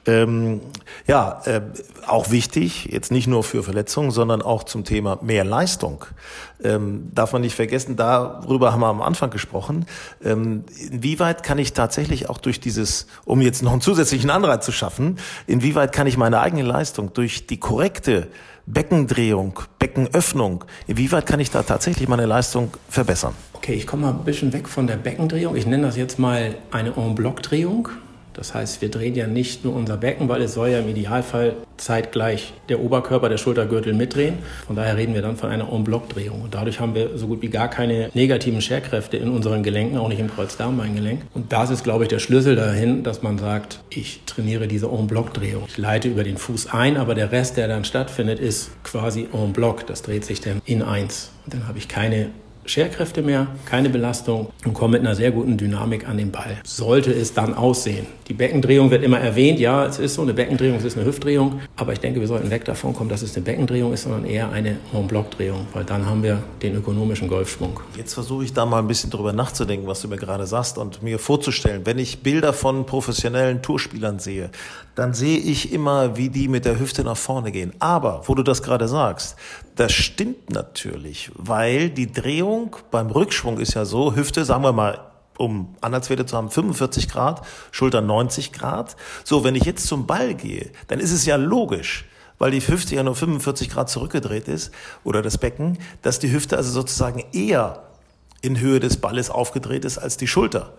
Ähm, 0.08 0.60
ja, 1.06 1.44
äh, 1.46 1.62
auch 2.08 2.32
wichtig, 2.32 2.90
jetzt 2.92 3.12
nicht 3.12 3.28
nur 3.28 3.44
für 3.44 3.62
Verletzungen, 3.62 4.10
sondern 4.10 4.42
auch 4.42 4.64
zum 4.64 4.86
Thema 4.86 5.20
mehr 5.22 5.46
Leistung. 5.46 6.06
Ähm, 6.64 7.12
darf 7.14 7.32
man 7.32 7.44
nicht 7.44 7.56
vergessen, 7.56 7.96
darüber 7.96 8.74
haben 8.74 8.80
wir 8.80 8.88
am 8.88 9.04
Anfang 9.04 9.30
gesprochen. 9.30 9.86
Ähm, 10.24 10.64
inwieweit 10.92 11.44
kann 11.44 11.60
ich 11.60 11.74
tatsächlich 11.74 12.28
auch 12.28 12.40
durch 12.40 12.60
dieses, 12.60 13.06
um 13.24 13.40
jetzt 13.42 13.62
noch 13.62 13.72
einen 13.72 13.82
zusätzlichen 13.82 14.32
Anreiz 14.32 14.66
zu 14.66 14.72
schaffen, 14.72 15.20
inwieweit 15.46 15.92
kann 15.92 16.08
ich 16.08 16.18
meine 16.18 16.40
eigene 16.40 16.64
Leistung 16.64 17.14
durch 17.14 17.46
die 17.46 17.60
korrekte 17.60 18.30
Beckendrehung, 18.66 19.60
Beckenöffnung, 19.78 20.64
inwieweit 20.88 21.26
kann 21.26 21.40
ich 21.40 21.52
da 21.52 21.64
tatsächlich 21.64 22.08
meine 22.08 22.26
Leistung 22.26 22.72
verbessern? 22.90 23.34
Okay, 23.54 23.74
ich 23.74 23.86
komme 23.86 24.04
mal 24.04 24.12
ein 24.12 24.24
bisschen 24.24 24.54
weg 24.54 24.70
von 24.70 24.88
der 24.88 24.96
Beckendrehung. 24.96 25.56
Ich 25.56 25.66
nenne 25.66 25.84
das 25.84 25.98
jetzt 25.98 26.18
mal 26.18 26.56
eine 26.72 26.96
En-Bloc-Drehung. 26.96 27.90
Das 28.34 28.54
heißt, 28.54 28.82
wir 28.82 28.90
drehen 28.90 29.16
ja 29.16 29.28
nicht 29.28 29.64
nur 29.64 29.76
unser 29.76 29.98
Becken, 29.98 30.28
weil 30.28 30.42
es 30.42 30.54
soll 30.54 30.70
ja 30.70 30.80
im 30.80 30.90
Idealfall 30.90 31.56
zeitgleich 31.78 32.54
der 32.70 32.80
Oberkörper, 32.80 33.30
der 33.30 33.38
Schultergürtel 33.38 33.94
mitdrehen. 33.94 34.40
Von 34.66 34.76
daher 34.76 34.98
reden 34.98 35.14
wir 35.14 35.22
dann 35.22 35.38
von 35.38 35.50
einer 35.50 35.72
En-Bloc-Drehung. 35.72 36.42
Und 36.42 36.54
dadurch 36.54 36.80
haben 36.80 36.96
wir 36.96 37.18
so 37.18 37.28
gut 37.28 37.42
wie 37.42 37.50
gar 37.50 37.70
keine 37.70 38.10
negativen 38.14 38.62
Scherkräfte 38.62 39.18
in 39.18 39.30
unseren 39.30 39.64
Gelenken, 39.64 39.98
auch 39.98 40.10
nicht 40.10 40.20
im 40.20 40.30
Kreuzdarmbeingelenk. 40.30 41.22
Und 41.34 41.52
das 41.52 41.70
ist, 41.70 41.84
glaube 41.84 42.06
ich, 42.06 42.10
der 42.10 42.20
Schlüssel 42.20 42.56
dahin, 42.56 43.04
dass 43.04 43.22
man 43.22 43.38
sagt, 43.38 43.80
ich 43.90 44.22
trainiere 44.26 44.68
diese 44.68 44.88
En-Bloc-Drehung. 44.88 45.64
Ich 45.68 45.78
leite 45.78 46.08
über 46.08 46.24
den 46.24 46.38
Fuß 46.38 46.68
ein, 46.72 46.98
aber 46.98 47.16
der 47.16 47.32
Rest, 47.32 47.58
der 47.58 47.68
dann 47.68 47.86
stattfindet, 47.86 48.40
ist 48.40 48.72
quasi 48.84 49.28
En-Bloc. 49.34 49.86
Das 49.88 50.02
dreht 50.02 50.26
sich 50.26 50.42
dann 50.42 50.62
in 50.66 50.82
eins. 50.82 51.32
Und 51.46 51.54
dann 51.54 51.68
habe 51.68 51.78
ich 51.78 51.88
keine 51.88 52.30
Scherkräfte 52.66 53.22
mehr, 53.22 53.48
keine 53.66 53.90
Belastung 53.90 54.48
und 54.66 54.74
komme 54.74 54.94
mit 54.94 55.02
einer 55.02 55.16
sehr 55.16 55.32
guten 55.32 55.58
Dynamik 55.58 56.08
an 56.08 56.18
den 56.18 56.32
Ball. 56.32 56.58
Sollte 56.64 57.12
es 57.12 57.34
dann 57.34 57.54
aussehen. 57.54 58.06
Die 58.28 58.34
Beckendrehung 58.34 58.90
wird 58.90 59.04
immer 59.04 59.20
erwähnt. 59.20 59.60
Ja, 59.60 59.86
es 59.86 60.00
ist 60.00 60.16
so 60.16 60.22
eine 60.22 60.34
Beckendrehung, 60.34 60.78
es 60.78 60.86
ist 60.86 60.98
eine 60.98 61.06
Hüftdrehung. 61.06 61.60
Aber 61.76 61.94
ich 61.94 62.00
denke, 62.00 62.20
wir 62.20 62.28
sollten 62.28 62.50
weg 62.50 62.66
davon 62.66 62.94
kommen, 62.94 63.10
dass 63.10 63.22
es 63.22 63.36
eine 63.36 63.44
Beckendrehung 63.44 63.94
ist, 63.94 64.04
sondern 64.04 64.26
eher 64.26 64.52
eine 64.52 64.78
En-Bloc-Drehung, 64.94 65.68
weil 65.74 65.84
dann 65.84 66.06
haben 66.06 66.24
wir 66.24 66.42
den 66.62 66.76
ökonomischen 66.76 67.28
Golfschwung. 67.28 67.80
Jetzt 67.98 68.14
versuche 68.14 68.46
ich 68.46 68.54
da 68.54 68.66
mal 68.66 68.80
ein 68.80 68.88
bisschen 68.88 69.10
drüber 69.10 69.34
nachzudenken, 69.34 69.88
was 69.88 70.02
du 70.02 70.08
mir 70.08 70.18
gerade 70.18 70.46
sagst 70.46 70.78
und 70.78 71.04
mir 71.04 71.20
vorzustellen. 71.20 71.82
Wenn 71.86 72.00
ich 72.00 72.24
Bilder 72.24 72.54
von 72.54 72.86
professionellen 72.86 73.62
Tourspielern 73.62 74.20
sehe, 74.20 74.50
dann 74.96 75.14
sehe 75.14 75.38
ich 75.38 75.74
immer, 75.74 76.18
wie 76.18 76.30
die 76.30 76.48
mit 76.48 76.66
der 76.66 76.80
Hüfte 76.80 77.04
nach 77.04 77.18
vorne 77.18 77.52
gehen. 77.52 77.74
Aber, 77.80 78.22
wo 78.28 78.36
du 78.36 78.44
das 78.44 78.62
gerade 78.62 78.88
sagst, 78.88 79.36
das 79.76 79.92
stimmt 79.92 80.52
natürlich, 80.52 81.32
weil 81.36 81.90
die 81.90 82.12
Drehung 82.12 82.76
beim 82.92 83.08
Rückschwung 83.08 83.60
ist 83.60 83.74
ja 83.74 83.86
so, 83.86 84.16
Hüfte, 84.16 84.46
sagen 84.46 84.64
wir 84.64 84.74
mal, 84.74 85.00
um 85.38 85.76
Anhaltswerte 85.82 86.26
zu 86.26 86.38
haben, 86.38 86.52
45 86.52 87.10
Grad, 87.10 87.42
Schulter 87.72 88.02
90 88.02 88.54
Grad. 88.54 88.96
So, 89.24 89.44
wenn 89.44 89.56
ich 89.56 89.64
jetzt 89.64 89.88
zum 89.88 90.06
Ball 90.06 90.36
gehe, 90.36 90.72
dann 90.88 91.00
ist 91.00 91.12
es 91.12 91.26
ja 91.26 91.38
logisch, 91.38 92.06
weil 92.38 92.52
die 92.52 92.62
Hüfte 92.62 92.96
ja 92.96 93.04
nur 93.04 93.16
45 93.16 93.70
Grad 93.70 93.90
zurückgedreht 93.90 94.48
ist 94.48 94.72
oder 95.04 95.22
das 95.22 95.40
Becken, 95.40 95.80
dass 96.04 96.20
die 96.20 96.32
Hüfte 96.32 96.56
also 96.56 96.72
sozusagen 96.72 97.24
eher 97.34 97.84
in 98.42 98.60
Höhe 98.60 98.80
des 98.80 98.98
Balles 98.98 99.30
aufgedreht 99.30 99.86
ist 99.86 99.98
als 99.98 100.18
die 100.18 100.28
Schulter. 100.28 100.74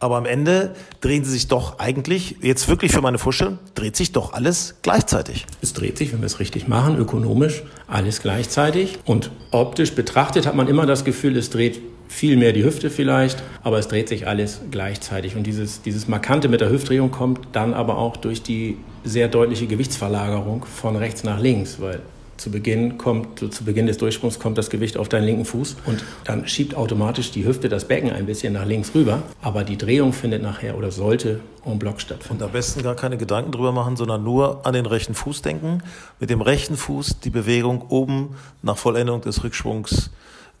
Aber 0.00 0.16
am 0.16 0.26
Ende 0.26 0.74
drehen 1.00 1.24
sie 1.24 1.32
sich 1.32 1.48
doch 1.48 1.80
eigentlich, 1.80 2.36
jetzt 2.40 2.68
wirklich 2.68 2.92
für 2.92 3.00
meine 3.00 3.18
Vorstellung, 3.18 3.58
dreht 3.74 3.96
sich 3.96 4.12
doch 4.12 4.32
alles 4.32 4.76
gleichzeitig. 4.82 5.44
Es 5.60 5.72
dreht 5.72 5.98
sich, 5.98 6.12
wenn 6.12 6.20
wir 6.20 6.26
es 6.26 6.38
richtig 6.38 6.68
machen, 6.68 6.96
ökonomisch, 6.98 7.64
alles 7.88 8.22
gleichzeitig. 8.22 8.98
Und 9.04 9.32
optisch 9.50 9.92
betrachtet 9.94 10.46
hat 10.46 10.54
man 10.54 10.68
immer 10.68 10.86
das 10.86 11.04
Gefühl, 11.04 11.36
es 11.36 11.50
dreht 11.50 11.80
viel 12.08 12.36
mehr 12.36 12.52
die 12.52 12.64
Hüfte 12.64 12.90
vielleicht, 12.90 13.42
aber 13.62 13.78
es 13.78 13.88
dreht 13.88 14.08
sich 14.08 14.28
alles 14.28 14.60
gleichzeitig. 14.70 15.34
Und 15.34 15.44
dieses, 15.44 15.82
dieses 15.82 16.06
Markante 16.06 16.48
mit 16.48 16.60
der 16.60 16.70
Hüftdrehung 16.70 17.10
kommt 17.10 17.40
dann 17.52 17.74
aber 17.74 17.98
auch 17.98 18.16
durch 18.16 18.42
die 18.42 18.78
sehr 19.04 19.28
deutliche 19.28 19.66
Gewichtsverlagerung 19.66 20.64
von 20.64 20.94
rechts 20.96 21.24
nach 21.24 21.40
links, 21.40 21.80
weil 21.80 22.00
zu 22.38 22.50
Beginn 22.50 22.96
kommt, 22.98 23.52
zu 23.52 23.64
Beginn 23.64 23.86
des 23.86 23.98
Durchsprungs 23.98 24.38
kommt 24.38 24.56
das 24.56 24.70
Gewicht 24.70 24.96
auf 24.96 25.08
deinen 25.08 25.24
linken 25.24 25.44
Fuß 25.44 25.76
und 25.84 26.04
dann 26.24 26.46
schiebt 26.46 26.74
automatisch 26.74 27.30
die 27.32 27.44
Hüfte 27.44 27.68
das 27.68 27.86
Becken 27.86 28.10
ein 28.10 28.26
bisschen 28.26 28.52
nach 28.54 28.64
links 28.64 28.94
rüber. 28.94 29.22
Aber 29.42 29.64
die 29.64 29.76
Drehung 29.76 30.12
findet 30.12 30.42
nachher 30.42 30.78
oder 30.78 30.90
sollte 30.90 31.40
en 31.66 31.78
bloc 31.78 32.00
stattfinden. 32.00 32.42
Und 32.42 32.48
am 32.48 32.52
besten 32.52 32.82
gar 32.82 32.94
keine 32.94 33.18
Gedanken 33.18 33.52
drüber 33.52 33.72
machen, 33.72 33.96
sondern 33.96 34.22
nur 34.22 34.64
an 34.64 34.72
den 34.72 34.86
rechten 34.86 35.14
Fuß 35.14 35.42
denken. 35.42 35.82
Mit 36.20 36.30
dem 36.30 36.40
rechten 36.40 36.76
Fuß 36.76 37.20
die 37.20 37.30
Bewegung 37.30 37.82
oben 37.88 38.36
nach 38.62 38.76
Vollendung 38.76 39.20
des 39.20 39.42
Rückschwungs 39.42 40.10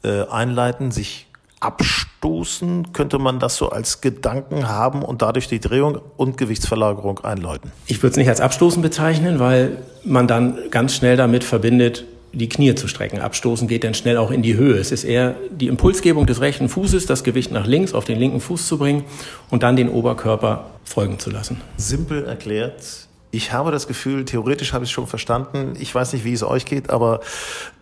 äh, 0.02 0.22
einleiten, 0.28 0.90
sich 0.90 1.27
abstoßen, 1.60 2.92
könnte 2.92 3.18
man 3.18 3.38
das 3.40 3.56
so 3.56 3.70
als 3.70 4.00
Gedanken 4.00 4.68
haben 4.68 5.02
und 5.02 5.22
dadurch 5.22 5.48
die 5.48 5.60
Drehung 5.60 6.00
und 6.16 6.36
Gewichtsverlagerung 6.36 7.20
einläuten? 7.20 7.72
Ich 7.86 8.02
würde 8.02 8.12
es 8.12 8.16
nicht 8.16 8.28
als 8.28 8.40
Abstoßen 8.40 8.82
bezeichnen, 8.82 9.38
weil 9.38 9.78
man 10.04 10.28
dann 10.28 10.58
ganz 10.70 10.94
schnell 10.94 11.16
damit 11.16 11.44
verbindet, 11.44 12.04
die 12.32 12.48
Knie 12.48 12.74
zu 12.74 12.88
strecken. 12.88 13.20
Abstoßen 13.20 13.68
geht 13.68 13.84
dann 13.84 13.94
schnell 13.94 14.16
auch 14.16 14.30
in 14.30 14.42
die 14.42 14.56
Höhe. 14.56 14.76
Es 14.76 14.92
ist 14.92 15.04
eher 15.04 15.34
die 15.50 15.66
Impulsgebung 15.66 16.26
des 16.26 16.40
rechten 16.40 16.68
Fußes, 16.68 17.06
das 17.06 17.24
Gewicht 17.24 17.50
nach 17.50 17.66
links 17.66 17.94
auf 17.94 18.04
den 18.04 18.18
linken 18.18 18.40
Fuß 18.40 18.66
zu 18.66 18.78
bringen 18.78 19.04
und 19.50 19.62
dann 19.62 19.76
den 19.76 19.88
Oberkörper 19.88 20.70
folgen 20.84 21.18
zu 21.18 21.30
lassen. 21.30 21.60
Simpel 21.76 22.24
erklärt. 22.24 23.08
Ich 23.30 23.52
habe 23.52 23.70
das 23.70 23.86
Gefühl, 23.86 24.24
theoretisch 24.24 24.72
habe 24.72 24.84
ich 24.84 24.90
es 24.90 24.92
schon 24.92 25.06
verstanden. 25.06 25.74
Ich 25.78 25.94
weiß 25.94 26.12
nicht, 26.12 26.24
wie 26.24 26.32
es 26.32 26.42
euch 26.42 26.64
geht, 26.64 26.90
aber 26.90 27.20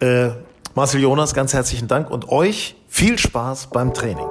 äh, 0.01 0.31
Marcel 0.75 1.01
Jonas, 1.01 1.35
ganz 1.35 1.55
herzlichen 1.55 1.89
Dank 1.89 2.11
und 2.11 2.29
euch 2.29 2.75
viel 2.97 3.19
Spaß 3.19 3.67
beim 3.67 3.93
Training. 3.93 4.31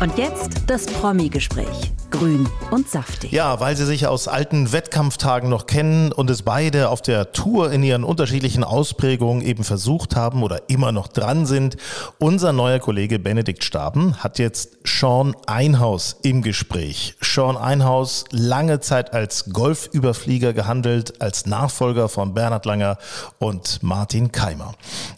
Und 0.00 0.16
jetzt 0.16 0.62
das 0.66 0.86
Promi-Gespräch. 0.86 1.92
Grün 2.10 2.48
und 2.70 2.88
saftig. 2.88 3.32
Ja, 3.32 3.60
weil 3.60 3.76
sie 3.76 3.84
sich 3.84 4.06
aus 4.06 4.28
alten 4.28 4.72
Wettkampftagen 4.72 5.50
noch 5.50 5.66
kennen 5.66 6.10
und 6.10 6.30
es 6.30 6.40
beide 6.40 6.88
auf 6.88 7.02
der 7.02 7.32
Tour 7.32 7.70
in 7.70 7.82
ihren 7.82 8.04
unterschiedlichen 8.04 8.64
Ausprägungen 8.64 9.42
eben 9.42 9.62
versucht 9.62 10.16
haben 10.16 10.42
oder 10.42 10.70
immer 10.70 10.90
noch 10.90 11.06
dran 11.06 11.44
sind. 11.44 11.76
Unser 12.18 12.54
neuer 12.54 12.78
Kollege 12.78 13.18
Benedikt 13.18 13.62
Staben 13.62 14.16
hat 14.16 14.38
jetzt 14.38 14.78
Sean 14.84 15.36
Einhaus 15.46 16.16
im 16.22 16.40
Gespräch. 16.40 17.14
Sean 17.20 17.58
Einhaus, 17.58 18.24
lange 18.30 18.80
Zeit 18.80 19.12
als 19.12 19.52
Golfüberflieger 19.52 20.54
gehandelt, 20.54 21.20
als 21.20 21.44
Nachfolger 21.44 22.08
von 22.08 22.32
Bernhard 22.32 22.64
Langer 22.64 22.96
und 23.38 23.82
Martin 23.82 24.32
Keimer. 24.32 24.72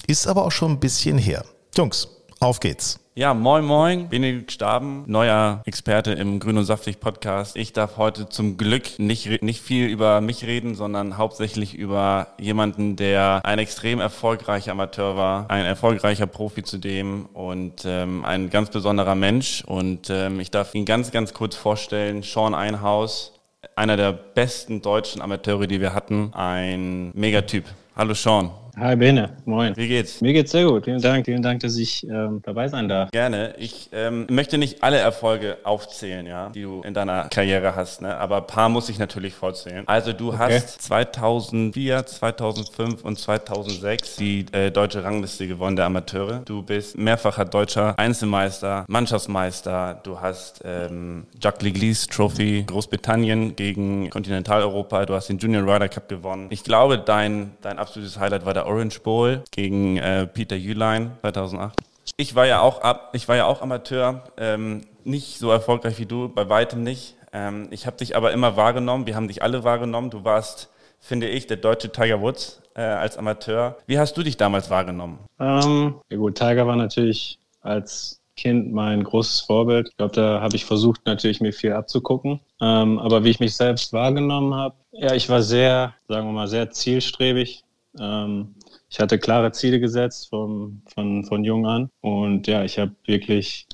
Ist 0.09 0.27
aber 0.27 0.45
auch 0.45 0.53
schon 0.53 0.73
ein 0.73 0.81
bisschen 0.81 1.18
her. 1.18 1.45
Jungs, 1.77 2.09
auf 2.40 2.59
geht's. 2.59 2.99
Ja, 3.14 3.35
moin 3.35 3.62
moin, 3.62 4.09
Benedikt 4.09 4.53
Staben, 4.53 5.05
neuer 5.07 5.61
Experte 5.66 6.12
im 6.12 6.40
Grün 6.40 6.57
und 6.57 6.64
Saftig 6.64 6.98
Podcast. 6.98 7.57
Ich 7.57 7.75
darf 7.75 7.98
heute 7.98 8.27
zum 8.31 8.57
Glück 8.57 8.98
nicht, 8.98 9.42
nicht 9.42 9.61
viel 9.61 9.88
über 9.88 10.22
mich 10.22 10.46
reden, 10.46 10.75
sondern 10.75 11.18
hauptsächlich 11.18 11.75
über 11.75 12.29
jemanden, 12.38 12.96
der 12.96 13.42
ein 13.44 13.59
extrem 13.59 14.01
erfolgreicher 14.01 14.72
Amateur 14.72 15.14
war, 15.18 15.51
ein 15.51 15.66
erfolgreicher 15.66 16.27
Profi 16.27 16.62
zudem 16.62 17.27
und 17.35 17.83
ähm, 17.85 18.25
ein 18.25 18.48
ganz 18.48 18.70
besonderer 18.70 19.14
Mensch. 19.14 19.62
Und 19.66 20.09
ähm, 20.09 20.40
ich 20.40 20.51
darf 20.51 20.75
ihn 20.75 20.87
ganz, 20.87 21.11
ganz 21.11 21.35
kurz 21.35 21.55
vorstellen, 21.55 22.22
Sean 22.22 22.55
Einhaus, 22.55 23.35
einer 23.77 23.98
der 23.98 24.12
besten 24.12 24.81
deutschen 24.81 25.20
Amateure, 25.20 25.66
die 25.66 25.83
wir 25.83 25.92
hatten, 25.92 26.33
ein 26.33 27.11
Megatyp. 27.12 27.66
Hallo 27.94 28.14
Sean. 28.14 28.62
Hi 28.79 28.97
Bene, 28.97 29.37
moin. 29.45 29.77
Wie 29.77 29.87
geht's? 29.87 30.23
Mir 30.23 30.33
geht's 30.33 30.51
sehr 30.51 30.65
gut. 30.65 30.87
Vielen 30.87 31.03
Dank, 31.03 31.27
vielen 31.27 31.43
Dank, 31.43 31.61
dass 31.61 31.77
ich 31.77 32.09
ähm, 32.09 32.41
dabei 32.43 32.69
sein 32.69 32.89
darf. 32.89 33.11
Gerne. 33.11 33.55
Ich 33.59 33.91
ähm, 33.93 34.27
möchte 34.31 34.57
nicht 34.57 34.83
alle 34.83 34.97
Erfolge 34.97 35.59
aufzählen, 35.63 36.25
ja, 36.25 36.49
die 36.49 36.63
du 36.63 36.81
in 36.81 36.95
deiner 36.95 37.29
Karriere 37.29 37.77
hast, 37.77 38.01
ne? 38.01 38.17
aber 38.17 38.39
ein 38.39 38.47
paar 38.47 38.71
muss 38.71 38.89
ich 38.89 38.99
natürlich 38.99 39.35
vorzählen. 39.35 39.87
Also 39.87 40.15
du 40.15 40.31
okay. 40.31 40.55
hast 40.55 40.81
2004, 40.83 42.07
2005 42.07 43.05
und 43.05 43.19
2006 43.19 44.17
die 44.17 44.47
äh, 44.53 44.71
deutsche 44.71 45.05
Rangliste 45.05 45.47
gewonnen 45.47 45.77
der 45.77 45.85
Amateure. 45.85 46.41
Du 46.47 46.63
bist 46.63 46.97
mehrfacher 46.97 47.45
deutscher 47.45 47.99
Einzelmeister, 47.99 48.87
Mannschaftsmeister. 48.89 50.01
Du 50.03 50.19
hast 50.19 50.63
ähm, 50.65 51.27
Jacques 51.39 51.63
Leglis 51.63 52.07
Trophy 52.07 52.65
Großbritannien 52.67 53.55
gegen 53.55 54.09
Kontinentaleuropa. 54.09 55.05
Du 55.05 55.15
hast 55.15 55.29
den 55.29 55.37
Junior 55.37 55.63
Ryder 55.63 55.91
Cup 55.91 56.09
gewonnen. 56.09 56.47
Ich 56.49 56.65
glaube, 56.65 56.97
dein, 56.97 57.53
dein 57.61 57.79
absolutes 57.79 58.19
Highlight 58.19 58.46
war 58.46 58.55
der 58.55 58.62
Orange 58.67 59.00
Bowl 59.00 59.42
gegen 59.50 59.96
äh, 59.96 60.27
Peter 60.27 60.56
Jülein 60.56 61.13
2008. 61.21 61.79
Ich 62.17 62.35
war 62.35 62.46
ja 62.46 62.60
auch, 62.60 62.83
ab, 62.83 63.10
ich 63.13 63.29
war 63.29 63.37
ja 63.37 63.46
auch 63.46 63.63
Amateur, 63.63 64.25
ähm, 64.37 64.83
nicht 65.04 65.38
so 65.38 65.50
erfolgreich 65.50 65.98
wie 65.98 66.06
du, 66.06 66.29
bei 66.29 66.48
weitem 66.48 66.83
nicht. 66.83 67.17
Ähm, 67.33 67.69
ich 67.71 67.87
habe 67.87 67.96
dich 67.96 68.17
aber 68.17 68.33
immer 68.33 68.56
wahrgenommen, 68.56 69.06
wir 69.06 69.17
haben 69.17 69.29
dich 69.29 69.42
alle 69.42 69.65
wahrgenommen. 69.65 70.10
Du 70.10 70.25
warst, 70.25 70.69
finde 71.00 71.29
ich, 71.29 71.46
der 71.46 71.56
deutsche 71.56 71.90
Tiger 71.90 72.21
Woods. 72.21 72.63
äh, 72.75 72.81
als 72.83 73.17
Amateur. 73.17 73.77
Wie 73.87 73.98
hast 73.98 74.17
du 74.17 74.23
dich 74.23 74.37
damals 74.37 74.71
wahrgenommen? 74.71 75.19
Ähm, 75.38 75.94
ja 76.10 76.17
gut, 76.17 76.37
Tiger 76.37 76.67
war 76.67 76.77
natürlich 76.77 77.38
als 77.60 78.21
Kind 78.37 78.73
mein 78.73 79.04
großes 79.04 79.40
Vorbild. 79.42 79.88
Ich 79.90 79.96
glaube, 79.96 80.15
da 80.15 80.40
habe 80.40 80.56
ich 80.56 80.65
versucht, 80.65 81.02
natürlich 81.04 81.40
mir 81.40 81.52
viel 81.52 81.73
abzugucken. 81.73 82.40
Ähm, 82.60 82.98
aber 82.98 83.25
wie 83.25 83.31
ich 83.31 83.40
mich 83.40 83.54
selbst 83.54 83.92
wahrgenommen 83.92 84.54
habe, 84.54 84.75
ja, 84.92 85.15
ich 85.15 85.29
war 85.29 85.42
sehr, 85.42 85.94
sagen 86.08 86.27
wir 86.29 86.33
mal, 86.33 86.48
sehr 86.48 86.71
zielstrebig. 86.71 87.63
Ähm, 87.99 88.55
ich 88.88 89.01
hatte 89.01 89.19
klare 89.19 89.53
Ziele 89.53 89.81
gesetzt 89.81 90.29
vom, 90.29 90.83
von, 90.95 91.25
von 91.25 91.45
jung 91.45 91.67
an. 91.67 91.90
Und 92.01 92.47
ja, 92.47 92.65
ich 92.65 92.79
habe 92.79 92.93
wirklich, 93.07 93.67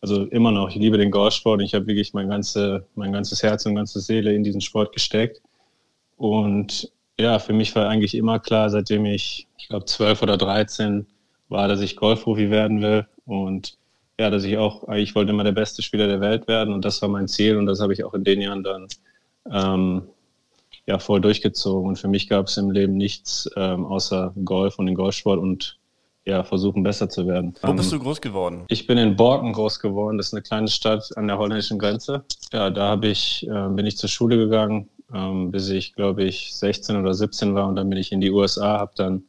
also 0.00 0.24
immer 0.26 0.52
noch, 0.52 0.68
ich 0.70 0.76
liebe 0.76 0.98
den 0.98 1.10
Golfsport. 1.10 1.62
Ich 1.62 1.74
habe 1.74 1.86
wirklich 1.86 2.14
mein, 2.14 2.28
ganze, 2.28 2.86
mein 2.94 3.12
ganzes 3.12 3.42
Herz 3.42 3.66
und 3.66 3.74
ganze 3.74 4.00
Seele 4.00 4.34
in 4.34 4.44
diesen 4.44 4.60
Sport 4.60 4.92
gesteckt. 4.92 5.42
Und 6.16 6.90
ja, 7.18 7.38
für 7.38 7.52
mich 7.52 7.74
war 7.74 7.88
eigentlich 7.88 8.14
immer 8.14 8.38
klar, 8.38 8.70
seitdem 8.70 9.04
ich, 9.06 9.46
ich 9.58 9.68
glaube, 9.68 9.86
zwölf 9.86 10.22
oder 10.22 10.36
dreizehn 10.36 11.06
war, 11.48 11.68
dass 11.68 11.80
ich 11.80 11.96
Golfprofi 11.96 12.50
werden 12.50 12.82
will. 12.82 13.06
Und 13.24 13.76
ja, 14.18 14.30
dass 14.30 14.44
ich 14.44 14.56
auch, 14.56 14.88
ich 14.94 15.14
wollte 15.14 15.32
immer 15.32 15.44
der 15.44 15.52
beste 15.52 15.82
Spieler 15.82 16.06
der 16.06 16.20
Welt 16.20 16.48
werden 16.48 16.72
und 16.72 16.84
das 16.84 17.02
war 17.02 17.08
mein 17.08 17.28
Ziel 17.28 17.56
und 17.56 17.66
das 17.66 17.80
habe 17.80 17.92
ich 17.92 18.02
auch 18.02 18.14
in 18.14 18.24
den 18.24 18.40
Jahren 18.40 18.62
dann 18.62 18.88
ähm, 19.50 20.08
ja 20.86 20.98
voll 20.98 21.20
durchgezogen. 21.20 21.88
Und 21.88 21.98
für 21.98 22.08
mich 22.08 22.28
gab 22.28 22.46
es 22.46 22.56
im 22.56 22.70
Leben 22.70 22.96
nichts 22.96 23.50
ähm, 23.56 23.84
außer 23.84 24.32
Golf 24.44 24.78
und 24.78 24.86
den 24.86 24.94
Golfsport 24.94 25.38
und 25.38 25.78
ja, 26.24 26.42
versuchen 26.42 26.82
besser 26.82 27.08
zu 27.08 27.26
werden. 27.26 27.54
Wo 27.62 27.72
bist 27.72 27.92
ähm, 27.92 27.98
du 27.98 28.04
groß 28.04 28.20
geworden? 28.20 28.64
Ich 28.68 28.86
bin 28.86 28.98
in 28.98 29.14
Borken 29.16 29.52
groß 29.52 29.78
geworden. 29.78 30.16
Das 30.18 30.28
ist 30.28 30.34
eine 30.34 30.42
kleine 30.42 30.68
Stadt 30.68 31.16
an 31.16 31.28
der 31.28 31.38
holländischen 31.38 31.78
Grenze. 31.78 32.24
Ja, 32.52 32.70
da 32.70 32.88
habe 32.88 33.06
ich, 33.06 33.46
äh, 33.46 33.68
bin 33.68 33.86
ich 33.86 33.96
zur 33.96 34.08
Schule 34.08 34.36
gegangen, 34.36 34.88
ähm, 35.14 35.52
bis 35.52 35.68
ich, 35.68 35.94
glaube 35.94 36.24
ich, 36.24 36.54
16 36.54 36.96
oder 36.96 37.14
17 37.14 37.54
war 37.54 37.68
und 37.68 37.76
dann 37.76 37.88
bin 37.88 37.98
ich 37.98 38.10
in 38.10 38.20
die 38.20 38.32
USA, 38.32 38.78
habe 38.80 38.92
dann 38.96 39.22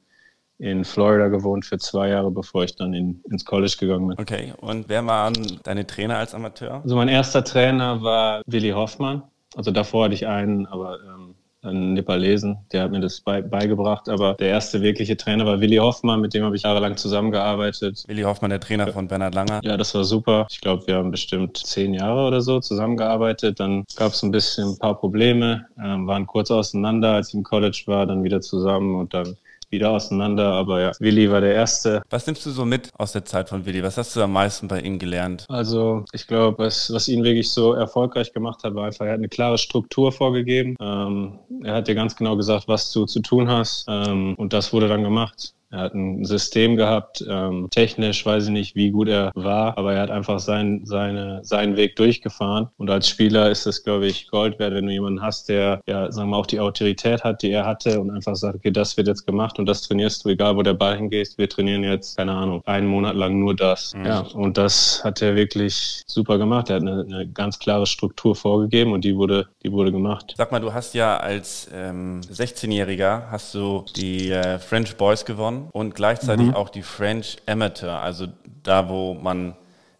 in 0.59 0.85
Florida 0.85 1.27
gewohnt 1.27 1.65
für 1.65 1.77
zwei 1.77 2.09
Jahre, 2.09 2.31
bevor 2.31 2.63
ich 2.63 2.75
dann 2.75 2.95
in, 2.95 3.21
ins 3.29 3.45
College 3.45 3.75
gegangen 3.79 4.07
bin. 4.07 4.17
Okay, 4.19 4.53
und 4.57 4.89
wer 4.89 5.05
waren 5.05 5.59
deine 5.61 5.85
Trainer 5.85 6.17
als 6.17 6.33
Amateur? 6.33 6.81
Also 6.81 6.95
mein 6.95 7.09
erster 7.09 7.43
Trainer 7.43 8.01
war 8.01 8.41
Willi 8.47 8.71
Hoffmann. 8.71 9.21
Also 9.55 9.69
davor 9.69 10.05
hatte 10.05 10.15
ich 10.15 10.25
einen, 10.25 10.65
aber 10.65 10.99
ähm, 11.01 11.35
einen 11.67 11.93
Nepalesen, 11.93 12.57
der 12.71 12.83
hat 12.83 12.91
mir 12.91 12.99
das 12.99 13.21
bei, 13.21 13.41
beigebracht. 13.41 14.09
Aber 14.09 14.35
der 14.35 14.49
erste 14.49 14.81
wirkliche 14.81 15.17
Trainer 15.17 15.45
war 15.45 15.59
Willi 15.59 15.77
Hoffmann, 15.77 16.21
mit 16.21 16.33
dem 16.33 16.43
habe 16.43 16.55
ich 16.55 16.63
jahrelang 16.63 16.97
zusammengearbeitet. 16.97 18.03
Willi 18.07 18.23
Hoffmann, 18.23 18.49
der 18.49 18.59
Trainer 18.59 18.87
von 18.87 19.07
Bernhard 19.07 19.35
Langer. 19.35 19.59
Ja, 19.63 19.77
das 19.77 19.93
war 19.95 20.03
super. 20.03 20.47
Ich 20.49 20.61
glaube, 20.61 20.87
wir 20.87 20.95
haben 20.95 21.11
bestimmt 21.11 21.57
zehn 21.57 21.93
Jahre 21.93 22.27
oder 22.27 22.41
so 22.41 22.59
zusammengearbeitet. 22.59 23.59
Dann 23.59 23.83
gab 23.95 24.13
es 24.13 24.23
ein 24.23 24.31
bisschen 24.31 24.69
ein 24.69 24.77
paar 24.77 24.99
Probleme, 24.99 25.65
ähm, 25.83 26.07
waren 26.07 26.25
kurz 26.25 26.51
auseinander, 26.51 27.13
als 27.13 27.29
ich 27.29 27.35
im 27.35 27.43
College 27.43 27.83
war, 27.85 28.05
dann 28.05 28.23
wieder 28.23 28.41
zusammen 28.41 28.95
und 28.95 29.13
dann 29.13 29.37
wieder 29.69 29.91
auseinander. 29.91 30.53
Aber 30.53 30.81
ja, 30.81 30.91
Willi 30.99 31.29
war 31.31 31.41
der 31.41 31.53
Erste. 31.53 32.01
Was 32.09 32.25
nimmst 32.25 32.45
du 32.45 32.51
so 32.51 32.65
mit 32.65 32.91
aus 32.97 33.11
der 33.11 33.25
Zeit 33.25 33.49
von 33.49 33.65
Willi? 33.65 33.83
Was 33.83 33.97
hast 33.97 34.15
du 34.15 34.21
am 34.21 34.33
meisten 34.33 34.67
bei 34.67 34.79
ihm 34.81 34.99
gelernt? 34.99 35.45
Also 35.49 36.05
ich 36.13 36.27
glaube, 36.27 36.57
was, 36.59 36.91
was 36.91 37.07
ihn 37.07 37.23
wirklich 37.23 37.49
so 37.49 37.73
erfolgreich 37.73 38.33
gemacht 38.33 38.63
hat, 38.63 38.75
war 38.75 38.85
einfach, 38.85 39.05
er 39.05 39.13
hat 39.13 39.19
eine 39.19 39.29
klare 39.29 39.57
Struktur 39.57 40.11
vorgegeben. 40.11 40.75
Ähm, 40.79 41.39
er 41.63 41.75
hat 41.75 41.87
dir 41.87 41.95
ganz 41.95 42.15
genau 42.15 42.37
gesagt, 42.37 42.67
was 42.67 42.91
du 42.91 43.05
zu 43.05 43.21
tun 43.21 43.49
hast. 43.49 43.85
Ähm, 43.87 44.35
und 44.35 44.53
das 44.53 44.73
wurde 44.73 44.87
dann 44.87 45.03
gemacht. 45.03 45.53
Er 45.69 45.79
hat 45.79 45.93
ein 45.93 46.23
System 46.23 46.77
gehabt, 46.77 47.25
ähm, 47.27 47.67
technisch 47.69 48.25
weiß 48.25 48.45
ich 48.45 48.51
nicht, 48.51 48.75
wie 48.75 48.91
gut 48.91 49.09
er 49.09 49.31
war, 49.35 49.77
aber 49.77 49.93
er 49.93 50.01
hat 50.01 50.11
einfach 50.11 50.39
sein, 50.39 50.81
seine, 50.85 51.43
seinen 51.43 51.75
Weg 51.75 51.97
durchgefahren. 51.97 52.69
Und 52.77 52.89
als 52.89 53.09
Spieler 53.09 53.51
ist 53.51 53.65
das, 53.65 53.83
glaube 53.83 54.07
ich, 54.07 54.29
Gold 54.29 54.59
wert, 54.59 54.73
wenn 54.73 54.85
du 54.85 54.93
jemanden 54.93 55.21
hast, 55.21 55.49
der, 55.49 55.81
ja, 55.85 56.09
sagen 56.09 56.29
wir 56.29 56.31
mal, 56.31 56.37
auch 56.37 56.45
die 56.45 56.61
Autorität 56.61 57.23
hat, 57.25 57.41
die 57.41 57.51
er 57.51 57.65
hatte 57.65 57.99
und 57.99 58.11
einfach 58.11 58.35
sagt, 58.35 58.55
okay, 58.55 58.71
das 58.71 58.95
wird 58.95 59.07
jetzt 59.07 59.25
gemacht 59.25 59.59
und 59.59 59.65
das 59.65 59.81
trainierst 59.81 60.23
du, 60.23 60.29
egal 60.29 60.55
wo 60.55 60.61
der 60.61 60.73
Ball 60.73 60.95
hingeht. 60.95 61.33
Wir 61.37 61.49
trainieren 61.49 61.83
jetzt, 61.83 62.17
keine 62.17 62.31
Ahnung, 62.31 62.61
einen 62.65 62.87
Monat 62.87 63.15
lang 63.15 63.37
nur 63.37 63.53
das. 63.53 63.93
Mhm. 63.93 64.05
Ja, 64.05 64.19
und 64.19 64.57
das 64.57 65.03
hat 65.03 65.21
er 65.21 65.35
wirklich 65.35 66.03
super 66.07 66.37
gemacht. 66.37 66.69
Er 66.69 66.77
hat 66.77 66.83
eine, 66.83 67.01
eine, 67.01 67.27
ganz 67.27 67.59
klare 67.59 67.85
Struktur 67.85 68.35
vorgegeben 68.35 68.93
und 68.93 69.03
die 69.03 69.17
wurde, 69.17 69.49
die 69.63 69.71
wurde 69.71 69.91
gemacht. 69.91 70.33
Sag 70.37 70.51
mal, 70.53 70.61
du 70.61 70.73
hast 70.73 70.93
ja 70.93 71.17
als 71.17 71.69
ähm, 71.73 72.21
16-Jähriger 72.21 73.29
hast 73.29 73.53
du 73.53 73.83
die 73.95 74.31
äh, 74.31 74.59
French 74.59 74.95
Boys 74.95 75.25
gewonnen 75.25 75.56
und 75.71 75.95
gleichzeitig 75.95 76.47
mhm. 76.47 76.55
auch 76.55 76.69
die 76.69 76.83
French 76.83 77.37
Amateur, 77.45 78.01
also 78.01 78.27
da, 78.63 78.89
wo 78.89 79.13
man 79.13 79.55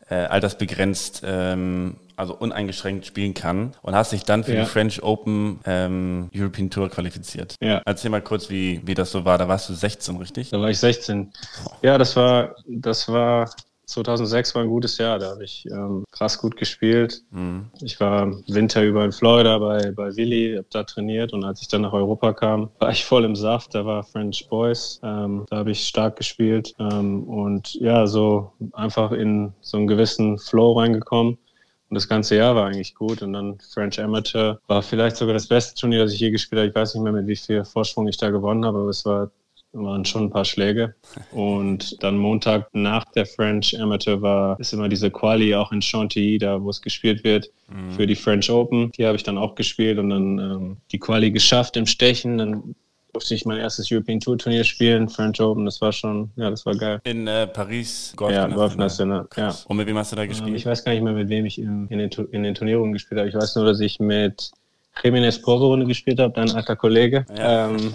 äh, 0.09 0.15
altersbegrenzt, 0.15 1.21
ähm, 1.25 1.97
also 2.15 2.33
uneingeschränkt 2.35 3.05
spielen 3.05 3.33
kann 3.33 3.73
und 3.83 3.93
hast 3.93 4.11
dich 4.11 4.23
dann 4.23 4.43
für 4.43 4.55
ja. 4.55 4.61
die 4.61 4.65
French 4.65 5.03
Open 5.03 5.59
ähm, 5.65 6.29
European 6.35 6.69
Tour 6.69 6.89
qualifiziert. 6.89 7.55
Ja. 7.61 7.81
Erzähl 7.85 8.09
mal 8.09 8.21
kurz, 8.21 8.49
wie, 8.49 8.81
wie 8.85 8.95
das 8.95 9.11
so 9.11 9.23
war. 9.23 9.37
Da 9.37 9.47
warst 9.47 9.69
du 9.69 9.73
16, 9.73 10.17
richtig? 10.17 10.49
Da 10.49 10.59
war 10.59 10.69
ich 10.69 10.79
16. 10.79 11.31
Ja, 11.83 11.97
das 11.97 12.15
war, 12.15 12.55
das 12.65 13.07
war 13.07 13.49
2006 13.87 14.53
war 14.55 14.63
ein 14.63 14.69
gutes 14.69 14.97
Jahr, 14.97 15.17
da 15.17 15.31
habe 15.31 15.43
ich 15.43 15.65
ähm, 15.71 16.03
krass 16.11 16.37
gut 16.37 16.57
gespielt. 16.57 17.23
Mhm. 17.31 17.71
Ich 17.81 17.99
war 17.99 18.31
Winter 18.47 18.83
über 18.83 19.03
in 19.05 19.11
Florida 19.11 19.57
bei, 19.57 19.91
bei 19.91 20.15
Willi, 20.15 20.55
habe 20.57 20.67
da 20.69 20.83
trainiert 20.83 21.33
und 21.33 21.43
als 21.43 21.61
ich 21.61 21.67
dann 21.67 21.81
nach 21.81 21.93
Europa 21.93 22.33
kam, 22.33 22.69
war 22.79 22.91
ich 22.91 23.05
voll 23.05 23.23
im 23.23 23.35
Saft, 23.35 23.73
da 23.73 23.85
war 23.85 24.03
French 24.03 24.47
Boys, 24.49 24.99
ähm, 25.03 25.45
da 25.49 25.57
habe 25.57 25.71
ich 25.71 25.87
stark 25.87 26.17
gespielt 26.17 26.73
ähm, 26.79 27.23
und 27.23 27.75
ja, 27.75 28.07
so 28.07 28.51
einfach 28.73 29.11
in 29.11 29.53
so 29.61 29.77
einen 29.77 29.87
gewissen 29.87 30.37
Flow 30.37 30.73
reingekommen. 30.73 31.37
Und 31.89 31.95
das 31.95 32.09
ganze 32.09 32.35
Jahr 32.35 32.55
war 32.55 32.67
eigentlich 32.67 32.95
gut. 32.95 33.21
Und 33.21 33.31
dann 33.33 33.59
French 33.73 33.99
Amateur 33.99 34.59
war 34.67 34.81
vielleicht 34.81 35.15
sogar 35.15 35.33
das 35.33 35.47
beste 35.47 35.79
Turnier, 35.79 36.03
das 36.03 36.13
ich 36.13 36.19
je 36.19 36.31
gespielt 36.31 36.59
habe. 36.59 36.69
Ich 36.69 36.75
weiß 36.75 36.93
nicht 36.93 37.03
mehr, 37.03 37.13
mit 37.13 37.27
wie 37.27 37.35
viel 37.35 37.63
Vorsprung 37.63 38.09
ich 38.09 38.17
da 38.17 38.29
gewonnen 38.29 38.65
habe, 38.65 38.79
aber 38.79 38.89
es 38.89 39.05
war 39.05 39.31
waren 39.83 40.05
schon 40.05 40.25
ein 40.25 40.29
paar 40.29 40.45
Schläge. 40.45 40.95
Und 41.31 42.01
dann 42.03 42.17
Montag 42.17 42.69
nach 42.73 43.05
der 43.13 43.25
French 43.25 43.79
Amateur 43.79 44.21
war, 44.21 44.59
ist 44.59 44.73
immer 44.73 44.89
diese 44.89 45.11
Quali 45.11 45.55
auch 45.55 45.71
in 45.71 45.81
Chantilly, 45.81 46.37
da 46.37 46.61
wo 46.61 46.69
es 46.69 46.81
gespielt 46.81 47.23
wird, 47.23 47.49
mhm. 47.69 47.91
für 47.91 48.07
die 48.07 48.15
French 48.15 48.49
Open. 48.49 48.91
Hier 48.95 49.07
habe 49.07 49.17
ich 49.17 49.23
dann 49.23 49.37
auch 49.37 49.55
gespielt 49.55 49.99
und 49.99 50.09
dann 50.09 50.39
ähm, 50.39 50.77
die 50.91 50.99
Quali 50.99 51.31
geschafft 51.31 51.77
im 51.77 51.85
Stechen. 51.85 52.37
Dann 52.37 52.75
durfte 53.13 53.33
ich 53.33 53.45
mein 53.45 53.57
erstes 53.57 53.91
European 53.91 54.19
Tour 54.19 54.37
Turnier 54.37 54.63
spielen, 54.63 55.09
French 55.09 55.41
Open. 55.41 55.65
Das 55.65 55.81
war 55.81 55.91
schon, 55.91 56.29
ja, 56.35 56.49
das 56.49 56.65
war 56.65 56.75
geil. 56.75 56.99
In 57.03 57.25
äh, 57.27 57.47
Paris 57.47 58.13
Golf 58.15 58.33
Ja, 58.33 58.47
Golf 58.47 58.75
National. 58.75 59.27
Ja. 59.35 59.55
Und 59.67 59.77
mit 59.77 59.87
wem 59.87 59.97
hast 59.97 60.11
du 60.11 60.15
da 60.15 60.25
gespielt? 60.25 60.49
Ähm, 60.49 60.55
ich 60.55 60.65
weiß 60.65 60.83
gar 60.83 60.91
nicht 60.91 61.01
mehr, 61.01 61.13
mit 61.13 61.29
wem 61.29 61.45
ich 61.45 61.57
in, 61.59 61.87
in, 61.87 61.97
den, 61.97 62.11
in 62.31 62.43
den 62.43 62.53
Turnierungen 62.53 62.93
gespielt 62.93 63.19
habe. 63.19 63.29
Ich 63.29 63.35
weiß 63.35 63.55
nur, 63.55 63.65
dass 63.65 63.79
ich 63.79 63.99
mit 63.99 64.51
Jiménez 65.03 65.41
Probe-Runde 65.41 65.85
gespielt 65.85 66.19
habe, 66.19 66.33
dein 66.33 66.51
alter 66.51 66.75
Kollege. 66.75 67.25
Ja. 67.35 67.69
Ähm, 67.69 67.93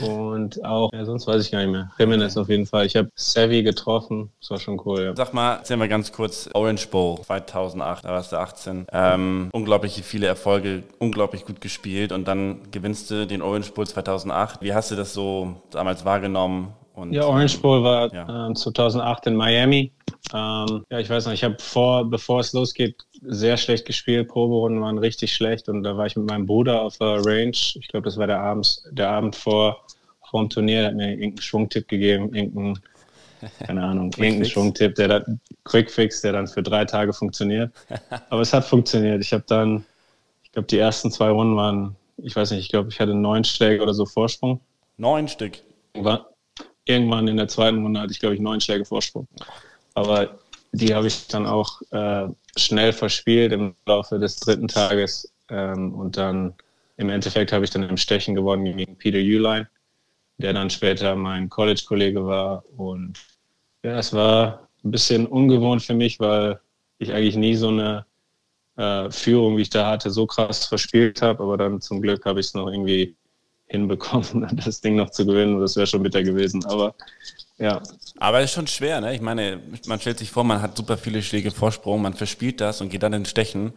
und 0.00 0.64
auch, 0.64 0.92
ja, 0.92 1.04
sonst 1.04 1.26
weiß 1.26 1.44
ich 1.44 1.50
gar 1.50 1.60
nicht 1.60 1.70
mehr. 1.70 1.90
Jiménez 1.98 2.38
auf 2.38 2.48
jeden 2.48 2.66
Fall. 2.66 2.86
Ich 2.86 2.96
habe 2.96 3.10
Savvy 3.14 3.62
getroffen. 3.62 4.30
Das 4.40 4.50
war 4.50 4.58
schon 4.58 4.80
cool, 4.84 5.04
ja. 5.04 5.16
Sag 5.16 5.32
mal, 5.34 5.56
erzähl 5.56 5.76
mal 5.76 5.88
ganz 5.88 6.12
kurz, 6.12 6.48
Orange 6.52 6.88
Bowl 6.88 7.20
2008, 7.22 8.04
da 8.04 8.08
warst 8.10 8.32
du 8.32 8.36
18. 8.36 8.86
Ähm, 8.92 9.48
unglaublich 9.52 10.02
viele 10.02 10.26
Erfolge, 10.26 10.82
unglaublich 10.98 11.44
gut 11.44 11.60
gespielt 11.60 12.12
und 12.12 12.28
dann 12.28 12.60
gewinnst 12.70 13.10
du 13.10 13.26
den 13.26 13.42
Orange 13.42 13.72
Bowl 13.72 13.86
2008. 13.86 14.62
Wie 14.62 14.74
hast 14.74 14.90
du 14.90 14.96
das 14.96 15.14
so 15.14 15.56
damals 15.70 16.04
wahrgenommen? 16.04 16.74
Und, 16.94 17.12
ja, 17.12 17.24
Orange 17.24 17.58
Bowl 17.58 17.82
war 17.82 18.12
ja. 18.12 18.50
äh, 18.50 18.54
2008 18.54 19.26
in 19.26 19.34
Miami. 19.34 19.92
Ähm, 20.32 20.84
ja, 20.90 20.98
ich 20.98 21.10
weiß 21.10 21.26
noch, 21.26 21.32
ich 21.32 21.44
habe 21.44 21.56
vor, 21.60 22.08
bevor 22.08 22.40
es 22.40 22.52
losgeht, 22.52 22.96
sehr 23.22 23.56
schlecht 23.56 23.84
gespielt. 23.84 24.28
Proberunden 24.28 24.80
waren 24.80 24.98
richtig 24.98 25.32
schlecht 25.32 25.68
und 25.68 25.82
da 25.82 25.96
war 25.96 26.06
ich 26.06 26.16
mit 26.16 26.26
meinem 26.26 26.46
Bruder 26.46 26.80
auf 26.82 26.98
der 26.98 27.24
Range. 27.24 27.50
Ich 27.52 27.88
glaube, 27.88 28.04
das 28.04 28.16
war 28.16 28.26
der 28.26 28.40
Abend, 28.40 28.82
der 28.90 29.10
Abend 29.10 29.36
vor, 29.36 29.84
vor 30.30 30.42
dem 30.42 30.48
Turnier. 30.48 30.80
Der 30.80 30.88
hat 30.88 30.94
mir 30.94 31.10
irgendeinen 31.10 31.42
Schwungtipp 31.42 31.88
gegeben, 31.88 32.34
irgendeinen, 32.34 32.78
keine 33.66 33.82
Ahnung, 33.82 34.12
irgendeinen 34.16 34.46
Schwungtipp, 34.46 34.94
der 34.94 35.08
da, 35.08 35.24
Quickfix, 35.64 36.22
der 36.22 36.32
dann 36.32 36.48
für 36.48 36.62
drei 36.62 36.86
Tage 36.86 37.12
funktioniert. 37.12 37.72
Aber 38.30 38.40
es 38.40 38.52
hat 38.52 38.64
funktioniert. 38.64 39.20
Ich 39.20 39.32
habe 39.32 39.44
dann, 39.46 39.84
ich 40.42 40.52
glaube, 40.52 40.68
die 40.68 40.78
ersten 40.78 41.10
zwei 41.10 41.30
Runden 41.30 41.56
waren, 41.56 41.96
ich 42.16 42.34
weiß 42.34 42.52
nicht, 42.52 42.60
ich 42.60 42.70
glaube, 42.70 42.88
ich 42.88 42.98
hatte 42.98 43.14
neun 43.14 43.44
Schläge 43.44 43.82
oder 43.82 43.92
so 43.92 44.06
Vorsprung. 44.06 44.60
Neun 44.96 45.28
Stück? 45.28 45.58
War, 45.94 46.30
irgendwann 46.86 47.28
in 47.28 47.36
der 47.36 47.48
zweiten 47.48 47.82
Runde 47.82 48.00
hatte 48.00 48.12
ich, 48.12 48.20
glaube 48.20 48.34
ich, 48.34 48.40
neun 48.40 48.60
Schläge 48.60 48.84
Vorsprung. 48.84 49.28
Aber 49.94 50.38
die 50.72 50.94
habe 50.94 51.06
ich 51.06 51.28
dann 51.28 51.46
auch 51.46 51.80
äh, 51.92 52.28
schnell 52.56 52.92
verspielt 52.92 53.52
im 53.52 53.74
Laufe 53.86 54.18
des 54.18 54.36
dritten 54.40 54.68
Tages. 54.68 55.32
Ähm, 55.48 55.94
und 55.94 56.16
dann 56.16 56.54
im 56.96 57.10
Endeffekt 57.10 57.52
habe 57.52 57.64
ich 57.64 57.70
dann 57.70 57.82
im 57.84 57.96
Stechen 57.96 58.34
gewonnen 58.34 58.76
gegen 58.76 58.96
Peter 58.96 59.18
Uline, 59.18 59.68
der 60.38 60.52
dann 60.52 60.70
später 60.70 61.14
mein 61.16 61.48
College-Kollege 61.48 62.26
war. 62.26 62.64
Und 62.76 63.18
ja, 63.82 63.98
es 63.98 64.12
war 64.12 64.68
ein 64.84 64.90
bisschen 64.90 65.26
ungewohnt 65.26 65.82
für 65.82 65.94
mich, 65.94 66.20
weil 66.20 66.60
ich 66.98 67.12
eigentlich 67.12 67.36
nie 67.36 67.54
so 67.54 67.68
eine 67.68 68.06
äh, 68.76 69.10
Führung, 69.10 69.56
wie 69.56 69.62
ich 69.62 69.70
da 69.70 69.88
hatte, 69.90 70.10
so 70.10 70.26
krass 70.26 70.66
verspielt 70.66 71.22
habe. 71.22 71.42
Aber 71.42 71.56
dann 71.56 71.80
zum 71.80 72.00
Glück 72.00 72.24
habe 72.24 72.40
ich 72.40 72.46
es 72.46 72.54
noch 72.54 72.68
irgendwie 72.68 73.16
hinbekommen, 73.66 74.48
das 74.64 74.80
Ding 74.80 74.96
noch 74.96 75.10
zu 75.10 75.26
gewinnen. 75.26 75.60
Das 75.60 75.76
wäre 75.76 75.86
schon 75.86 76.02
bitter 76.02 76.22
gewesen. 76.22 76.64
Aber 76.66 76.94
ja. 77.58 77.80
Aber 78.18 78.40
es 78.40 78.46
ist 78.46 78.54
schon 78.54 78.66
schwer, 78.66 79.00
ne? 79.00 79.14
Ich 79.14 79.20
meine, 79.20 79.60
man 79.86 80.00
stellt 80.00 80.18
sich 80.18 80.30
vor, 80.30 80.44
man 80.44 80.60
hat 80.60 80.76
super 80.76 80.96
viele 80.96 81.22
Schläge 81.22 81.50
Vorsprung, 81.50 82.02
man 82.02 82.14
verspielt 82.14 82.60
das 82.60 82.80
und 82.80 82.88
geht 82.88 83.02
dann 83.02 83.12
in 83.12 83.24
Stechen, 83.24 83.72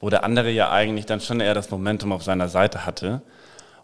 wo 0.00 0.08
der 0.08 0.24
andere 0.24 0.50
ja 0.50 0.70
eigentlich 0.70 1.06
dann 1.06 1.20
schon 1.20 1.40
eher 1.40 1.54
das 1.54 1.70
Momentum 1.70 2.12
auf 2.12 2.22
seiner 2.22 2.48
Seite 2.48 2.86
hatte. 2.86 3.22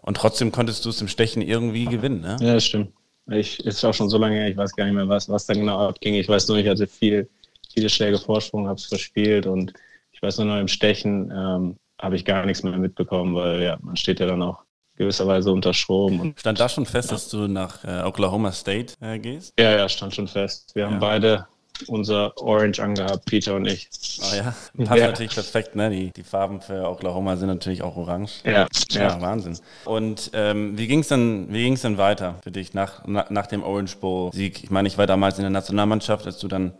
Und 0.01 0.17
trotzdem 0.17 0.51
konntest 0.51 0.85
du 0.85 0.89
es 0.89 1.01
im 1.01 1.07
Stechen 1.07 1.41
irgendwie 1.41 1.85
gewinnen, 1.85 2.21
ne? 2.21 2.37
Ja, 2.39 2.53
das 2.53 2.65
stimmt. 2.65 2.91
Ich, 3.31 3.59
ist 3.65 3.83
auch 3.83 3.93
schon 3.93 4.09
so 4.09 4.19
lange 4.19 4.35
her, 4.35 4.49
ich 4.49 4.57
weiß 4.57 4.75
gar 4.75 4.85
nicht 4.85 4.93
mehr, 4.93 5.09
was, 5.09 5.29
was 5.29 5.47
da 5.47 5.55
genau 5.55 5.87
abging. 5.87 6.13
Ich 6.13 6.29
weiß 6.29 6.47
nur, 6.47 6.57
ich 6.57 6.67
hatte 6.67 6.85
viel, 6.85 7.27
viele 7.73 7.89
Schläge 7.89 8.19
Vorsprung, 8.19 8.67
habe 8.67 8.79
es 8.79 8.85
verspielt 8.85 9.47
und 9.47 9.73
ich 10.11 10.21
weiß 10.21 10.37
nur 10.37 10.47
noch 10.47 10.59
im 10.59 10.67
Stechen 10.67 11.31
ähm, 11.31 11.77
habe 11.99 12.15
ich 12.15 12.25
gar 12.25 12.45
nichts 12.45 12.61
mehr 12.61 12.77
mitbekommen, 12.77 13.33
weil 13.33 13.63
ja, 13.63 13.77
man 13.81 13.95
steht 13.95 14.19
ja 14.19 14.27
dann 14.27 14.43
auch 14.43 14.63
gewisserweise 14.97 15.51
unter 15.51 15.73
Strom. 15.73 16.33
stand 16.37 16.59
da 16.59 16.69
schon 16.69 16.85
fest, 16.85 17.09
ja. 17.09 17.15
dass 17.15 17.29
du 17.29 17.47
nach 17.47 17.83
äh, 17.83 18.03
Oklahoma 18.03 18.51
State 18.51 18.93
äh, 19.01 19.19
gehst? 19.19 19.53
Ja, 19.59 19.71
ja, 19.71 19.89
stand 19.89 20.15
schon 20.15 20.27
fest. 20.27 20.71
Wir 20.73 20.83
ja. 20.83 20.89
haben 20.89 20.99
beide 20.99 21.47
unser 21.87 22.37
Orange 22.37 22.81
angehabt, 22.81 23.25
Peter 23.25 23.55
und 23.55 23.65
ich. 23.65 23.89
Oh 24.21 24.35
ja, 24.35 24.55
passt 24.85 24.99
ja. 24.99 25.07
natürlich 25.07 25.33
perfekt, 25.33 25.75
ne? 25.75 25.89
Die, 25.89 26.11
die 26.11 26.23
Farben 26.23 26.61
für 26.61 26.87
Oklahoma 26.87 27.35
sind 27.35 27.49
natürlich 27.49 27.81
auch 27.81 27.95
orange. 27.97 28.41
Ja, 28.43 28.67
ja, 28.91 29.01
ja. 29.01 29.21
Wahnsinn. 29.21 29.57
Und 29.83 30.31
ähm, 30.33 30.77
wie 30.77 30.87
ging 30.87 30.99
es 30.99 31.09
dann, 31.09 31.51
wie 31.51 31.63
ging's 31.63 31.81
dann 31.81 31.97
weiter 31.97 32.35
für 32.43 32.51
dich 32.51 32.73
nach, 32.73 33.05
nach, 33.05 33.29
nach 33.29 33.47
dem 33.47 33.63
Orange 33.63 33.97
Bowl 33.97 34.31
Sieg? 34.31 34.63
Ich 34.63 34.71
meine, 34.71 34.87
ich 34.87 34.97
war 34.97 35.07
damals 35.07 35.37
in 35.37 35.43
der 35.43 35.51
Nationalmannschaft, 35.51 36.25
als 36.25 36.37
du 36.37 36.47
dann 36.47 36.73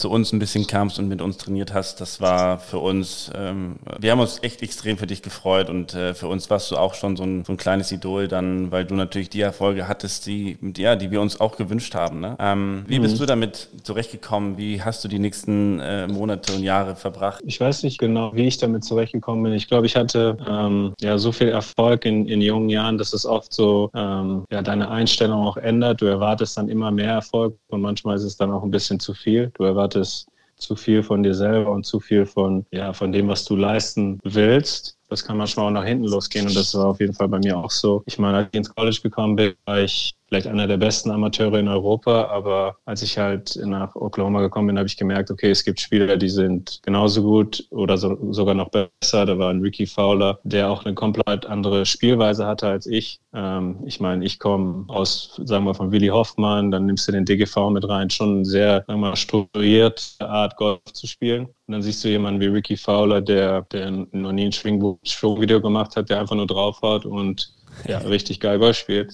zu 0.00 0.10
uns 0.10 0.32
ein 0.32 0.38
bisschen 0.38 0.66
kamst 0.66 0.98
und 0.98 1.08
mit 1.08 1.20
uns 1.20 1.36
trainiert 1.36 1.74
hast, 1.74 2.00
das 2.00 2.20
war 2.20 2.58
für 2.58 2.78
uns, 2.78 3.30
ähm, 3.34 3.76
wir 3.98 4.12
haben 4.12 4.20
uns 4.20 4.42
echt 4.42 4.62
extrem 4.62 4.96
für 4.96 5.06
dich 5.06 5.20
gefreut 5.20 5.68
und 5.68 5.94
äh, 5.94 6.14
für 6.14 6.26
uns 6.26 6.48
warst 6.48 6.70
du 6.70 6.76
auch 6.78 6.94
schon 6.94 7.16
so 7.16 7.22
ein, 7.22 7.44
so 7.44 7.52
ein 7.52 7.58
kleines 7.58 7.92
Idol 7.92 8.26
dann, 8.26 8.72
weil 8.72 8.86
du 8.86 8.94
natürlich 8.94 9.28
die 9.28 9.42
Erfolge 9.42 9.88
hattest, 9.88 10.26
die, 10.26 10.56
ja, 10.76 10.96
die 10.96 11.10
wir 11.10 11.20
uns 11.20 11.38
auch 11.38 11.56
gewünscht 11.56 11.94
haben. 11.94 12.20
Ne? 12.20 12.34
Ähm, 12.38 12.84
wie 12.86 12.98
mhm. 12.98 13.02
bist 13.02 13.20
du 13.20 13.26
damit 13.26 13.68
zurechtgekommen? 13.82 14.56
Wie 14.56 14.82
hast 14.82 15.04
du 15.04 15.08
die 15.08 15.18
nächsten 15.18 15.80
äh, 15.80 16.06
Monate 16.06 16.54
und 16.54 16.62
Jahre 16.62 16.96
verbracht? 16.96 17.42
Ich 17.44 17.60
weiß 17.60 17.82
nicht 17.82 17.98
genau, 17.98 18.34
wie 18.34 18.46
ich 18.46 18.56
damit 18.56 18.84
zurechtgekommen 18.84 19.42
bin. 19.44 19.52
Ich 19.52 19.68
glaube, 19.68 19.84
ich 19.84 19.96
hatte 19.96 20.38
ähm, 20.48 20.94
ja 21.00 21.18
so 21.18 21.30
viel 21.30 21.48
Erfolg 21.48 22.06
in, 22.06 22.26
in 22.26 22.40
jungen 22.40 22.70
Jahren, 22.70 22.96
dass 22.96 23.12
es 23.12 23.26
oft 23.26 23.52
so 23.52 23.90
ähm, 23.94 24.44
ja, 24.50 24.62
deine 24.62 24.90
Einstellung 24.90 25.46
auch 25.46 25.58
ändert. 25.58 26.00
Du 26.00 26.06
erwartest 26.06 26.56
dann 26.56 26.70
immer 26.70 26.90
mehr 26.90 27.12
Erfolg 27.12 27.58
und 27.68 27.82
manchmal 27.82 28.16
ist 28.16 28.24
es 28.24 28.38
dann 28.38 28.50
auch 28.50 28.62
ein 28.62 28.70
bisschen 28.70 28.98
zu 28.98 29.12
viel. 29.12 29.50
Du 29.58 29.64
erwartest 29.64 29.89
erwartest 29.90 30.28
zu 30.56 30.76
viel 30.76 31.02
von 31.02 31.22
dir 31.22 31.34
selber 31.34 31.70
und 31.70 31.86
zu 31.86 32.00
viel 32.00 32.26
von, 32.26 32.66
ja, 32.70 32.92
von 32.92 33.12
dem, 33.12 33.28
was 33.28 33.44
du 33.44 33.56
leisten 33.56 34.18
willst 34.24 34.98
das 35.10 35.24
kann 35.24 35.36
manchmal 35.36 35.66
auch 35.66 35.70
nach 35.70 35.84
hinten 35.84 36.04
losgehen 36.04 36.46
und 36.46 36.54
das 36.54 36.72
war 36.74 36.86
auf 36.86 37.00
jeden 37.00 37.12
Fall 37.12 37.28
bei 37.28 37.38
mir 37.38 37.58
auch 37.58 37.70
so. 37.70 38.02
Ich 38.06 38.18
meine, 38.18 38.38
als 38.38 38.48
ich 38.52 38.58
ins 38.58 38.74
College 38.74 39.00
gekommen 39.02 39.36
bin, 39.36 39.54
war 39.64 39.80
ich 39.80 40.14
vielleicht 40.30 40.46
einer 40.46 40.68
der 40.68 40.76
besten 40.76 41.10
Amateure 41.10 41.58
in 41.58 41.66
Europa, 41.66 42.26
aber 42.26 42.76
als 42.84 43.02
ich 43.02 43.18
halt 43.18 43.58
nach 43.64 43.96
Oklahoma 43.96 44.40
gekommen 44.40 44.68
bin, 44.68 44.78
habe 44.78 44.86
ich 44.86 44.96
gemerkt, 44.96 45.30
okay, 45.30 45.50
es 45.50 45.64
gibt 45.64 45.80
Spieler, 45.80 46.16
die 46.16 46.28
sind 46.28 46.78
genauso 46.84 47.22
gut 47.22 47.66
oder 47.70 47.98
so, 47.98 48.32
sogar 48.32 48.54
noch 48.54 48.70
besser. 48.70 49.26
Da 49.26 49.36
war 49.38 49.50
ein 49.50 49.60
Ricky 49.60 49.86
Fowler, 49.86 50.38
der 50.44 50.70
auch 50.70 50.84
eine 50.84 50.94
komplett 50.94 51.46
andere 51.46 51.84
Spielweise 51.84 52.46
hatte 52.46 52.68
als 52.68 52.86
ich. 52.86 53.20
Ähm, 53.34 53.78
ich 53.84 53.98
meine, 53.98 54.24
ich 54.24 54.38
komme 54.38 54.84
aus, 54.86 55.40
sagen 55.44 55.64
wir, 55.64 55.74
von 55.74 55.90
Willy 55.90 56.08
Hoffmann, 56.08 56.70
dann 56.70 56.86
nimmst 56.86 57.08
du 57.08 57.12
den 57.12 57.24
DGV 57.24 57.70
mit 57.70 57.88
rein, 57.88 58.08
schon 58.08 58.44
sehr, 58.44 58.84
sagen 58.86 59.00
wir 59.00 59.16
strukturierte 59.16 60.02
Art, 60.20 60.56
Golf 60.56 60.80
zu 60.92 61.08
spielen. 61.08 61.46
Und 61.46 61.72
dann 61.72 61.82
siehst 61.82 62.04
du 62.04 62.08
jemanden 62.08 62.40
wie 62.40 62.46
Ricky 62.46 62.76
Fowler, 62.76 63.20
der, 63.20 63.62
der 63.72 63.90
noch 63.90 64.32
nie 64.32 64.46
ein 64.46 64.52
Schwingvideo 64.52 65.60
gemacht 65.60 65.96
hat, 65.96 66.08
der 66.08 66.20
einfach 66.20 66.36
nur 66.36 66.46
draufhaut 66.46 67.04
und 67.04 67.52
ja, 67.88 67.98
richtig 67.98 68.38
geil 68.38 68.58
Golf 68.60 68.76
spielt. 68.76 69.12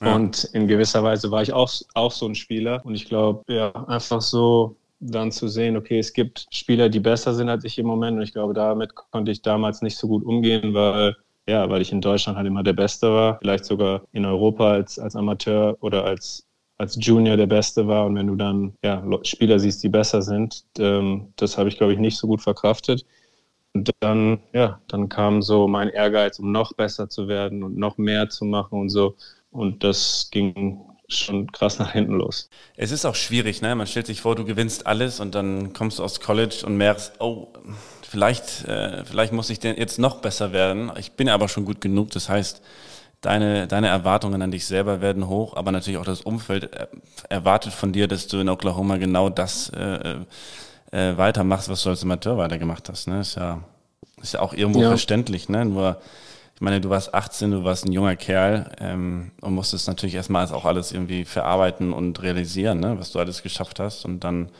Ja. 0.00 0.14
Und 0.14 0.44
in 0.52 0.68
gewisser 0.68 1.02
Weise 1.02 1.30
war 1.30 1.42
ich 1.42 1.52
auch, 1.52 1.72
auch 1.94 2.12
so 2.12 2.26
ein 2.26 2.34
Spieler. 2.34 2.80
Und 2.84 2.94
ich 2.94 3.06
glaube, 3.06 3.42
ja, 3.52 3.70
einfach 3.86 4.20
so 4.20 4.76
dann 5.00 5.32
zu 5.32 5.48
sehen, 5.48 5.76
okay, 5.76 5.98
es 5.98 6.12
gibt 6.12 6.46
Spieler, 6.50 6.88
die 6.88 7.00
besser 7.00 7.34
sind 7.34 7.48
als 7.48 7.64
ich 7.64 7.78
im 7.78 7.86
Moment. 7.86 8.16
Und 8.16 8.22
ich 8.22 8.32
glaube, 8.32 8.54
damit 8.54 8.94
konnte 8.94 9.30
ich 9.30 9.42
damals 9.42 9.82
nicht 9.82 9.96
so 9.96 10.08
gut 10.08 10.24
umgehen, 10.24 10.74
weil 10.74 11.16
ja, 11.46 11.68
weil 11.68 11.82
ich 11.82 11.92
in 11.92 12.00
Deutschland 12.00 12.38
halt 12.38 12.46
immer 12.46 12.62
der 12.62 12.72
Beste 12.72 13.12
war, 13.12 13.38
vielleicht 13.38 13.66
sogar 13.66 14.02
in 14.12 14.24
Europa 14.24 14.72
als, 14.72 14.98
als 14.98 15.14
Amateur 15.14 15.76
oder 15.82 16.04
als 16.04 16.46
als 16.78 16.96
Junior 17.00 17.36
der 17.36 17.46
Beste 17.46 17.86
war 17.86 18.06
und 18.06 18.16
wenn 18.16 18.26
du 18.26 18.34
dann 18.34 18.74
ja, 18.82 19.02
Spieler 19.22 19.58
siehst, 19.58 19.82
die 19.82 19.88
besser 19.88 20.22
sind, 20.22 20.64
ähm, 20.78 21.32
das 21.36 21.56
habe 21.56 21.68
ich, 21.68 21.76
glaube 21.76 21.92
ich, 21.92 21.98
nicht 21.98 22.16
so 22.16 22.26
gut 22.26 22.42
verkraftet. 22.42 23.06
Und 23.74 23.90
dann, 24.00 24.40
ja, 24.52 24.80
dann 24.88 25.08
kam 25.08 25.42
so 25.42 25.66
mein 25.66 25.88
Ehrgeiz, 25.88 26.38
um 26.38 26.52
noch 26.52 26.72
besser 26.74 27.08
zu 27.08 27.26
werden 27.26 27.62
und 27.64 27.76
noch 27.76 27.98
mehr 27.98 28.28
zu 28.28 28.44
machen 28.44 28.80
und 28.80 28.88
so. 28.88 29.16
Und 29.54 29.84
das 29.84 30.30
ging 30.32 30.80
schon 31.06 31.52
krass 31.52 31.78
nach 31.78 31.92
hinten 31.92 32.14
los. 32.14 32.48
Es 32.76 32.90
ist 32.90 33.04
auch 33.04 33.14
schwierig, 33.14 33.62
ne? 33.62 33.74
Man 33.76 33.86
stellt 33.86 34.06
sich 34.06 34.20
vor, 34.20 34.34
du 34.34 34.44
gewinnst 34.44 34.86
alles 34.88 35.20
und 35.20 35.36
dann 35.36 35.72
kommst 35.72 36.00
du 36.00 36.02
aus 36.02 36.20
College 36.20 36.64
und 36.66 36.76
merkst, 36.76 37.12
oh, 37.20 37.52
vielleicht, 38.02 38.64
äh, 38.64 39.04
vielleicht 39.04 39.32
muss 39.32 39.50
ich 39.50 39.60
denn 39.60 39.76
jetzt 39.76 40.00
noch 40.00 40.16
besser 40.16 40.52
werden. 40.52 40.90
Ich 40.98 41.12
bin 41.12 41.28
aber 41.28 41.48
schon 41.48 41.64
gut 41.64 41.80
genug. 41.80 42.10
Das 42.10 42.28
heißt, 42.28 42.62
deine, 43.20 43.68
deine 43.68 43.86
Erwartungen 43.86 44.42
an 44.42 44.50
dich 44.50 44.66
selber 44.66 45.00
werden 45.00 45.28
hoch, 45.28 45.54
aber 45.54 45.70
natürlich 45.70 45.98
auch 45.98 46.04
das 46.04 46.22
Umfeld 46.22 46.70
erwartet 47.28 47.74
von 47.74 47.92
dir, 47.92 48.08
dass 48.08 48.26
du 48.26 48.38
in 48.38 48.48
Oklahoma 48.48 48.96
genau 48.96 49.28
das 49.28 49.68
äh, 49.68 50.16
äh, 50.90 51.16
weitermachst, 51.16 51.68
was 51.68 51.84
du 51.84 51.90
als 51.90 52.02
Amateur 52.02 52.38
weitergemacht 52.38 52.88
hast. 52.88 53.06
Ne? 53.06 53.20
Ist 53.20 53.36
ja, 53.36 53.62
ist 54.20 54.34
ja 54.34 54.40
auch 54.40 54.52
irgendwo 54.52 54.82
ja. 54.82 54.88
verständlich. 54.88 55.48
Ne? 55.48 55.64
Nur, 55.64 56.00
ich 56.54 56.60
meine, 56.60 56.80
du 56.80 56.88
warst 56.88 57.14
18, 57.14 57.50
du 57.50 57.64
warst 57.64 57.84
ein 57.84 57.92
junger 57.92 58.16
Kerl 58.16 58.70
ähm, 58.78 59.32
und 59.40 59.54
musstest 59.54 59.88
natürlich 59.88 60.14
erstmal 60.14 60.46
auch 60.52 60.64
alles 60.64 60.92
irgendwie 60.92 61.24
verarbeiten 61.24 61.92
und 61.92 62.22
realisieren, 62.22 62.80
ne? 62.80 62.98
was 62.98 63.12
du 63.12 63.18
alles 63.18 63.42
geschafft 63.42 63.80
hast 63.80 64.04
und 64.04 64.20
dann 64.20 64.50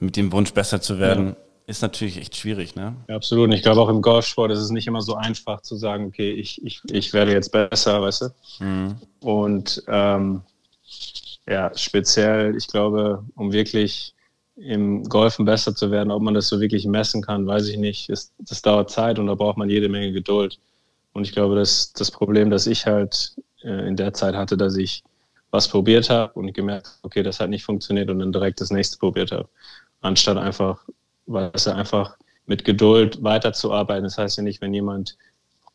mit 0.00 0.16
dem 0.16 0.32
Wunsch 0.32 0.52
besser 0.52 0.80
zu 0.80 0.98
werden. 0.98 1.28
Ja 1.28 1.36
ist 1.68 1.82
natürlich 1.82 2.16
echt 2.16 2.34
schwierig, 2.34 2.76
ne? 2.76 2.96
Ja, 3.08 3.16
absolut. 3.16 3.44
Und 3.44 3.52
ich 3.52 3.62
glaube 3.62 3.82
auch 3.82 3.90
im 3.90 4.00
Golfsport 4.00 4.50
ist 4.50 4.58
es 4.58 4.70
nicht 4.70 4.86
immer 4.86 5.02
so 5.02 5.16
einfach 5.16 5.60
zu 5.60 5.76
sagen, 5.76 6.06
okay, 6.06 6.30
ich, 6.30 6.64
ich, 6.64 6.80
ich 6.90 7.12
werde 7.12 7.32
jetzt 7.32 7.52
besser, 7.52 8.00
weißt 8.00 8.22
du? 8.22 8.64
Mhm. 8.64 8.96
Und 9.20 9.82
ähm, 9.86 10.40
ja, 11.46 11.70
speziell, 11.76 12.56
ich 12.56 12.68
glaube, 12.68 13.22
um 13.34 13.52
wirklich 13.52 14.14
im 14.56 15.04
Golfen 15.04 15.44
besser 15.44 15.74
zu 15.74 15.90
werden, 15.90 16.10
ob 16.10 16.22
man 16.22 16.32
das 16.32 16.48
so 16.48 16.58
wirklich 16.58 16.86
messen 16.86 17.20
kann, 17.20 17.46
weiß 17.46 17.68
ich 17.68 17.76
nicht. 17.76 18.08
Es, 18.08 18.32
das 18.38 18.62
dauert 18.62 18.90
Zeit 18.90 19.18
und 19.18 19.26
da 19.26 19.34
braucht 19.34 19.58
man 19.58 19.68
jede 19.68 19.90
Menge 19.90 20.12
Geduld. 20.12 20.58
Und 21.18 21.24
ich 21.24 21.32
glaube, 21.32 21.56
das 21.56 21.92
das 21.92 22.10
Problem, 22.10 22.48
das 22.48 22.66
ich 22.66 22.86
halt 22.86 23.34
äh, 23.62 23.88
in 23.88 23.96
der 23.96 24.14
Zeit 24.14 24.34
hatte, 24.34 24.56
dass 24.56 24.76
ich 24.76 25.02
was 25.50 25.66
probiert 25.66 26.10
habe 26.10 26.32
und 26.34 26.52
gemerkt, 26.52 26.98
okay, 27.02 27.22
das 27.22 27.40
hat 27.40 27.50
nicht 27.50 27.64
funktioniert 27.64 28.08
und 28.08 28.20
dann 28.20 28.32
direkt 28.32 28.60
das 28.60 28.70
nächste 28.70 28.98
probiert 28.98 29.32
habe, 29.32 29.48
anstatt 30.00 30.36
einfach 30.36 30.84
weil 31.26 31.50
es 31.54 31.68
einfach 31.68 32.16
mit 32.46 32.64
Geduld 32.64 33.22
weiterzuarbeiten. 33.22 34.04
Das 34.04 34.16
heißt 34.16 34.36
ja 34.38 34.42
nicht, 34.42 34.60
wenn 34.60 34.72
jemand 34.72 35.18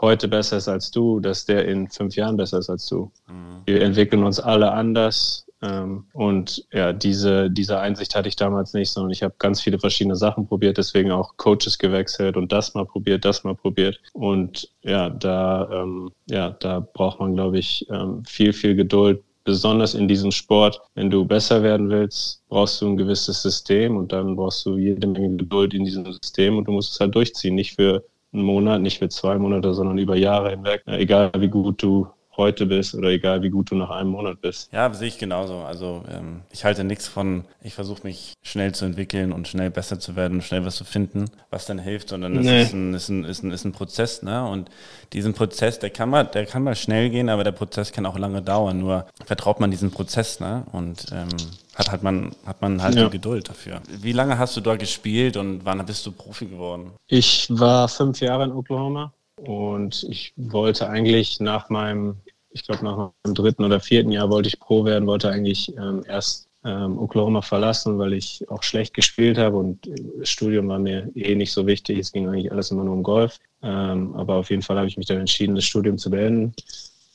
heute 0.02 0.28
besser 0.28 0.58
ist 0.58 0.68
als 0.68 0.92
du, 0.92 1.20
dass 1.20 1.46
der 1.46 1.66
in 1.66 1.90
fünf 1.90 2.16
Jahren 2.16 2.38
besser 2.38 2.60
ist 2.60 2.70
als 2.70 2.88
du. 2.88 3.12
Mhm. 3.28 3.62
Wir 3.66 3.82
entwickeln 3.82 4.24
uns 4.24 4.40
alle 4.40 4.72
anders. 4.72 5.43
Ähm, 5.64 6.06
und 6.14 6.66
ja, 6.74 6.92
diese, 6.92 7.50
diese 7.50 7.80
Einsicht 7.80 8.16
hatte 8.16 8.28
ich 8.28 8.36
damals 8.36 8.74
nicht, 8.74 8.92
sondern 8.92 9.12
ich 9.12 9.24
habe 9.24 9.34
ganz 9.40 9.62
viele 9.62 9.80
verschiedene 9.80 10.16
Sachen 10.16 10.46
probiert, 10.46 10.78
deswegen 10.78 11.12
auch 11.12 11.38
Coaches 11.38 11.78
gewechselt 11.78 12.36
und 12.36 12.52
das 12.52 12.74
mal 12.74 12.86
probiert, 12.86 13.24
das 13.24 13.44
mal 13.44 13.56
probiert. 13.56 14.00
Und 14.12 14.70
ja, 14.82 15.10
da, 15.10 15.70
ähm, 15.72 16.12
ja, 16.30 16.50
da 16.50 16.80
braucht 16.82 17.20
man, 17.20 17.36
glaube 17.36 17.60
ich, 17.60 17.88
ähm, 17.90 18.24
viel, 18.26 18.52
viel 18.52 18.76
Geduld, 18.76 19.24
besonders 19.46 19.94
in 19.94 20.08
diesem 20.08 20.32
Sport, 20.32 20.82
wenn 20.96 21.10
du 21.10 21.26
besser 21.26 21.64
werden 21.64 21.90
willst, 21.90 22.42
brauchst 22.50 22.82
du 22.82 22.88
ein 22.88 22.98
gewisses 22.98 23.42
System 23.42 23.98
und 23.98 24.12
dann 24.12 24.36
brauchst 24.36 24.66
du 24.66 24.78
jede 24.78 25.08
Menge 25.08 25.38
Geduld 25.38 25.74
in 25.74 25.86
diesem 25.86 26.06
System 26.06 26.58
und 26.58 26.66
du 26.66 26.72
musst 26.72 26.94
es 26.94 27.00
halt 27.00 27.16
durchziehen, 27.16 27.56
nicht 27.56 27.76
für 27.76 28.04
einen 28.32 28.44
Monat, 28.44 28.82
nicht 28.82 29.00
für 29.00 29.10
zwei 29.10 29.38
Monate, 29.38 29.74
sondern 29.74 29.98
über 29.98 30.16
Jahre 30.16 30.52
hinweg. 30.52 30.84
Egal 30.86 31.32
wie 31.38 31.50
gut 31.50 31.82
du 31.84 32.08
heute 32.38 32.66
bist 32.66 32.96
oder 32.96 33.10
egal 33.10 33.42
wie 33.44 33.50
gut 33.50 33.72
du 33.72 33.76
nach 33.76 33.90
einem 33.90 34.10
Monat 34.10 34.42
bist. 34.42 34.72
Ja, 34.72 34.92
sehe 34.94 35.08
ich 35.08 35.18
genauso. 35.18 35.58
Also 35.60 36.04
ähm, 36.10 36.42
ich 36.52 36.66
halte 36.66 36.84
nichts 36.84 37.08
von, 37.08 37.46
ich 37.62 37.74
versuche 37.74 38.04
mich 38.04 38.34
schnell 38.42 38.74
zu 38.74 38.86
entwickeln 38.86 39.32
und 39.32 39.48
schnell 39.48 39.70
besser 39.70 40.00
zu 40.00 40.16
werden 40.16 40.36
und 40.36 40.44
schnell 40.44 40.66
was 40.66 40.76
zu 40.76 40.84
finden, 40.84 41.26
was 41.50 41.66
dann 41.66 41.80
hilft, 41.80 42.10
sondern 42.10 42.36
es 42.38 42.46
nee. 42.46 42.62
ist, 42.64 42.74
ein, 42.74 42.94
ist, 42.94 43.10
ein, 43.10 43.24
ist, 43.24 43.44
ein, 43.44 43.52
ist 43.52 43.66
ein 43.66 43.72
Prozess, 43.72 44.24
ne? 44.24 44.46
Und 44.48 44.70
diesen 45.14 45.34
Prozess, 45.34 45.80
der 45.80 45.92
kann 45.92 46.10
mal, 46.10 46.24
der 46.26 46.46
kann 46.46 46.64
mal 46.64 46.76
schnell 46.76 47.10
gehen, 47.10 47.30
aber 47.30 47.44
der 47.44 47.52
Prozess 47.52 47.92
kann 47.92 48.06
auch 48.06 48.18
lange 48.18 48.42
dauern. 48.42 48.80
Nur 48.80 49.06
vertraut 49.26 49.60
man 49.60 49.72
diesen 49.72 49.92
Prozess, 49.92 50.40
ne? 50.40 50.64
Und 50.72 51.06
ähm, 51.12 51.30
hat, 51.76 51.92
hat 51.92 52.04
man, 52.04 52.32
hat 52.46 52.62
man 52.62 52.82
halt 52.82 52.96
ja. 52.96 53.06
die 53.06 53.12
Geduld 53.12 53.50
dafür. 53.50 53.82
Wie 54.02 54.12
lange 54.12 54.38
hast 54.38 54.58
du 54.58 54.62
dort 54.62 54.80
gespielt 54.80 55.38
und 55.38 55.66
wann 55.66 55.86
bist 55.86 56.06
du 56.06 56.12
Profi 56.12 56.46
geworden? 56.46 56.94
Ich 57.08 57.48
war 57.50 57.88
fünf 57.88 58.20
Jahre 58.20 58.46
in 58.46 58.52
Oklahoma 58.52 59.14
und 59.38 60.04
ich 60.04 60.34
wollte 60.36 60.90
eigentlich 60.90 61.40
nach 61.40 61.70
meinem, 61.70 62.18
ich 62.52 62.64
glaube 62.64 62.84
nach 62.84 63.12
meinem 63.24 63.36
dritten 63.36 63.64
oder 63.64 63.80
vierten 63.80 64.12
Jahr 64.12 64.30
wollte 64.30 64.48
ich 64.48 64.60
Pro 64.60 64.86
werden, 64.86 65.08
wollte 65.08 65.30
eigentlich 65.30 65.76
ähm, 65.78 66.04
erst 66.08 66.48
ähm, 66.66 66.98
Oklahoma 66.98 67.42
verlassen, 67.42 67.98
weil 67.98 68.14
ich 68.14 68.46
auch 68.50 68.64
schlecht 68.64 68.94
gespielt 68.94 69.38
habe 69.38 69.58
und 69.58 69.90
das 70.20 70.30
Studium 70.30 70.68
war 70.70 70.80
mir 70.80 71.10
eh 71.16 71.36
nicht 71.36 71.52
so 71.52 71.68
wichtig. 71.68 72.00
Es 72.00 72.12
ging 72.12 72.28
eigentlich 72.28 72.52
alles 72.52 72.72
immer 72.72 72.84
nur 72.84 72.94
um 72.94 73.04
Golf. 73.04 73.40
Ähm, 73.62 74.14
aber 74.16 74.36
auf 74.36 74.50
jeden 74.50 74.62
Fall 74.62 74.78
habe 74.78 74.88
ich 74.88 74.98
mich 74.98 75.08
dann 75.08 75.20
entschieden, 75.20 75.56
das 75.56 75.66
Studium 75.66 75.98
zu 75.98 76.10
beenden. 76.10 76.54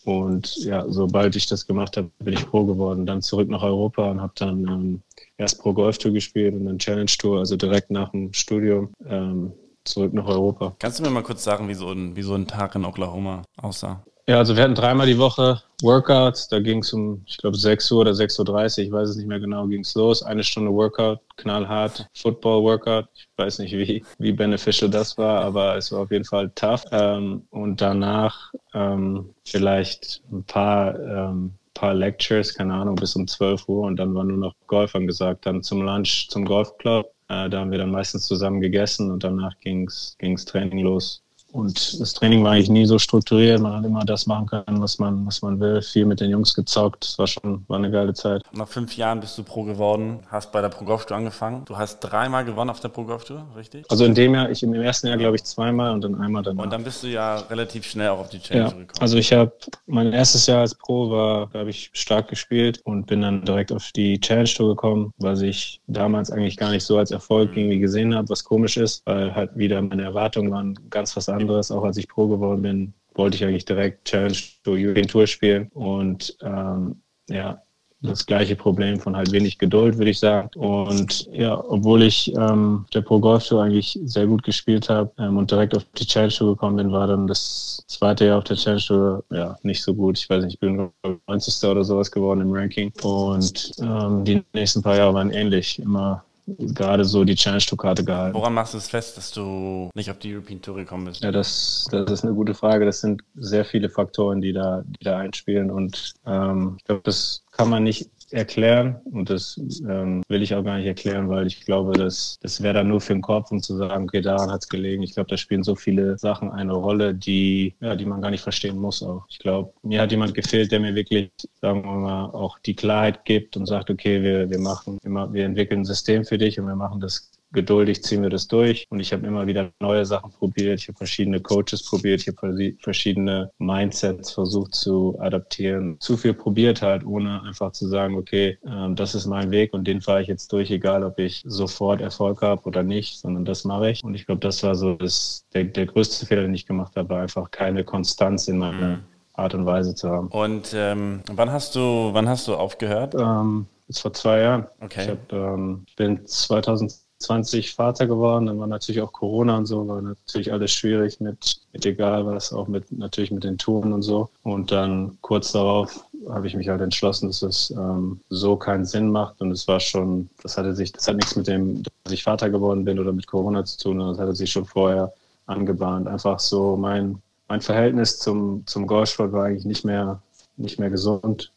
Und 0.04 0.56
ja, 0.64 0.84
sobald 0.88 1.36
ich 1.36 1.46
das 1.46 1.66
gemacht 1.66 1.96
habe, 1.96 2.10
bin 2.18 2.34
ich 2.34 2.46
Pro 2.46 2.64
geworden. 2.64 3.04
Dann 3.04 3.22
zurück 3.22 3.48
nach 3.48 3.62
Europa 3.62 4.10
und 4.10 4.20
habe 4.20 4.32
dann 4.36 4.66
ähm, 4.66 5.02
erst 5.36 5.60
Pro 5.60 5.72
Golf 5.72 5.98
Tour 5.98 6.12
gespielt 6.12 6.54
und 6.54 6.64
dann 6.64 6.78
Challenge 6.78 7.10
Tour, 7.18 7.38
also 7.38 7.56
direkt 7.56 7.90
nach 7.90 8.10
dem 8.10 8.32
Studium. 8.32 8.90
Ähm, 9.06 9.52
zurück 9.90 10.12
nach 10.12 10.26
Europa. 10.26 10.74
Kannst 10.78 10.98
du 10.98 11.02
mir 11.02 11.10
mal 11.10 11.22
kurz 11.22 11.44
sagen, 11.44 11.68
wie 11.68 11.74
so 11.74 11.90
ein, 11.90 12.16
wie 12.16 12.22
so 12.22 12.34
ein 12.34 12.46
Tag 12.46 12.74
in 12.74 12.84
Oklahoma 12.84 13.42
aussah? 13.56 14.02
Ja, 14.28 14.36
also 14.36 14.54
wir 14.54 14.62
hatten 14.62 14.74
dreimal 14.74 15.06
die 15.06 15.16
Woche 15.16 15.62
Workouts. 15.80 16.48
Da 16.48 16.60
ging 16.60 16.80
es 16.80 16.92
um, 16.92 17.22
ich 17.26 17.38
glaube, 17.38 17.56
6 17.56 17.90
Uhr 17.92 18.00
oder 18.00 18.10
6.30 18.10 18.80
Uhr, 18.80 18.84
ich 18.84 18.92
weiß 18.92 19.08
es 19.08 19.16
nicht 19.16 19.26
mehr 19.26 19.40
genau, 19.40 19.66
ging 19.66 19.80
es 19.80 19.94
los. 19.94 20.22
Eine 20.22 20.44
Stunde 20.44 20.70
Workout, 20.70 21.20
knallhart, 21.38 22.06
Football-Workout. 22.12 23.06
Ich 23.14 23.26
weiß 23.38 23.60
nicht, 23.60 23.72
wie, 23.72 24.04
wie 24.18 24.32
beneficial 24.32 24.90
das 24.90 25.16
war, 25.16 25.40
aber 25.40 25.78
es 25.78 25.90
war 25.92 26.00
auf 26.00 26.10
jeden 26.10 26.26
Fall 26.26 26.50
tough. 26.54 26.84
Ähm, 26.92 27.46
und 27.48 27.80
danach 27.80 28.52
ähm, 28.74 29.30
vielleicht 29.46 30.22
ein 30.30 30.44
paar, 30.44 31.00
ähm, 31.00 31.54
paar 31.72 31.94
Lectures, 31.94 32.52
keine 32.52 32.74
Ahnung, 32.74 32.96
bis 32.96 33.16
um 33.16 33.26
12 33.26 33.66
Uhr 33.66 33.86
und 33.86 33.96
dann 33.96 34.14
war 34.14 34.24
nur 34.24 34.36
noch 34.36 34.54
Golf 34.66 34.94
angesagt. 34.94 35.46
Dann 35.46 35.62
zum 35.62 35.80
Lunch 35.80 36.28
zum 36.28 36.44
Golfclub. 36.44 37.10
Äh, 37.28 37.48
da 37.50 37.60
haben 37.60 37.70
wir 37.70 37.78
dann 37.78 37.90
meistens 37.90 38.26
zusammen 38.26 38.60
gegessen 38.60 39.10
und 39.10 39.24
danach 39.24 39.58
ging 39.60 39.86
es 39.86 40.44
Training 40.46 40.80
los. 40.80 41.22
Und 41.52 42.00
das 42.00 42.12
Training 42.12 42.44
war 42.44 42.52
eigentlich 42.52 42.68
nie 42.68 42.84
so 42.84 42.98
strukturiert. 42.98 43.60
Man 43.60 43.72
hat 43.72 43.84
immer 43.84 44.04
das 44.04 44.26
machen 44.26 44.46
können, 44.46 44.82
was 44.82 44.98
man, 44.98 45.26
was 45.26 45.40
man 45.40 45.58
will. 45.58 45.80
Viel 45.80 46.04
mit 46.04 46.20
den 46.20 46.30
Jungs 46.30 46.54
gezockt. 46.54 47.04
Das 47.04 47.18
war 47.18 47.26
schon 47.26 47.64
war 47.68 47.78
eine 47.78 47.90
geile 47.90 48.12
Zeit. 48.12 48.42
Nach 48.52 48.68
fünf 48.68 48.96
Jahren 48.96 49.20
bist 49.20 49.38
du 49.38 49.42
Pro 49.42 49.62
geworden, 49.62 50.20
hast 50.30 50.52
bei 50.52 50.60
der 50.60 50.68
Pro 50.68 50.84
Golf 50.84 51.06
Tour 51.06 51.16
angefangen. 51.16 51.64
Du 51.64 51.78
hast 51.78 52.00
dreimal 52.00 52.44
gewonnen 52.44 52.68
auf 52.68 52.80
der 52.80 52.88
Pro 52.90 53.04
Golf 53.04 53.24
Tour, 53.24 53.46
richtig? 53.56 53.86
Also 53.90 54.04
in 54.04 54.14
dem 54.14 54.34
Jahr, 54.34 54.50
ich 54.50 54.62
im 54.62 54.74
ersten 54.74 55.06
Jahr 55.06 55.16
glaube 55.16 55.36
ich 55.36 55.44
zweimal 55.44 55.92
und 55.92 56.04
dann 56.04 56.20
einmal 56.20 56.42
danach. 56.42 56.64
Und 56.64 56.72
dann 56.72 56.84
bist 56.84 57.02
du 57.02 57.06
ja 57.06 57.36
relativ 57.36 57.86
schnell 57.86 58.10
auch 58.10 58.18
auf 58.18 58.28
die 58.28 58.40
Challenge 58.40 58.66
ja, 58.66 58.76
gekommen. 58.76 59.00
Also 59.00 59.16
ich 59.16 59.32
habe 59.32 59.52
mein 59.86 60.12
erstes 60.12 60.46
Jahr 60.46 60.60
als 60.60 60.74
Pro 60.74 61.10
war, 61.10 61.50
habe 61.54 61.70
ich 61.70 61.90
stark 61.94 62.28
gespielt 62.28 62.82
und 62.84 63.06
bin 63.06 63.22
dann 63.22 63.44
direkt 63.44 63.72
auf 63.72 63.90
die 63.92 64.20
Challenge 64.20 64.48
Tour 64.48 64.68
gekommen, 64.70 65.14
was 65.16 65.40
ich 65.40 65.80
damals 65.86 66.30
eigentlich 66.30 66.58
gar 66.58 66.70
nicht 66.70 66.84
so 66.84 66.98
als 66.98 67.10
Erfolg 67.10 67.52
mhm. 67.52 67.58
irgendwie 67.58 67.78
gesehen 67.78 68.14
habe, 68.14 68.28
was 68.28 68.44
komisch 68.44 68.76
ist, 68.76 69.02
weil 69.06 69.34
halt 69.34 69.56
wieder 69.56 69.80
meine 69.80 70.02
Erwartungen 70.02 70.50
waren 70.50 70.78
ganz 70.90 71.16
was 71.16 71.28
anderes 71.28 71.37
anderes. 71.40 71.70
Auch 71.70 71.84
als 71.84 71.96
ich 71.96 72.08
Pro 72.08 72.28
geworden 72.28 72.62
bin, 72.62 72.94
wollte 73.14 73.36
ich 73.36 73.44
eigentlich 73.44 73.64
direkt 73.64 74.06
Challenge 74.06 74.38
Tour, 74.64 74.76
European 74.78 75.08
Tour 75.08 75.26
spielen. 75.26 75.68
Und 75.74 76.36
ähm, 76.42 77.02
ja, 77.28 77.62
das 78.00 78.26
gleiche 78.26 78.54
Problem 78.54 79.00
von 79.00 79.16
halt 79.16 79.32
wenig 79.32 79.58
Geduld, 79.58 79.98
würde 79.98 80.10
ich 80.10 80.20
sagen. 80.20 80.50
Und 80.56 81.28
ja, 81.32 81.62
obwohl 81.68 82.02
ich 82.02 82.32
ähm, 82.36 82.86
der 82.94 83.00
Pro 83.00 83.18
Golf 83.18 83.48
Tour 83.48 83.62
eigentlich 83.62 83.98
sehr 84.04 84.26
gut 84.26 84.44
gespielt 84.44 84.88
habe 84.88 85.10
ähm, 85.18 85.36
und 85.36 85.50
direkt 85.50 85.76
auf 85.76 85.84
die 85.96 86.06
Challenge 86.06 86.32
Tour 86.32 86.54
gekommen 86.54 86.76
bin, 86.76 86.92
war 86.92 87.08
dann 87.08 87.26
das 87.26 87.82
zweite 87.88 88.26
Jahr 88.26 88.38
auf 88.38 88.44
der 88.44 88.56
Challenge 88.56 88.82
Tour 88.82 89.24
ja 89.32 89.56
nicht 89.62 89.82
so 89.82 89.94
gut. 89.94 90.18
Ich 90.18 90.30
weiß 90.30 90.44
nicht, 90.44 90.54
ich 90.54 90.60
bin 90.60 90.90
90. 91.26 91.68
oder 91.68 91.82
sowas 91.82 92.10
geworden 92.10 92.40
im 92.40 92.52
Ranking. 92.52 92.92
Und 93.02 93.72
ähm, 93.80 94.24
die 94.24 94.44
nächsten 94.52 94.82
paar 94.82 94.96
Jahre 94.96 95.14
waren 95.14 95.30
ähnlich. 95.30 95.80
Immer 95.80 96.24
gerade 96.56 97.04
so 97.04 97.24
die 97.24 97.34
Challenge-Tour-Karte 97.34 98.04
gehalten. 98.04 98.34
Woran 98.34 98.54
machst 98.54 98.74
du 98.74 98.78
es 98.78 98.88
fest, 98.88 99.16
dass 99.16 99.30
du 99.30 99.90
nicht 99.94 100.10
auf 100.10 100.18
die 100.18 100.34
European 100.34 100.62
Tour 100.62 100.76
gekommen 100.76 101.06
bist? 101.06 101.22
Ja, 101.22 101.30
das, 101.30 101.86
das 101.90 102.10
ist 102.10 102.24
eine 102.24 102.34
gute 102.34 102.54
Frage. 102.54 102.84
Das 102.84 103.00
sind 103.00 103.22
sehr 103.34 103.64
viele 103.64 103.90
Faktoren, 103.90 104.40
die 104.40 104.52
da, 104.52 104.82
die 104.84 105.04
da 105.04 105.18
einspielen. 105.18 105.70
Und 105.70 106.14
ähm, 106.26 106.76
ich 106.78 106.84
glaube, 106.84 107.02
das 107.04 107.42
kann 107.52 107.68
man 107.68 107.82
nicht 107.82 108.08
erklären 108.30 108.96
und 109.04 109.30
das 109.30 109.60
ähm, 109.88 110.22
will 110.28 110.42
ich 110.42 110.54
auch 110.54 110.64
gar 110.64 110.76
nicht 110.78 110.86
erklären, 110.86 111.28
weil 111.28 111.46
ich 111.46 111.60
glaube, 111.64 111.92
dass 111.92 112.38
das 112.42 112.62
wäre 112.62 112.74
dann 112.74 112.88
nur 112.88 113.00
für 113.00 113.12
den 113.12 113.22
Kopf, 113.22 113.50
um 113.50 113.62
zu 113.62 113.76
sagen, 113.76 114.04
okay, 114.04 114.20
daran 114.20 114.50
hat 114.50 114.62
es 114.62 114.68
gelegen. 114.68 115.02
Ich 115.02 115.14
glaube, 115.14 115.30
da 115.30 115.36
spielen 115.36 115.62
so 115.62 115.74
viele 115.74 116.18
Sachen 116.18 116.50
eine 116.50 116.72
Rolle, 116.72 117.14
die 117.14 117.74
ja, 117.80 117.96
die 117.96 118.04
man 118.04 118.20
gar 118.20 118.30
nicht 118.30 118.42
verstehen 118.42 118.78
muss 118.78 119.02
auch. 119.02 119.24
Ich 119.28 119.38
glaube, 119.38 119.72
mir 119.82 120.00
hat 120.00 120.10
jemand 120.10 120.34
gefehlt, 120.34 120.72
der 120.72 120.80
mir 120.80 120.94
wirklich, 120.94 121.30
sagen 121.60 121.84
wir 121.84 121.92
mal, 121.92 122.24
auch 122.26 122.58
die 122.58 122.74
Klarheit 122.74 123.24
gibt 123.24 123.56
und 123.56 123.66
sagt, 123.66 123.90
okay, 123.90 124.22
wir, 124.22 124.50
wir 124.50 124.58
machen 124.58 124.98
immer, 125.04 125.32
wir 125.32 125.44
entwickeln 125.44 125.80
ein 125.80 125.84
System 125.84 126.24
für 126.24 126.38
dich 126.38 126.58
und 126.60 126.66
wir 126.66 126.76
machen 126.76 127.00
das 127.00 127.30
geduldig 127.52 128.02
ziehen 128.02 128.22
wir 128.22 128.30
das 128.30 128.48
durch. 128.48 128.86
Und 128.90 129.00
ich 129.00 129.12
habe 129.12 129.26
immer 129.26 129.46
wieder 129.46 129.70
neue 129.80 130.04
Sachen 130.04 130.30
probiert. 130.32 130.80
Ich 130.80 130.88
habe 130.88 130.98
verschiedene 130.98 131.40
Coaches 131.40 131.84
probiert. 131.84 132.20
Ich 132.20 132.28
habe 132.28 132.74
verschiedene 132.80 133.50
Mindsets 133.58 134.32
versucht 134.32 134.74
zu 134.74 135.16
adaptieren. 135.20 135.96
Zu 136.00 136.16
viel 136.16 136.34
probiert 136.34 136.82
halt, 136.82 137.04
ohne 137.04 137.42
einfach 137.42 137.72
zu 137.72 137.88
sagen, 137.88 138.16
okay, 138.16 138.58
äh, 138.64 138.94
das 138.94 139.14
ist 139.14 139.26
mein 139.26 139.50
Weg 139.50 139.72
und 139.72 139.86
den 139.86 140.00
fahre 140.00 140.22
ich 140.22 140.28
jetzt 140.28 140.52
durch, 140.52 140.70
egal 140.70 141.04
ob 141.04 141.18
ich 141.18 141.42
sofort 141.46 142.00
Erfolg 142.00 142.42
habe 142.42 142.62
oder 142.64 142.82
nicht, 142.82 143.18
sondern 143.18 143.44
das 143.44 143.64
mache 143.64 143.90
ich. 143.90 144.04
Und 144.04 144.14
ich 144.14 144.26
glaube, 144.26 144.40
das 144.40 144.62
war 144.62 144.74
so 144.74 144.94
das, 144.94 145.46
der, 145.54 145.64
der 145.64 145.86
größte 145.86 146.26
Fehler, 146.26 146.42
den 146.42 146.54
ich 146.54 146.66
gemacht 146.66 146.96
habe, 146.96 147.08
war 147.08 147.22
einfach 147.22 147.50
keine 147.50 147.84
Konstanz 147.84 148.48
in 148.48 148.58
meiner 148.58 148.96
mhm. 148.96 149.02
Art 149.34 149.54
und 149.54 149.66
Weise 149.66 149.94
zu 149.94 150.10
haben. 150.10 150.28
Und 150.28 150.72
ähm, 150.74 151.22
wann 151.32 151.50
hast 151.50 151.76
du, 151.76 152.10
wann 152.12 152.28
hast 152.28 152.48
du 152.48 152.54
aufgehört? 152.54 153.14
Ähm, 153.14 153.66
jetzt 153.86 154.00
vor 154.00 154.12
zwei 154.12 154.40
Jahren. 154.40 154.66
Okay. 154.80 155.02
Ich 155.02 155.08
hab, 155.08 155.32
ähm, 155.32 155.86
bin 155.96 156.26
2000 156.26 157.07
20 157.18 157.74
Vater 157.74 158.06
geworden, 158.06 158.46
dann 158.46 158.58
war 158.58 158.68
natürlich 158.68 159.02
auch 159.02 159.12
Corona 159.12 159.58
und 159.58 159.66
so, 159.66 159.86
war 159.88 160.00
natürlich 160.00 160.52
alles 160.52 160.70
schwierig 160.72 161.20
mit, 161.20 161.60
mit 161.72 161.84
egal 161.84 162.24
was, 162.26 162.52
auch 162.52 162.68
mit 162.68 162.92
natürlich 162.92 163.32
mit 163.32 163.44
den 163.44 163.58
Touren 163.58 163.92
und 163.92 164.02
so. 164.02 164.28
Und 164.44 164.70
dann 164.70 165.18
kurz 165.20 165.52
darauf 165.52 166.04
habe 166.28 166.46
ich 166.46 166.54
mich 166.54 166.68
halt 166.68 166.80
entschlossen, 166.80 167.28
dass 167.28 167.42
es 167.42 167.70
ähm, 167.70 168.20
so 168.30 168.56
keinen 168.56 168.84
Sinn 168.84 169.10
macht. 169.10 169.40
Und 169.40 169.50
es 169.50 169.66
war 169.66 169.80
schon, 169.80 170.28
das 170.42 170.56
hatte 170.56 170.74
sich, 170.74 170.92
das 170.92 171.08
hat 171.08 171.16
nichts 171.16 171.34
mit 171.34 171.48
dem, 171.48 171.82
dass 172.04 172.12
ich 172.12 172.22
Vater 172.22 172.50
geworden 172.50 172.84
bin 172.84 172.98
oder 172.98 173.12
mit 173.12 173.26
Corona 173.26 173.64
zu 173.64 173.78
tun, 173.78 173.98
das 173.98 174.18
hatte 174.18 174.34
sich 174.34 174.52
schon 174.52 174.64
vorher 174.64 175.12
angebahnt. 175.46 176.06
Einfach 176.06 176.38
so 176.38 176.76
mein, 176.76 177.20
mein 177.48 177.60
Verhältnis 177.60 178.18
zum, 178.18 178.64
zum 178.66 178.86
Golfsport 178.86 179.32
war 179.32 179.46
eigentlich 179.46 179.64
nicht 179.64 179.84
mehr, 179.84 180.22
nicht 180.56 180.78
mehr 180.78 180.90
gesund. 180.90 181.50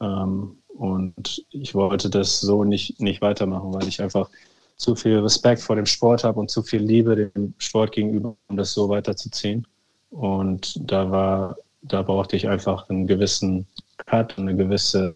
Ähm, 0.00 0.56
und 0.76 1.44
ich 1.50 1.74
wollte 1.74 2.08
das 2.08 2.40
so 2.40 2.64
nicht, 2.64 3.00
nicht 3.00 3.20
weitermachen, 3.20 3.74
weil 3.74 3.86
ich 3.86 4.00
einfach 4.00 4.30
zu 4.80 4.96
viel 4.96 5.18
Respekt 5.18 5.60
vor 5.60 5.76
dem 5.76 5.84
Sport 5.84 6.24
habe 6.24 6.40
und 6.40 6.50
zu 6.50 6.62
viel 6.62 6.80
Liebe 6.80 7.14
dem 7.14 7.52
Sport 7.58 7.92
gegenüber, 7.92 8.34
um 8.48 8.56
das 8.56 8.72
so 8.72 8.88
weiterzuziehen. 8.88 9.66
Und 10.10 10.74
da 10.90 11.10
war, 11.10 11.56
da 11.82 12.00
brauchte 12.00 12.34
ich 12.34 12.48
einfach 12.48 12.88
einen 12.88 13.06
gewissen 13.06 13.66
Cut, 13.98 14.38
eine 14.38 14.56
gewisse 14.56 15.14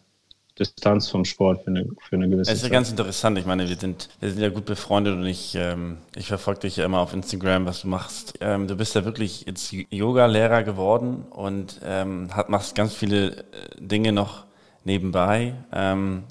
Distanz 0.59 1.09
vom 1.09 1.25
Sport 1.25 1.65
für 1.65 1.71
eine, 1.71 1.87
für 2.09 2.17
eine 2.17 2.29
gewisse 2.29 2.53
Es 2.53 2.59
ist 2.59 2.65
ja 2.65 2.69
ganz 2.69 2.91
interessant. 2.91 3.39
Ich 3.39 3.47
meine, 3.47 3.67
wir 3.67 3.77
sind, 3.77 4.11
wir 4.21 4.31
sind 4.31 4.43
ja 4.43 4.51
gut 4.51 4.67
befreundet 4.67 5.15
und 5.15 5.25
ich, 5.25 5.55
ähm, 5.55 5.97
ich 6.15 6.29
verfolge 6.29 6.61
dich 6.61 6.77
ja 6.77 6.85
immer 6.85 6.99
auf 6.99 7.15
Instagram, 7.15 7.65
was 7.65 7.81
du 7.81 7.89
machst. 7.89 8.35
Ähm, 8.43 8.69
du 8.69 8.77
bist 8.77 8.95
ja 8.95 9.07
wirklich 9.07 9.47
jetzt 9.47 9.73
Yoga-Lehrer 9.73 10.63
geworden 10.63 11.25
und 11.31 11.81
ähm, 11.83 12.29
hat, 12.37 12.51
machst 12.51 12.75
ganz 12.75 12.93
viele 12.93 13.39
äh, 13.39 13.45
Dinge 13.79 14.13
noch 14.13 14.45
nebenbei. 14.85 15.55
Ähm, 15.73 16.25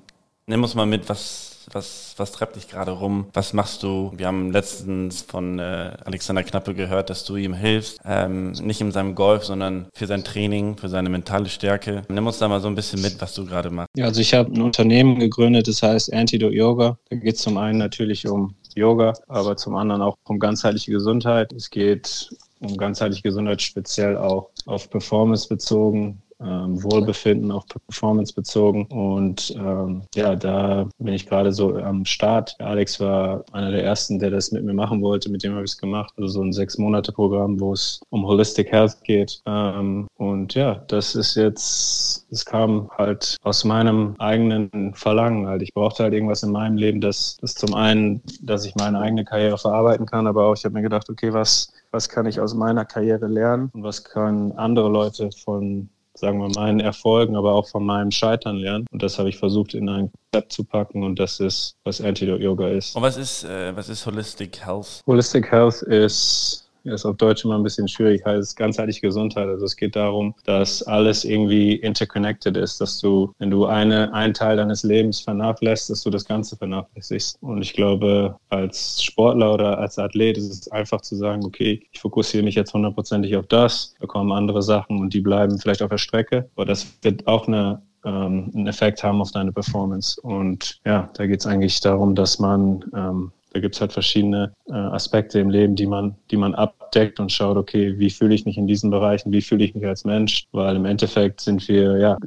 nimm 0.46 0.62
uns 0.62 0.76
mal 0.76 0.86
mit, 0.86 1.10
was, 1.10 1.53
was, 1.72 2.14
was 2.18 2.32
treibt 2.32 2.55
dich 2.55 2.68
gerade 2.68 2.91
rum? 2.91 3.28
Was 3.34 3.53
machst 3.53 3.84
du? 3.84 4.11
Wir 4.16 4.28
haben 4.28 4.51
letztens 4.51 5.22
von 5.22 5.59
äh, 5.59 5.95
Alexander 6.05 6.43
Knappe 6.43 6.74
gehört, 6.74 7.09
dass 7.09 7.26
du 7.26 7.36
ihm 7.36 7.53
hilfst, 7.53 7.99
ähm, 8.05 8.51
nicht 8.51 8.82
in 8.82 8.91
seinem 8.91 9.16
Golf, 9.16 9.45
sondern 9.45 9.88
für 9.93 10.07
sein 10.07 10.24
Training, 10.24 10.78
für 10.78 10.89
seine 10.89 11.09
mentale 11.09 11.49
Stärke. 11.49 12.03
Nimm 12.09 12.28
uns 12.28 12.39
da 12.39 12.47
mal 12.47 12.61
so 12.61 12.68
ein 12.68 12.76
bisschen 12.76 13.01
mit, 13.01 13.22
was 13.22 13.34
du 13.34 13.45
gerade 13.45 13.70
machst. 13.70 13.89
Ja, 13.95 14.05
also 14.05 14.22
ich 14.22 14.34
habe 14.34 14.51
ein 14.51 14.61
Unternehmen 14.61 15.20
gegründet, 15.20 15.68
das 15.68 15.82
heißt 15.82 16.14
Antidote 16.14 16.55
Yoga. 16.55 16.97
Da 17.09 17.16
geht 17.16 17.36
es 17.36 17.41
zum 17.41 17.57
einen 17.57 17.78
natürlich 17.78 18.28
um 18.28 18.55
Yoga, 18.76 19.14
aber 19.28 19.55
zum 19.57 19.76
anderen 19.76 20.01
auch 20.01 20.18
um 20.26 20.39
ganzheitliche 20.39 20.91
Gesundheit. 20.91 21.53
Es 21.53 21.70
geht 21.70 22.30
um 22.59 22.78
ganzheitliche 22.78 23.24
Gesundheit 23.24 23.61
speziell 23.61 24.18
auch 24.18 24.49
auf 24.66 24.89
Performance 24.89 25.47
bezogen, 25.47 26.22
ähm, 26.44 26.84
Wohlbefinden 26.84 27.52
auf 27.52 27.66
Performance 27.68 28.34
bezogen. 28.34 28.86
Und 28.88 29.56
ähm, 29.58 30.04
ja, 30.16 30.36
da 30.36 30.88
bin 30.98 31.14
ich 31.14 31.28
gerade 31.28 31.52
so 31.52 31.76
am 31.76 32.06
Start. 32.06 32.56
Alex 32.60 33.00
war 33.00 33.44
einer 33.52 33.72
der 33.72 33.84
ersten, 33.84 34.20
der 34.20 34.32
das 34.32 34.52
mit 34.52 34.64
mir 34.64 34.74
machen 34.74 35.02
wollte. 35.02 35.30
Mit 35.30 35.44
dem 35.44 35.54
habe 35.54 35.64
ich 35.64 35.72
es 35.72 35.78
gemacht. 35.78 36.14
Also 36.18 36.28
so 36.28 36.41
ein 36.41 36.54
Sechs-Monate-Programm, 36.54 37.60
wo 37.60 37.74
es 37.74 38.02
um 38.10 38.26
Holistic 38.26 38.72
Health 38.72 39.04
geht. 39.04 39.41
Ähm, 39.46 40.08
und 40.18 40.54
ja, 40.54 40.76
das 40.88 41.16
ist 41.16 41.36
jetzt, 41.36 42.26
es 42.32 42.46
kam 42.46 42.89
halt 42.98 43.38
aus 43.44 43.64
meinem 43.64 44.16
eigenen 44.20 44.94
Verlangen. 44.96 45.48
Halt. 45.48 45.62
Ich 45.62 45.74
brauchte 45.74 46.04
halt 46.04 46.14
irgendwas 46.14 46.44
in 46.44 46.52
meinem 46.52 46.78
Leben, 46.78 47.02
das, 47.02 47.38
das 47.41 47.56
zum 47.56 47.74
einen, 47.74 48.22
dass 48.41 48.66
ich 48.66 48.76
meine 48.76 49.00
eigene 49.00 49.26
Karriere 49.26 49.58
verarbeiten 49.58 50.06
kann, 50.06 50.28
aber 50.28 50.48
auch 50.48 50.56
ich 50.56 50.66
habe 50.66 50.74
mir 50.74 50.82
gedacht, 50.82 51.10
okay, 51.10 51.34
was 51.34 51.72
was 51.94 52.10
kann 52.10 52.26
ich 52.26 52.39
aus 52.39 52.56
meiner 52.56 52.86
Karriere 52.86 53.28
lernen 53.28 53.70
und 53.74 53.84
was 53.84 54.04
können 54.04 54.52
andere 54.54 54.89
Leute 54.89 55.30
von 55.32 55.89
sagen 56.16 56.39
wir, 56.39 56.49
meinen 56.49 56.80
Erfolgen, 56.80 57.36
aber 57.36 57.53
auch 57.53 57.68
von 57.68 57.86
meinem 57.86 58.11
Scheitern 58.11 58.57
lernen. 58.57 58.86
Und 58.91 59.01
das 59.01 59.18
habe 59.20 59.30
ich 59.30 59.38
versucht 59.38 59.74
in 59.74 59.89
ein 59.89 60.11
Konzept 60.32 60.53
zu 60.53 60.64
packen 60.64 61.03
und 61.03 61.20
das 61.20 61.39
ist, 61.39 61.76
was 61.84 62.01
Antidote 62.01 62.43
Yoga 62.43 62.68
ist. 62.70 62.95
Und 62.95 63.01
was 63.01 63.18
ist, 63.18 63.43
äh, 63.43 63.76
was 63.76 63.89
ist 63.89 64.05
Holistic 64.05 64.66
Health? 64.66 65.01
Holistic 65.07 65.51
Health 65.51 65.82
ist 65.82 66.62
ist 66.84 67.06
auf 67.06 67.18
Deutsch 67.18 67.46
immer 67.46 67.56
ein 67.56 67.64
bisschen 67.64 67.88
schwierig, 67.88 68.26
heißt 68.26 68.56
ganzheitliche 68.58 69.02
Gesundheit. 69.02 69.48
Also 69.48 69.66
es 69.66 69.76
geht 69.76 69.96
darum, 69.96 70.36
dass 70.46 70.84
alles 70.84 71.24
irgendwie 71.26 71.76
interconnected 71.76 72.58
ist, 72.58 72.82
dass 72.82 73.00
du, 73.00 73.34
wenn 73.40 73.50
du 73.50 73.66
eine, 73.66 74.14
einen 74.14 74.34
Teil 74.34 74.58
deines 74.58 74.84
Lebens 74.84 75.22
vernachlässigst, 75.22 75.90
dass 75.90 76.04
du 76.04 76.10
das 76.10 76.26
Ganze 76.26 76.56
vernachlässigst. 76.56 77.38
Und 77.42 77.62
ich 77.62 77.74
glaube, 77.74 78.36
als 78.50 79.02
Sportler 79.04 79.54
oder 79.54 79.78
als 79.78 79.98
Athlet 79.98 80.38
ist 80.38 80.50
es 80.50 80.72
einfach 80.72 81.02
zu 81.02 81.16
sagen, 81.16 81.44
okay, 81.46 81.88
ich 81.92 82.00
fokussiere 82.00 82.44
mich 82.44 82.56
jetzt 82.56 82.74
hundertprozentig 82.74 83.36
auf 83.36 83.48
das, 83.48 83.96
bekomme 84.00 84.36
andere 84.36 84.62
Sachen 84.62 85.00
und 85.00 85.14
die 85.14 85.22
bleiben 85.22 85.60
vielleicht 85.60 85.82
auf 85.82 85.90
der 85.90 85.98
Strecke. 85.98 86.50
Aber 86.56 86.66
das 86.66 86.86
wird 87.02 87.28
auch 87.28 87.48
eine 87.48 87.82
ähm, 88.06 88.52
einen 88.54 88.68
Effekt 88.68 89.04
haben 89.04 89.22
auf 89.22 89.32
deine 89.32 89.52
Performance. 89.52 90.20
Und 90.22 90.82
ja, 90.86 91.10
da 91.14 91.26
geht 91.26 91.40
es 91.40 91.46
eigentlich 91.46 91.80
darum, 91.80 92.16
dass 92.16 92.40
man 92.40 92.84
ähm, 92.96 93.32
da 93.54 93.60
gibt 93.60 93.76
es 93.76 93.82
halt 93.82 93.93
verschiedene 93.93 94.51
äh, 94.68 94.74
Aspekte 94.74 95.39
im 95.39 95.49
Leben, 95.49 95.76
die 95.76 95.86
man, 95.86 96.16
die 96.32 96.38
man 96.38 96.56
abdeckt 96.56 97.20
und 97.20 97.32
schaut, 97.32 97.56
okay, 97.56 97.97
wie 97.97 98.10
fühle 98.10 98.34
ich 98.34 98.45
mich 98.45 98.58
in 98.58 98.68
diesen 98.68 98.89
Bereichen, 98.89 99.32
wie 99.32 99.41
fühle 99.41 99.64
ich 99.64 99.76
mich 99.76 99.86
als 99.86 100.04
Mensch, 100.06 100.47
weil 100.51 100.76
im 100.76 100.86
Endeffekt 100.86 101.41
sind 101.41 101.68
wir, 101.68 101.97
ja, 101.97 102.18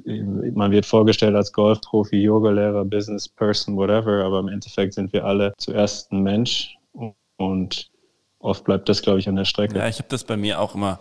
man 0.55 0.71
wird 0.71 0.87
vorgestellt 0.87 1.35
als 1.35 1.53
Golfprofi, 1.53 2.17
Yogalehrer, 2.17 2.85
Business 2.85 3.29
Person, 3.29 3.77
whatever, 3.77 4.25
aber 4.25 4.39
im 4.39 4.49
Endeffekt 4.49 4.95
sind 4.95 5.13
wir 5.13 5.25
alle 5.25 5.53
zuerst 5.59 6.13
ein 6.13 6.23
Mensch 6.23 6.77
und 7.37 7.91
oft 8.39 8.65
bleibt 8.65 8.89
das, 8.89 9.03
glaube 9.03 9.19
ich, 9.19 9.29
an 9.29 9.37
der 9.37 9.45
Strecke. 9.45 9.79
Ja, 9.79 9.89
ich 9.89 9.99
habe 9.99 10.09
das 10.09 10.25
bei 10.25 10.37
mir 10.37 10.61
auch 10.61 10.75
immer 10.75 11.01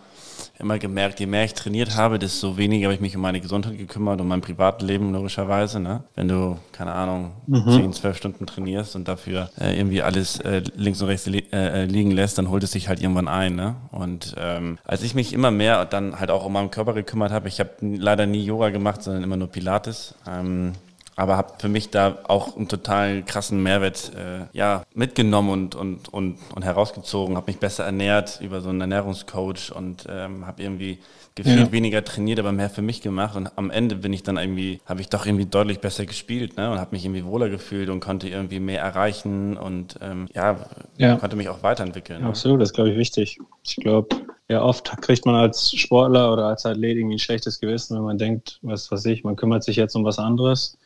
immer 0.60 0.80
gemerkt, 0.80 1.20
je 1.20 1.26
mehr 1.26 1.46
ich 1.46 1.54
trainiert 1.54 1.96
habe, 1.96 2.20
desto 2.20 2.58
weniger 2.58 2.86
habe 2.86 2.96
ich 2.96 3.02
mich 3.02 3.16
um 3.16 3.22
meine 3.22 3.42
Gesundheit 3.42 3.78
gekümmert, 3.78 4.22
um 4.22 4.28
mein 4.28 4.42
Privatleben 4.42 5.12
logischerweise. 5.12 5.80
Ne? 5.80 6.04
Wenn 6.16 6.28
du, 6.28 6.58
keine 6.72 6.94
Ahnung, 6.94 7.32
mhm. 7.48 7.70
10, 7.70 7.94
12 7.94 8.18
Stunden 8.18 8.46
trainierst 8.46 8.96
und 8.96 9.08
dafür 9.08 9.50
äh, 9.60 9.78
irgendwie 9.78 10.02
alles 10.02 10.40
äh, 10.40 10.62
links 10.76 11.02
und 11.02 11.08
rechts 11.08 11.26
li 11.26 11.44
äh, 11.52 11.84
äh, 11.84 11.86
liegen 11.86 12.12
lässt, 12.12 12.38
dann 12.38 12.50
holt 12.50 12.64
es 12.64 12.72
sich 12.72 12.88
halt 12.88 13.02
irgendwann 13.02 13.28
ein. 13.28 13.56
Ne? 13.56 13.76
Und 13.92 14.36
ähm, 14.38 14.78
als 14.86 15.04
ich 15.04 15.16
mich 15.16 15.34
immer 15.34 15.52
mehr 15.52 15.86
dann 15.86 16.20
halt 16.20 16.32
auch 16.32 16.46
um 16.46 16.54
meinen 16.54 16.72
Körper 16.72 16.94
gekümmert 16.94 17.32
habe, 17.32 17.48
ich 17.48 17.60
habe 17.60 17.72
leider 17.82 18.26
nie 18.26 18.44
Yoga 18.44 18.70
gemacht, 18.70 19.04
sondern 19.04 19.24
immer 19.24 19.38
nur 19.38 19.48
Pilates. 19.48 20.16
Ähm, 20.28 20.74
aber 21.16 21.38
habe 21.38 21.54
für 21.60 21.70
mich 21.70 21.90
da 21.90 22.18
auch 22.28 22.56
einen 22.56 22.68
total 22.68 23.24
krassen 23.24 23.64
Mehrwert 23.64 24.12
äh, 24.16 24.46
ja, 24.52 24.84
mitgenommen 24.94 25.50
und, 25.50 25.76
und, 25.76 26.14
und, 26.14 26.38
und 26.54 26.66
herausgezogen, 26.66 27.38
habe 27.38 27.48
mich 27.48 27.60
besser 27.60 27.86
ernährt 27.86 28.40
über 28.42 28.62
so 28.62 28.70
einen 28.70 28.82
Ernährungscoach 28.82 29.72
und 29.74 30.06
ähm, 30.10 30.46
habe 30.46 30.62
irgendwie 30.62 31.00
gefühlt 31.36 31.60
ja. 31.60 31.72
weniger 31.72 32.04
trainiert, 32.04 32.40
aber 32.40 32.52
mehr 32.54 32.70
für 32.70 32.82
mich 32.82 33.02
gemacht 33.02 33.36
und 33.36 33.50
am 33.58 33.70
Ende 33.70 33.96
bin 33.96 34.14
ich 34.14 34.24
dann 34.24 34.38
irgendwie, 34.38 34.80
habe 34.86 35.02
ich 35.02 35.10
doch 35.10 35.26
irgendwie 35.26 35.46
deutlich 35.46 35.80
besser 35.80 36.06
gespielt 36.06 36.56
ne? 36.56 36.72
und 36.72 36.80
habe 36.80 36.92
mich 36.92 37.04
irgendwie 37.04 37.26
wohler 37.26 37.50
gefühlt 37.50 37.90
und 37.90 38.00
konnte 38.00 38.30
irgendwie 38.30 38.60
mehr 38.62 38.82
erreichen 38.82 39.58
und 39.58 39.98
ähm, 40.02 40.28
ja, 40.34 40.58
ja, 40.98 41.16
konnte 41.16 41.36
mich 41.36 41.50
auch 41.50 41.62
weiterentwickeln. 41.62 42.22
Ne? 42.22 42.28
absolut, 42.28 42.62
das 42.62 42.70
ist 42.70 42.76
glaube 42.76 42.92
ich 42.92 42.98
wichtig. 42.98 43.40
Ich 43.64 43.76
glaube, 43.78 44.16
ja, 44.48 44.62
oft 44.62 44.90
kriegt 45.02 45.26
man 45.26 45.36
als 45.36 45.72
Sportler 45.72 46.32
oder 46.32 46.46
als 46.46 46.66
Athlet 46.66 46.98
irgendwie 46.98 47.16
ein 47.16 47.20
schlechtes 47.20 47.60
Gewissen, 47.60 47.98
wenn 47.98 48.04
man 48.04 48.18
denkt, 48.18 48.60
was 48.62 48.90
weiß 48.90 49.06
ich, 49.06 49.24
man 49.24 49.36
kümmert 49.36 49.64
sich 49.64 49.76
jetzt 49.76 49.96
um 49.96 50.06
was 50.06 50.20
anderes 50.20 50.78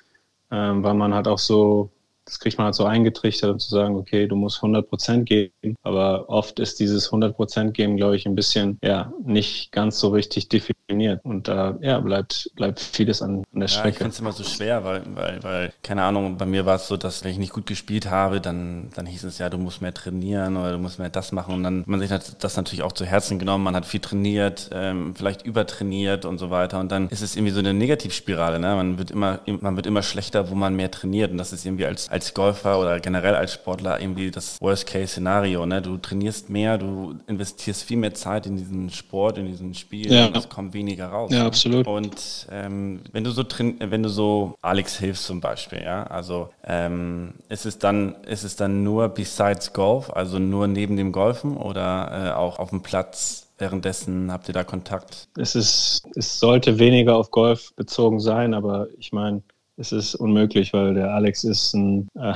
ähm, 0.52 0.84
weil 0.84 0.94
man 0.96 1.14
halt 1.14 1.28
auch 1.28 1.40
so 1.40 1.92
das 2.30 2.40
kriegt 2.40 2.58
man 2.58 2.66
halt 2.66 2.76
so 2.76 2.86
eingetrichtert, 2.86 3.50
um 3.50 3.60
zu 3.60 3.70
sagen, 3.70 3.96
okay, 3.96 4.28
du 4.28 4.36
musst 4.36 4.58
100 4.58 4.88
Prozent 4.88 5.28
geben. 5.28 5.76
Aber 5.82 6.30
oft 6.30 6.60
ist 6.60 6.80
dieses 6.80 7.08
100 7.08 7.36
Prozent 7.36 7.74
geben, 7.74 7.98
glaube 7.98 8.16
ich, 8.16 8.28
ein 8.28 8.36
bisschen, 8.36 8.78
ja, 8.84 9.12
nicht 9.26 9.72
ganz 9.72 10.00
so 10.00 10.10
richtig 10.10 10.48
definiert. 10.48 11.22
Und 11.26 11.48
da, 11.48 11.78
ja, 11.82 12.00
bleibt, 12.00 12.52
bleibt 12.56 12.80
vieles 12.80 13.24
an, 13.24 13.44
an 13.54 13.60
der 13.62 13.68
Strecke. 13.68 13.88
Ja, 13.88 13.92
ich 13.92 13.98
finde 13.98 14.14
es 14.14 14.20
immer 14.20 14.32
so 14.32 14.44
schwer, 14.44 14.84
weil, 14.84 15.02
weil, 15.16 15.44
weil, 15.44 15.74
keine 15.82 16.04
Ahnung, 16.04 16.38
bei 16.38 16.46
mir 16.46 16.68
war 16.68 16.76
es 16.76 16.88
so, 16.88 16.98
dass 16.98 17.24
wenn 17.24 17.32
ich 17.32 17.40
nicht 17.40 17.54
gut 17.54 17.66
gespielt 17.66 18.10
habe, 18.10 18.40
dann, 18.42 18.90
dann 18.96 19.08
hieß 19.08 19.24
es 19.24 19.40
ja, 19.40 19.50
du 19.50 19.58
musst 19.58 19.82
mehr 19.82 19.94
trainieren 19.94 20.56
oder 20.56 20.74
du 20.74 20.78
musst 20.78 21.00
mehr 21.00 21.10
das 21.10 21.32
machen. 21.32 21.56
Und 21.56 21.64
dann 21.64 21.80
hat 21.82 21.88
man 21.88 22.00
sich 22.00 22.10
das 22.10 22.58
natürlich 22.58 22.84
auch 22.84 22.92
zu 22.92 23.06
Herzen 23.06 23.40
genommen. 23.40 23.64
Man 23.64 23.76
hat 23.76 23.88
viel 23.88 24.02
trainiert, 24.02 24.70
ähm, 24.72 25.16
vielleicht 25.16 25.48
übertrainiert 25.48 26.26
und 26.26 26.38
so 26.38 26.52
weiter. 26.52 26.80
Und 26.80 26.92
dann 26.92 27.10
ist 27.10 27.22
es 27.22 27.36
irgendwie 27.36 27.54
so 27.54 27.60
eine 27.60 27.74
Negativspirale, 27.74 28.60
ne? 28.60 28.76
Man 28.76 29.00
wird 29.00 29.10
immer, 29.10 29.40
man 29.48 29.76
wird 29.76 29.88
immer 29.88 30.04
schlechter, 30.04 30.52
wo 30.52 30.56
man 30.56 30.76
mehr 30.76 30.92
trainiert. 30.92 31.32
Und 31.32 31.38
das 31.38 31.54
ist 31.54 31.66
irgendwie 31.66 31.88
als, 31.88 32.08
als 32.10 32.19
als 32.20 32.34
Golfer 32.34 32.78
oder 32.82 33.00
generell 33.00 33.34
als 33.34 33.54
Sportler 33.54 34.02
irgendwie 34.02 34.30
das 34.30 34.60
Worst-Case-Szenario. 34.60 35.66
Ne? 35.66 35.82
Du 35.82 35.96
trainierst 35.96 36.50
mehr, 36.50 36.78
du 36.78 37.16
investierst 37.28 37.84
viel 37.84 37.96
mehr 37.96 38.14
Zeit 38.14 38.46
in 38.46 38.58
diesen 38.58 38.90
Sport, 38.90 39.38
in 39.38 39.46
diesen 39.46 39.74
Spiel 39.74 40.12
ja. 40.12 40.26
und 40.28 40.36
es 40.36 40.50
kommt 40.50 40.74
weniger 40.74 41.08
raus. 41.08 41.32
Ja, 41.32 41.40
ne? 41.40 41.46
absolut. 41.46 41.88
Und 41.88 42.48
ähm, 42.52 43.00
wenn 43.14 43.24
du 43.24 43.32
so 43.32 43.46
wenn 43.80 44.04
du 44.04 44.10
so 44.10 44.56
Alex 44.62 44.98
hilfst 44.98 45.24
zum 45.24 45.40
Beispiel, 45.40 45.82
ja, 45.82 46.04
also 46.04 46.50
ähm, 46.66 47.36
ist 47.48 47.66
es 47.66 47.80
dann 47.80 48.16
ist 48.26 48.44
es 48.44 48.58
dann 48.58 48.84
nur 48.84 49.08
besides 49.08 49.72
Golf, 49.72 50.10
also 50.10 50.40
nur 50.40 50.68
neben 50.68 50.98
dem 50.98 51.14
Golfen 51.14 51.56
oder 51.56 52.12
äh, 52.12 52.38
auch 52.38 52.60
auf 52.60 52.72
dem 52.72 52.82
Platz? 52.82 53.46
Währenddessen 53.62 54.32
habt 54.32 54.48
ihr 54.48 54.54
da 54.54 54.64
Kontakt? 54.64 55.28
Es 55.38 55.54
ist, 55.54 56.04
es 56.16 56.40
sollte 56.40 56.80
weniger 56.80 57.18
auf 57.18 57.30
Golf 57.30 57.74
bezogen 57.76 58.22
sein, 58.22 58.54
aber 58.54 58.88
ich 58.98 59.12
meine, 59.12 59.42
es 59.80 59.92
ist 59.92 60.16
unmöglich, 60.16 60.74
weil 60.74 60.94
der 60.94 61.14
Alex 61.14 61.44
ist 61.44 61.74
ein, 61.74 62.08
äh, 62.16 62.34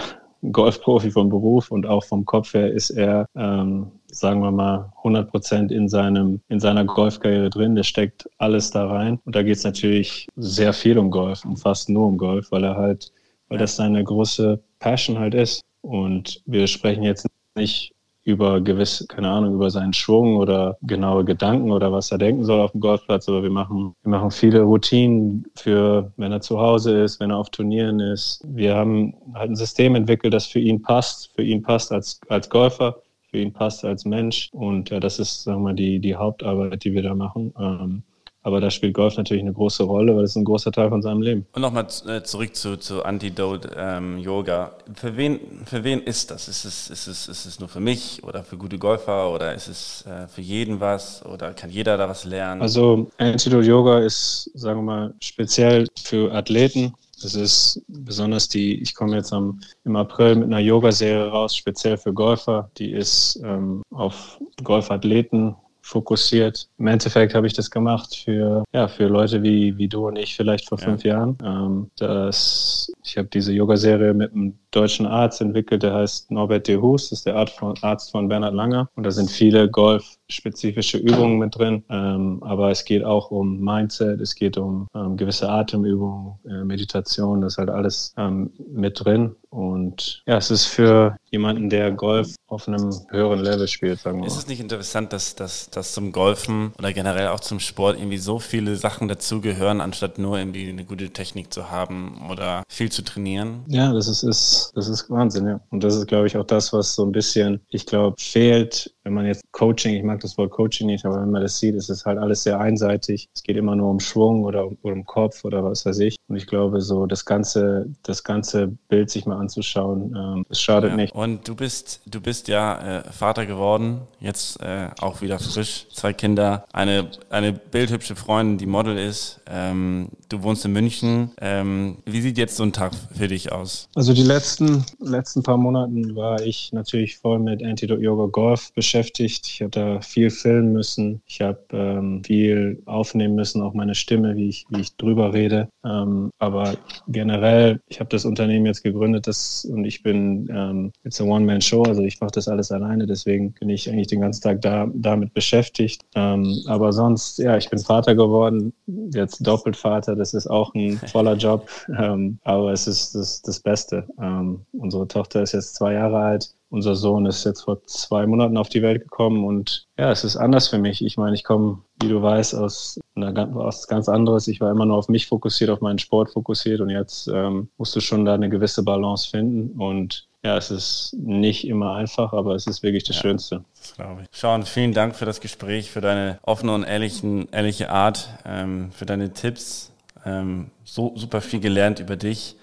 Golfprofi 0.52 1.10
vom 1.12 1.30
Beruf 1.30 1.72
und 1.72 1.86
auch 1.86 2.04
vom 2.04 2.26
Kopf 2.26 2.54
her 2.54 2.72
ist 2.72 2.89
er, 2.89 3.28
ähm, 3.36 3.91
sagen 4.08 4.41
wir 4.41 4.52
mal, 4.52 4.91
100 4.98 5.30
Prozent 5.30 5.72
in 5.72 5.88
seinem 5.88 6.41
in 6.50 6.60
seiner 6.60 6.84
Golfkarriere 6.84 7.50
drin. 7.50 7.76
Der 7.76 7.84
steckt 7.84 8.30
alles 8.39 8.72
da 8.72 8.88
rein 8.88 9.20
und 9.26 9.36
da 9.36 9.44
geht 9.44 9.56
es 9.56 9.64
natürlich 9.64 10.28
sehr 10.36 10.74
viel 10.74 10.98
um 10.98 11.12
Golf 11.12 11.46
und 11.46 11.58
fast 11.58 11.89
nur 11.89 12.08
um 12.08 12.18
Golf, 12.18 12.52
weil 12.52 12.64
er 12.64 12.76
halt, 12.76 13.12
weil 13.48 13.58
das 13.58 13.76
seine 13.76 14.04
große 14.04 14.62
Passion 14.80 15.18
halt 15.18 15.34
ist. 15.34 15.62
Und 15.82 16.41
wir 16.46 16.68
sprechen 16.68 17.04
jetzt 17.04 17.28
nicht 17.56 17.93
über 18.26 18.62
gewisse, 18.62 19.06
keine 19.08 19.30
Ahnung, 19.30 19.56
über 19.56 19.70
seinen 19.70 19.94
Schwung 19.94 20.38
oder 20.38 20.78
genaue 20.82 21.26
Gedanken 21.26 21.72
oder 21.72 21.92
was 21.92 22.12
er 22.12 22.18
denken 22.18 22.46
soll 22.46 22.62
auf 22.62 22.72
dem 22.72 22.80
Golfplatz. 22.80 23.28
Aber 23.28 23.44
wir 23.44 23.50
machen, 23.50 23.96
wir 24.04 24.12
machen 24.12 24.32
viele 24.32 24.62
Routinen 24.62 25.46
für, 25.56 26.12
wenn 26.18 26.32
er 26.32 26.42
zu 26.42 26.60
Hause 26.60 27.02
ist, 27.02 27.20
wenn 27.20 27.32
er 27.32 27.38
auf 27.38 27.50
Turnieren 27.50 28.00
ist. 28.00 28.42
Wir 28.48 28.76
haben 28.76 29.14
halt 29.34 29.52
ein 29.52 29.56
System 29.56 29.96
entwickelt, 29.96 30.34
das 30.34 30.46
für 30.46 30.60
ihn 30.60 30.82
passt, 30.82 31.32
für 31.36 31.44
ihn 31.44 31.62
passt 31.62 31.92
als, 31.92 32.22
als 32.30 32.50
Golfer, 32.50 32.96
für 33.30 33.40
ihn 33.40 33.52
passt 33.52 33.84
als 33.84 34.06
Mensch. 34.06 34.50
Und 34.54 34.90
ja, 34.90 35.00
das 35.00 35.20
ist, 35.20 35.44
sagen 35.44 35.60
wir 35.60 35.64
mal, 35.72 35.76
die, 35.76 36.00
die 36.00 36.16
Hauptarbeit, 36.16 36.84
die 36.84 36.94
wir 36.94 37.04
da 37.04 37.16
machen. 37.16 37.54
Ähm, 37.60 38.04
aber 38.44 38.60
da 38.60 38.70
spielt 38.70 38.94
Golf 38.94 39.18
natürlich 39.18 39.41
eine 39.41 39.54
große 39.54 39.84
Rolle, 39.84 40.16
weil 40.16 40.26
es 40.26 40.36
ein 40.36 40.44
großer 40.44 40.72
Teil 40.72 40.89
von 40.89 41.02
seinem 41.02 41.22
Leben. 41.22 41.46
Und 41.54 41.62
nochmal 41.62 41.88
äh, 42.08 42.22
zurück 42.24 42.56
zu, 42.56 42.78
zu 42.78 43.04
Antidote 43.04 43.72
ähm, 43.76 44.18
Yoga. 44.20 44.74
Für 44.94 45.16
wen, 45.16 45.39
für 45.66 45.84
wen 45.84 46.02
ist 46.02 46.30
das? 46.30 46.48
Ist 46.48 46.66
es, 46.66 46.89
ist, 46.89 47.08
es, 47.08 47.28
ist 47.28 47.46
es 47.46 47.60
nur 47.60 47.70
für 47.70 47.80
mich 47.80 48.22
oder 48.24 48.44
für 48.44 48.58
gute 48.58 48.78
Golfer 48.78 49.32
oder 49.32 49.54
ist 49.54 49.70
es 49.70 50.06
äh, 50.06 50.28
für 50.28 50.41
jeden 50.41 50.80
was 50.80 51.26
oder 51.26 51.54
kann 51.54 51.70
jeder 51.70 51.98
da 51.98 52.10
was 52.10 52.26
lernen? 52.26 52.62
Also 52.62 53.10
Antidote 53.18 53.66
Yoga 53.66 54.00
ist, 54.00 54.52
sagen 54.54 54.80
wir 54.80 54.84
mal, 54.84 55.14
speziell 55.20 55.88
für 56.04 56.34
Athleten. 56.34 56.94
Das 57.22 57.36
ist 57.36 57.82
besonders 57.88 58.50
die, 58.50 58.82
ich 58.82 58.94
komme 58.94 59.16
jetzt 59.16 59.32
am, 59.32 59.62
im 59.86 59.96
April 59.96 60.36
mit 60.36 60.48
einer 60.48 60.60
Yoga-Serie 60.60 61.30
raus, 61.30 61.56
speziell 61.56 61.96
für 61.96 62.14
Golfer. 62.14 62.70
Die 62.78 62.91
ist 62.91 63.39
ähm, 63.46 63.82
auf 63.91 64.38
Golfathleten 64.62 65.56
fokussiert. 65.84 66.70
Im 66.78 66.88
Endeffekt 66.88 67.36
habe 67.36 67.46
ich 67.46 67.54
das 67.54 67.70
gemacht 67.70 68.16
für, 68.16 68.64
ja, 68.74 68.88
für 68.88 69.08
Leute 69.08 69.44
wie, 69.44 69.78
wie 69.78 69.90
du 69.90 70.08
und 70.08 70.16
ich 70.16 70.36
vielleicht 70.36 70.70
vor 70.70 70.80
ja. 70.80 70.86
fünf 70.86 71.04
Jahren. 71.04 71.38
Ähm, 71.44 71.92
das, 71.98 72.92
ich 73.04 73.18
habe 73.18 73.28
diese 73.28 73.52
Yoga-Serie 73.52 74.14
mit 74.14 74.34
einem 74.34 74.58
deutschen 74.76 75.06
Arzt 75.06 75.42
entwickelt, 75.42 75.84
der 75.84 75.94
heißt 75.94 76.32
Norbert 76.32 76.68
de 76.68 76.78
Hus, 76.78 77.10
das 77.10 77.20
ist 77.20 77.26
der 77.26 77.36
Arzt 77.36 77.58
von, 77.58 77.76
Arzt 77.82 78.12
von 78.12 78.28
Bernhard 78.28 78.54
Langer. 78.54 78.90
Und 78.96 79.04
da 79.04 79.12
sind 79.12 79.30
viele 79.30 79.70
golfspezifische 79.70 80.98
Übungen 80.98 81.38
mit 81.38 81.58
drin. 81.58 81.84
Ähm, 81.90 82.42
aber 82.44 82.72
es 82.72 82.86
geht 82.86 83.04
auch 83.04 83.32
um 83.32 83.60
Mindset, 83.60 84.20
es 84.22 84.36
geht 84.36 84.58
um 84.58 84.88
ähm, 84.96 85.18
gewisse 85.18 85.50
Atemübungen, 85.50 86.40
äh, 86.46 86.64
Meditation, 86.64 87.42
das 87.42 87.54
ist 87.54 87.58
halt 87.58 87.70
alles 87.70 88.14
ähm, 88.18 88.52
mit 88.72 89.04
drin. 89.04 89.36
Und 89.50 90.24
ja, 90.26 90.38
es 90.38 90.50
ist 90.50 90.66
für 90.66 91.16
jemanden, 91.30 91.70
der 91.70 91.92
Golf 91.92 92.36
auf 92.48 92.68
einem 92.68 92.92
höheren 93.10 93.40
Level 93.40 93.68
spielt, 93.68 94.00
sagen 94.00 94.18
wir 94.18 94.22
mal. 94.22 94.28
Ist 94.28 94.38
es 94.38 94.48
nicht 94.48 94.60
interessant, 94.60 95.14
dass, 95.14 95.36
dass, 95.36 95.70
dass 95.70 95.94
zum 95.94 96.12
Golfen 96.12 96.74
oder 96.80 96.92
generell 96.92 97.28
auch 97.28 97.40
zum 97.40 97.60
Sport 97.60 97.98
irgendwie 97.98 98.18
so 98.18 98.40
viele 98.40 98.76
Sachen 98.78 99.08
dazugehören, 99.08 99.80
anstatt 99.80 100.18
nur 100.18 100.40
irgendwie 100.40 100.70
eine 100.70 100.86
gute 100.86 101.12
Technik 101.12 101.54
zu 101.54 101.70
haben 101.70 102.28
oder 102.32 102.64
viel 102.68 102.92
zu 102.92 103.04
trainieren? 103.04 103.64
Ja, 103.68 103.94
das 103.94 104.08
ist, 104.08 104.24
ist 104.24 104.62
das 104.72 104.88
ist 104.88 105.09
Wahnsinn, 105.09 105.47
ja. 105.47 105.59
Und 105.70 105.84
das 105.84 105.95
ist, 105.95 106.07
glaube 106.07 106.28
ich, 106.28 106.38
auch 106.38 106.45
das, 106.45 106.74
was 106.74 106.95
so 106.95 107.05
ein 107.05 107.11
bisschen, 107.11 107.61
ich 107.70 107.86
glaube, 107.86 108.16
fehlt, 108.20 108.93
wenn 109.03 109.14
man 109.14 109.26
jetzt 109.26 109.43
Coaching, 109.51 109.95
ich 109.95 110.03
mag 110.03 110.20
das 110.22 110.38
Wort 110.38 110.51
Coaching 110.51 110.88
nicht, 110.88 111.05
aber 111.05 111.22
wenn 111.22 111.32
man 111.32 111.41
das 111.41 111.59
sieht, 111.59 111.76
ist 111.76 111.89
es 111.89 112.05
halt 112.05 112.18
alles 112.18 112.43
sehr 112.43 112.59
einseitig. 112.59 113.28
Es 113.36 113.43
geht 113.43 113.57
immer 113.57 113.76
nur 113.76 113.89
um 113.89 113.99
Schwung 113.99 114.43
oder 114.43 114.68
um, 114.68 114.78
oder 114.82 114.93
um 114.93 115.05
Kopf 115.05 115.43
oder 115.43 115.64
was 115.64 115.86
weiß 115.86 115.99
ich. 115.99 116.16
Und 116.28 116.38
ich 116.38 116.47
glaube, 116.47 116.82
so 116.82 117.05
das 117.05 117.26
ganze, 117.26 117.88
das 118.03 118.24
ganze 118.24 118.68
Bild 118.88 119.09
sich 119.09 119.26
mal 119.26 119.38
anzuschauen, 119.38 120.16
ähm, 120.16 120.45
das 120.47 120.61
schadet 120.61 120.91
ja. 120.91 120.95
nicht. 120.95 121.14
Und 121.14 121.47
du 121.47 121.55
bist, 121.55 122.01
du 122.05 122.22
bist 122.22 122.47
ja 122.47 122.99
äh, 122.99 123.11
Vater 123.11 123.45
geworden, 123.45 124.01
jetzt 124.20 124.61
äh, 124.61 124.89
auch 125.01 125.22
wieder 125.22 125.39
frisch, 125.39 125.88
zwei 125.93 126.14
Kinder, 126.14 126.66
eine, 126.72 127.09
eine 127.30 127.51
bildhübsche 127.53 128.16
Freundin, 128.16 128.57
die 128.57 128.66
Model 128.66 128.97
ist. 128.97 129.41
Ähm, 129.47 130.09
du 130.30 130.43
wohnst 130.43 130.64
in 130.66 130.72
München. 130.72 131.32
Ähm, 131.41 131.97
wie 132.05 132.22
sieht 132.22 132.38
jetzt 132.38 132.55
so 132.55 132.64
ein 132.64 132.74
Tag 132.74 132.93
für 133.16 133.28
dich 133.28 133.51
aus? 133.51 133.89
Also 133.95 134.14
die 134.14 134.24
letzten 134.24 134.53
letzten, 134.60 134.86
letzten 134.99 135.41
paar 135.41 135.58
Monaten 135.58 136.16
war 136.16 136.41
ich 136.41 136.72
natürlich 136.74 137.18
voll 137.18 137.39
mit 137.39 137.64
Antidote 137.64 138.01
Yoga 138.01 138.28
Golf 138.28 138.72
beschäftigt. 138.74 139.47
Ich 139.47 139.62
habe 139.62 139.72
da 139.72 140.01
viel 140.01 140.30
filmen 140.30 140.74
müssen. 140.74 141.22
Ich 141.26 141.41
habe 141.41 141.60
ähm, 141.72 142.24
viel 142.24 142.82
aufnehmen 142.86 143.36
müssen, 143.36 143.64
auch 143.64 143.74
meine 143.74 143.95
Stimme, 143.95 144.36
wie 144.36 144.49
ich, 144.49 144.66
wie 144.70 144.82
ich 144.82 144.95
drüber 144.95 145.34
rede. 145.34 145.70
Ähm, 145.84 146.30
aber 146.38 146.76
generell, 147.08 147.80
ich 147.88 147.99
habe 147.99 148.10
das 148.10 148.26
Unternehmen 148.26 148.68
jetzt 148.68 148.84
gegründet 148.84 149.26
das, 149.26 149.66
und 149.66 149.86
ich 149.86 150.04
bin 150.04 150.47
ähm, 150.51 150.91
jetzt 151.04 151.20
eine 151.20 151.32
One-Man-Show, 151.32 151.84
also 151.84 152.04
ich 152.04 152.20
mache 152.22 152.32
das 152.34 152.47
alles 152.47 152.72
alleine. 152.72 153.08
Deswegen 153.08 153.54
bin 153.54 153.70
ich 153.70 153.89
eigentlich 153.89 154.08
den 154.08 154.22
ganzen 154.22 154.43
Tag 154.43 154.62
da, 154.62 154.88
damit 154.93 155.34
beschäftigt. 155.34 156.04
Ähm, 156.14 156.62
aber 156.68 156.93
sonst, 156.93 157.39
ja, 157.39 157.58
ich 157.58 157.70
bin 157.72 157.80
Vater 157.80 158.14
geworden, 158.14 158.74
jetzt 159.14 159.45
doppelt 159.45 159.76
Vater. 159.76 160.16
Das 160.16 160.36
ist 160.36 160.45
auch 160.45 160.76
ein 160.76 160.99
voller 161.08 161.36
Job, 161.36 161.68
ähm, 161.97 162.38
aber 162.43 162.72
es 162.72 162.86
ist 162.86 163.16
das, 163.16 163.41
das 163.41 163.60
Beste. 163.60 164.08
Ähm, 164.44 164.66
unsere 164.74 165.08
Tochter 165.08 165.41
ist 165.41 165.54
jetzt 165.54 165.76
zwei 165.76 165.94
Jahre 165.94 166.20
alt 166.20 166.54
unser 166.74 166.96
Sohn 166.96 167.28
ist 167.28 167.46
jetzt 167.46 167.62
vor 167.62 167.84
zwei 167.86 168.26
Monaten 168.26 168.58
auf 168.58 168.68
die 168.68 168.82
Welt 168.82 169.04
gekommen 169.04 169.46
und 169.46 169.86
ja, 170.00 170.12
es 170.12 170.24
ist 170.24 170.36
anders 170.36 170.70
für 170.70 170.80
mich. 170.80 171.06
Ich 171.06 171.18
meine, 171.18 171.36
ich 171.36 171.44
komme, 171.44 171.84
wie 172.02 172.10
du 172.10 172.20
weißt, 172.20 172.56
aus 172.56 173.00
einer 173.14 173.32
ganz, 173.32 173.54
was 173.54 173.88
ganz 173.88 174.10
anderes. 174.10 174.48
Ich 174.48 174.60
war 174.60 174.72
immer 174.72 174.88
nur 174.88 174.98
auf 174.98 175.08
mich 175.08 175.28
fokussiert, 175.28 175.70
auf 175.70 175.82
meinen 175.82 176.00
Sport 176.00 176.32
fokussiert 176.32 176.82
und 176.82 176.89
jetzt 176.89 177.28
ähm, 177.28 177.70
musst 177.78 177.96
du 177.96 178.00
schon 178.00 178.26
da 178.26 178.34
eine 178.34 178.50
gewisse 178.50 178.82
Balance 178.82 179.30
finden 179.30 179.80
und 179.80 180.28
ja, 180.44 180.58
es 180.58 180.72
ist 180.72 181.16
nicht 181.16 181.68
immer 181.68 181.94
einfach, 181.94 182.34
aber 182.34 182.56
es 182.56 182.66
ist 182.66 182.82
wirklich 182.82 183.04
das 183.04 183.18
ja, 183.18 183.22
Schönste. 183.22 183.64
Das 183.80 183.94
glaube 183.94 184.24
ich. 184.24 184.28
Sean, 184.32 184.66
vielen 184.66 184.94
Dank 184.94 185.16
für 185.16 185.26
das 185.26 185.41
Gespräch, 185.41 185.91
für 185.91 186.02
deine 186.02 186.39
offene 186.41 186.74
und 186.74 186.84
ehrlichen, 186.84 187.48
ehrliche 187.52 187.91
Art, 187.91 188.30
ähm, 188.46 188.91
für 188.91 189.06
deine 189.06 189.32
Tipps. 189.32 189.91
Ähm, 190.26 190.72
so 190.84 191.14
super 191.16 191.39
viel 191.39 191.60
gelernt 191.60 192.00
über 192.00 192.16
dich, 192.16 192.56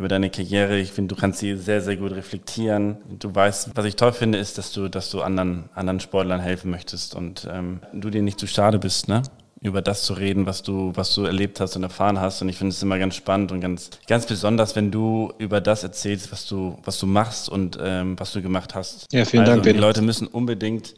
über 0.00 0.08
deine 0.08 0.30
Karriere. 0.30 0.78
Ich 0.78 0.92
finde, 0.92 1.14
du 1.14 1.20
kannst 1.20 1.38
sie 1.38 1.56
sehr, 1.56 1.82
sehr 1.82 1.96
gut 1.96 2.12
reflektieren. 2.12 2.96
Du 3.18 3.32
weißt, 3.32 3.70
was 3.74 3.84
ich 3.84 3.96
toll 3.96 4.12
finde, 4.12 4.38
ist, 4.38 4.56
dass 4.58 4.72
du, 4.72 4.88
dass 4.88 5.10
du 5.10 5.20
anderen, 5.20 5.68
anderen 5.74 6.00
Sportlern 6.00 6.40
helfen 6.40 6.70
möchtest 6.70 7.14
und 7.14 7.46
ähm, 7.52 7.80
du 7.92 8.08
dir 8.10 8.22
nicht 8.22 8.40
zu 8.40 8.46
schade 8.46 8.78
bist, 8.78 9.08
ne? 9.08 9.22
über 9.60 9.82
das 9.82 10.04
zu 10.04 10.14
reden, 10.14 10.46
was 10.46 10.62
du, 10.62 10.92
was 10.94 11.14
du 11.14 11.24
erlebt 11.24 11.60
hast 11.60 11.76
und 11.76 11.82
erfahren 11.82 12.18
hast. 12.18 12.40
Und 12.40 12.48
ich 12.48 12.56
finde 12.56 12.72
es 12.72 12.82
immer 12.82 12.98
ganz 12.98 13.14
spannend 13.14 13.52
und 13.52 13.60
ganz, 13.60 13.90
ganz 14.06 14.24
besonders, 14.24 14.74
wenn 14.74 14.90
du 14.90 15.34
über 15.36 15.60
das 15.60 15.82
erzählst, 15.82 16.32
was 16.32 16.46
du, 16.46 16.78
was 16.82 16.98
du 16.98 17.06
machst 17.06 17.50
und 17.50 17.78
ähm, 17.80 18.18
was 18.18 18.32
du 18.32 18.40
gemacht 18.40 18.74
hast. 18.74 19.06
Ja, 19.12 19.26
vielen 19.26 19.42
also, 19.42 19.60
Dank. 19.60 19.64
Die 19.64 19.78
Leute 19.78 20.00
müssen 20.00 20.26
unbedingt, 20.26 20.94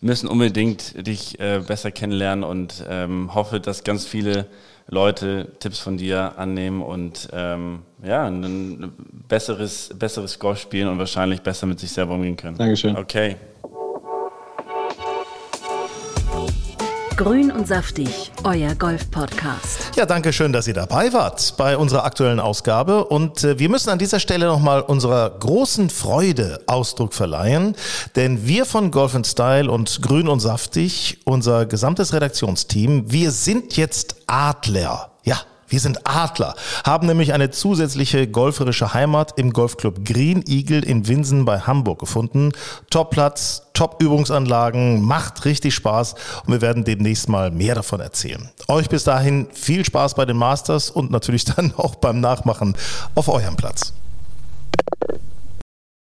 müssen 0.00 0.28
unbedingt 0.28 1.04
dich 1.04 1.40
äh, 1.40 1.62
besser 1.66 1.90
kennenlernen 1.90 2.44
und 2.44 2.84
ähm, 2.88 3.34
hoffe, 3.34 3.58
dass 3.58 3.82
ganz 3.82 4.06
viele 4.06 4.46
Leute 4.90 5.48
Tipps 5.60 5.78
von 5.78 5.96
dir 5.96 6.32
annehmen 6.36 6.82
und 6.82 7.28
ähm, 7.32 7.80
ja, 8.02 8.26
ein 8.26 8.92
besseres, 9.28 9.90
besseres 9.96 10.38
Golf 10.38 10.58
spielen 10.58 10.88
und 10.88 10.98
wahrscheinlich 10.98 11.42
besser 11.42 11.66
mit 11.66 11.78
sich 11.78 11.92
selber 11.92 12.14
umgehen 12.14 12.36
können. 12.36 12.58
Dankeschön. 12.58 12.96
Okay. 12.96 13.36
Grün 17.20 17.50
und 17.50 17.68
saftig, 17.68 18.32
euer 18.44 18.74
Golf-Podcast. 18.74 19.94
Ja, 19.94 20.06
danke 20.06 20.32
schön, 20.32 20.54
dass 20.54 20.66
ihr 20.66 20.72
dabei 20.72 21.12
wart 21.12 21.54
bei 21.58 21.76
unserer 21.76 22.06
aktuellen 22.06 22.40
Ausgabe. 22.40 23.04
Und 23.04 23.44
äh, 23.44 23.58
wir 23.58 23.68
müssen 23.68 23.90
an 23.90 23.98
dieser 23.98 24.20
Stelle 24.20 24.46
nochmal 24.46 24.80
unserer 24.80 25.28
großen 25.28 25.90
Freude 25.90 26.62
Ausdruck 26.66 27.12
verleihen, 27.12 27.76
denn 28.16 28.46
wir 28.46 28.64
von 28.64 28.90
Golf 28.90 29.14
Style 29.26 29.70
und 29.70 30.00
Grün 30.00 30.28
und 30.28 30.40
saftig, 30.40 31.18
unser 31.26 31.66
gesamtes 31.66 32.14
Redaktionsteam, 32.14 33.12
wir 33.12 33.32
sind 33.32 33.76
jetzt 33.76 34.16
Adler. 34.26 35.10
Ja, 35.22 35.40
wir 35.70 35.80
sind 35.80 36.00
Adler, 36.04 36.54
haben 36.84 37.06
nämlich 37.06 37.32
eine 37.32 37.50
zusätzliche 37.50 38.26
golferische 38.26 38.92
Heimat 38.92 39.38
im 39.38 39.52
Golfclub 39.52 40.04
Green 40.04 40.44
Eagle 40.46 40.84
in 40.84 41.06
Winsen 41.06 41.44
bei 41.44 41.60
Hamburg 41.60 42.00
gefunden. 42.00 42.52
Top-Platz, 42.90 43.62
Top-Übungsanlagen, 43.72 45.00
macht 45.02 45.44
richtig 45.44 45.74
Spaß 45.74 46.14
und 46.44 46.52
wir 46.52 46.60
werden 46.60 46.84
demnächst 46.84 47.28
mal 47.28 47.50
mehr 47.50 47.76
davon 47.76 48.00
erzählen. 48.00 48.50
Euch 48.68 48.88
bis 48.88 49.04
dahin 49.04 49.46
viel 49.54 49.84
Spaß 49.84 50.14
bei 50.14 50.26
den 50.26 50.36
Masters 50.36 50.90
und 50.90 51.10
natürlich 51.10 51.44
dann 51.56 51.72
auch 51.76 51.94
beim 51.94 52.20
Nachmachen 52.20 52.76
auf 53.14 53.28
eurem 53.28 53.56
Platz. 53.56 53.92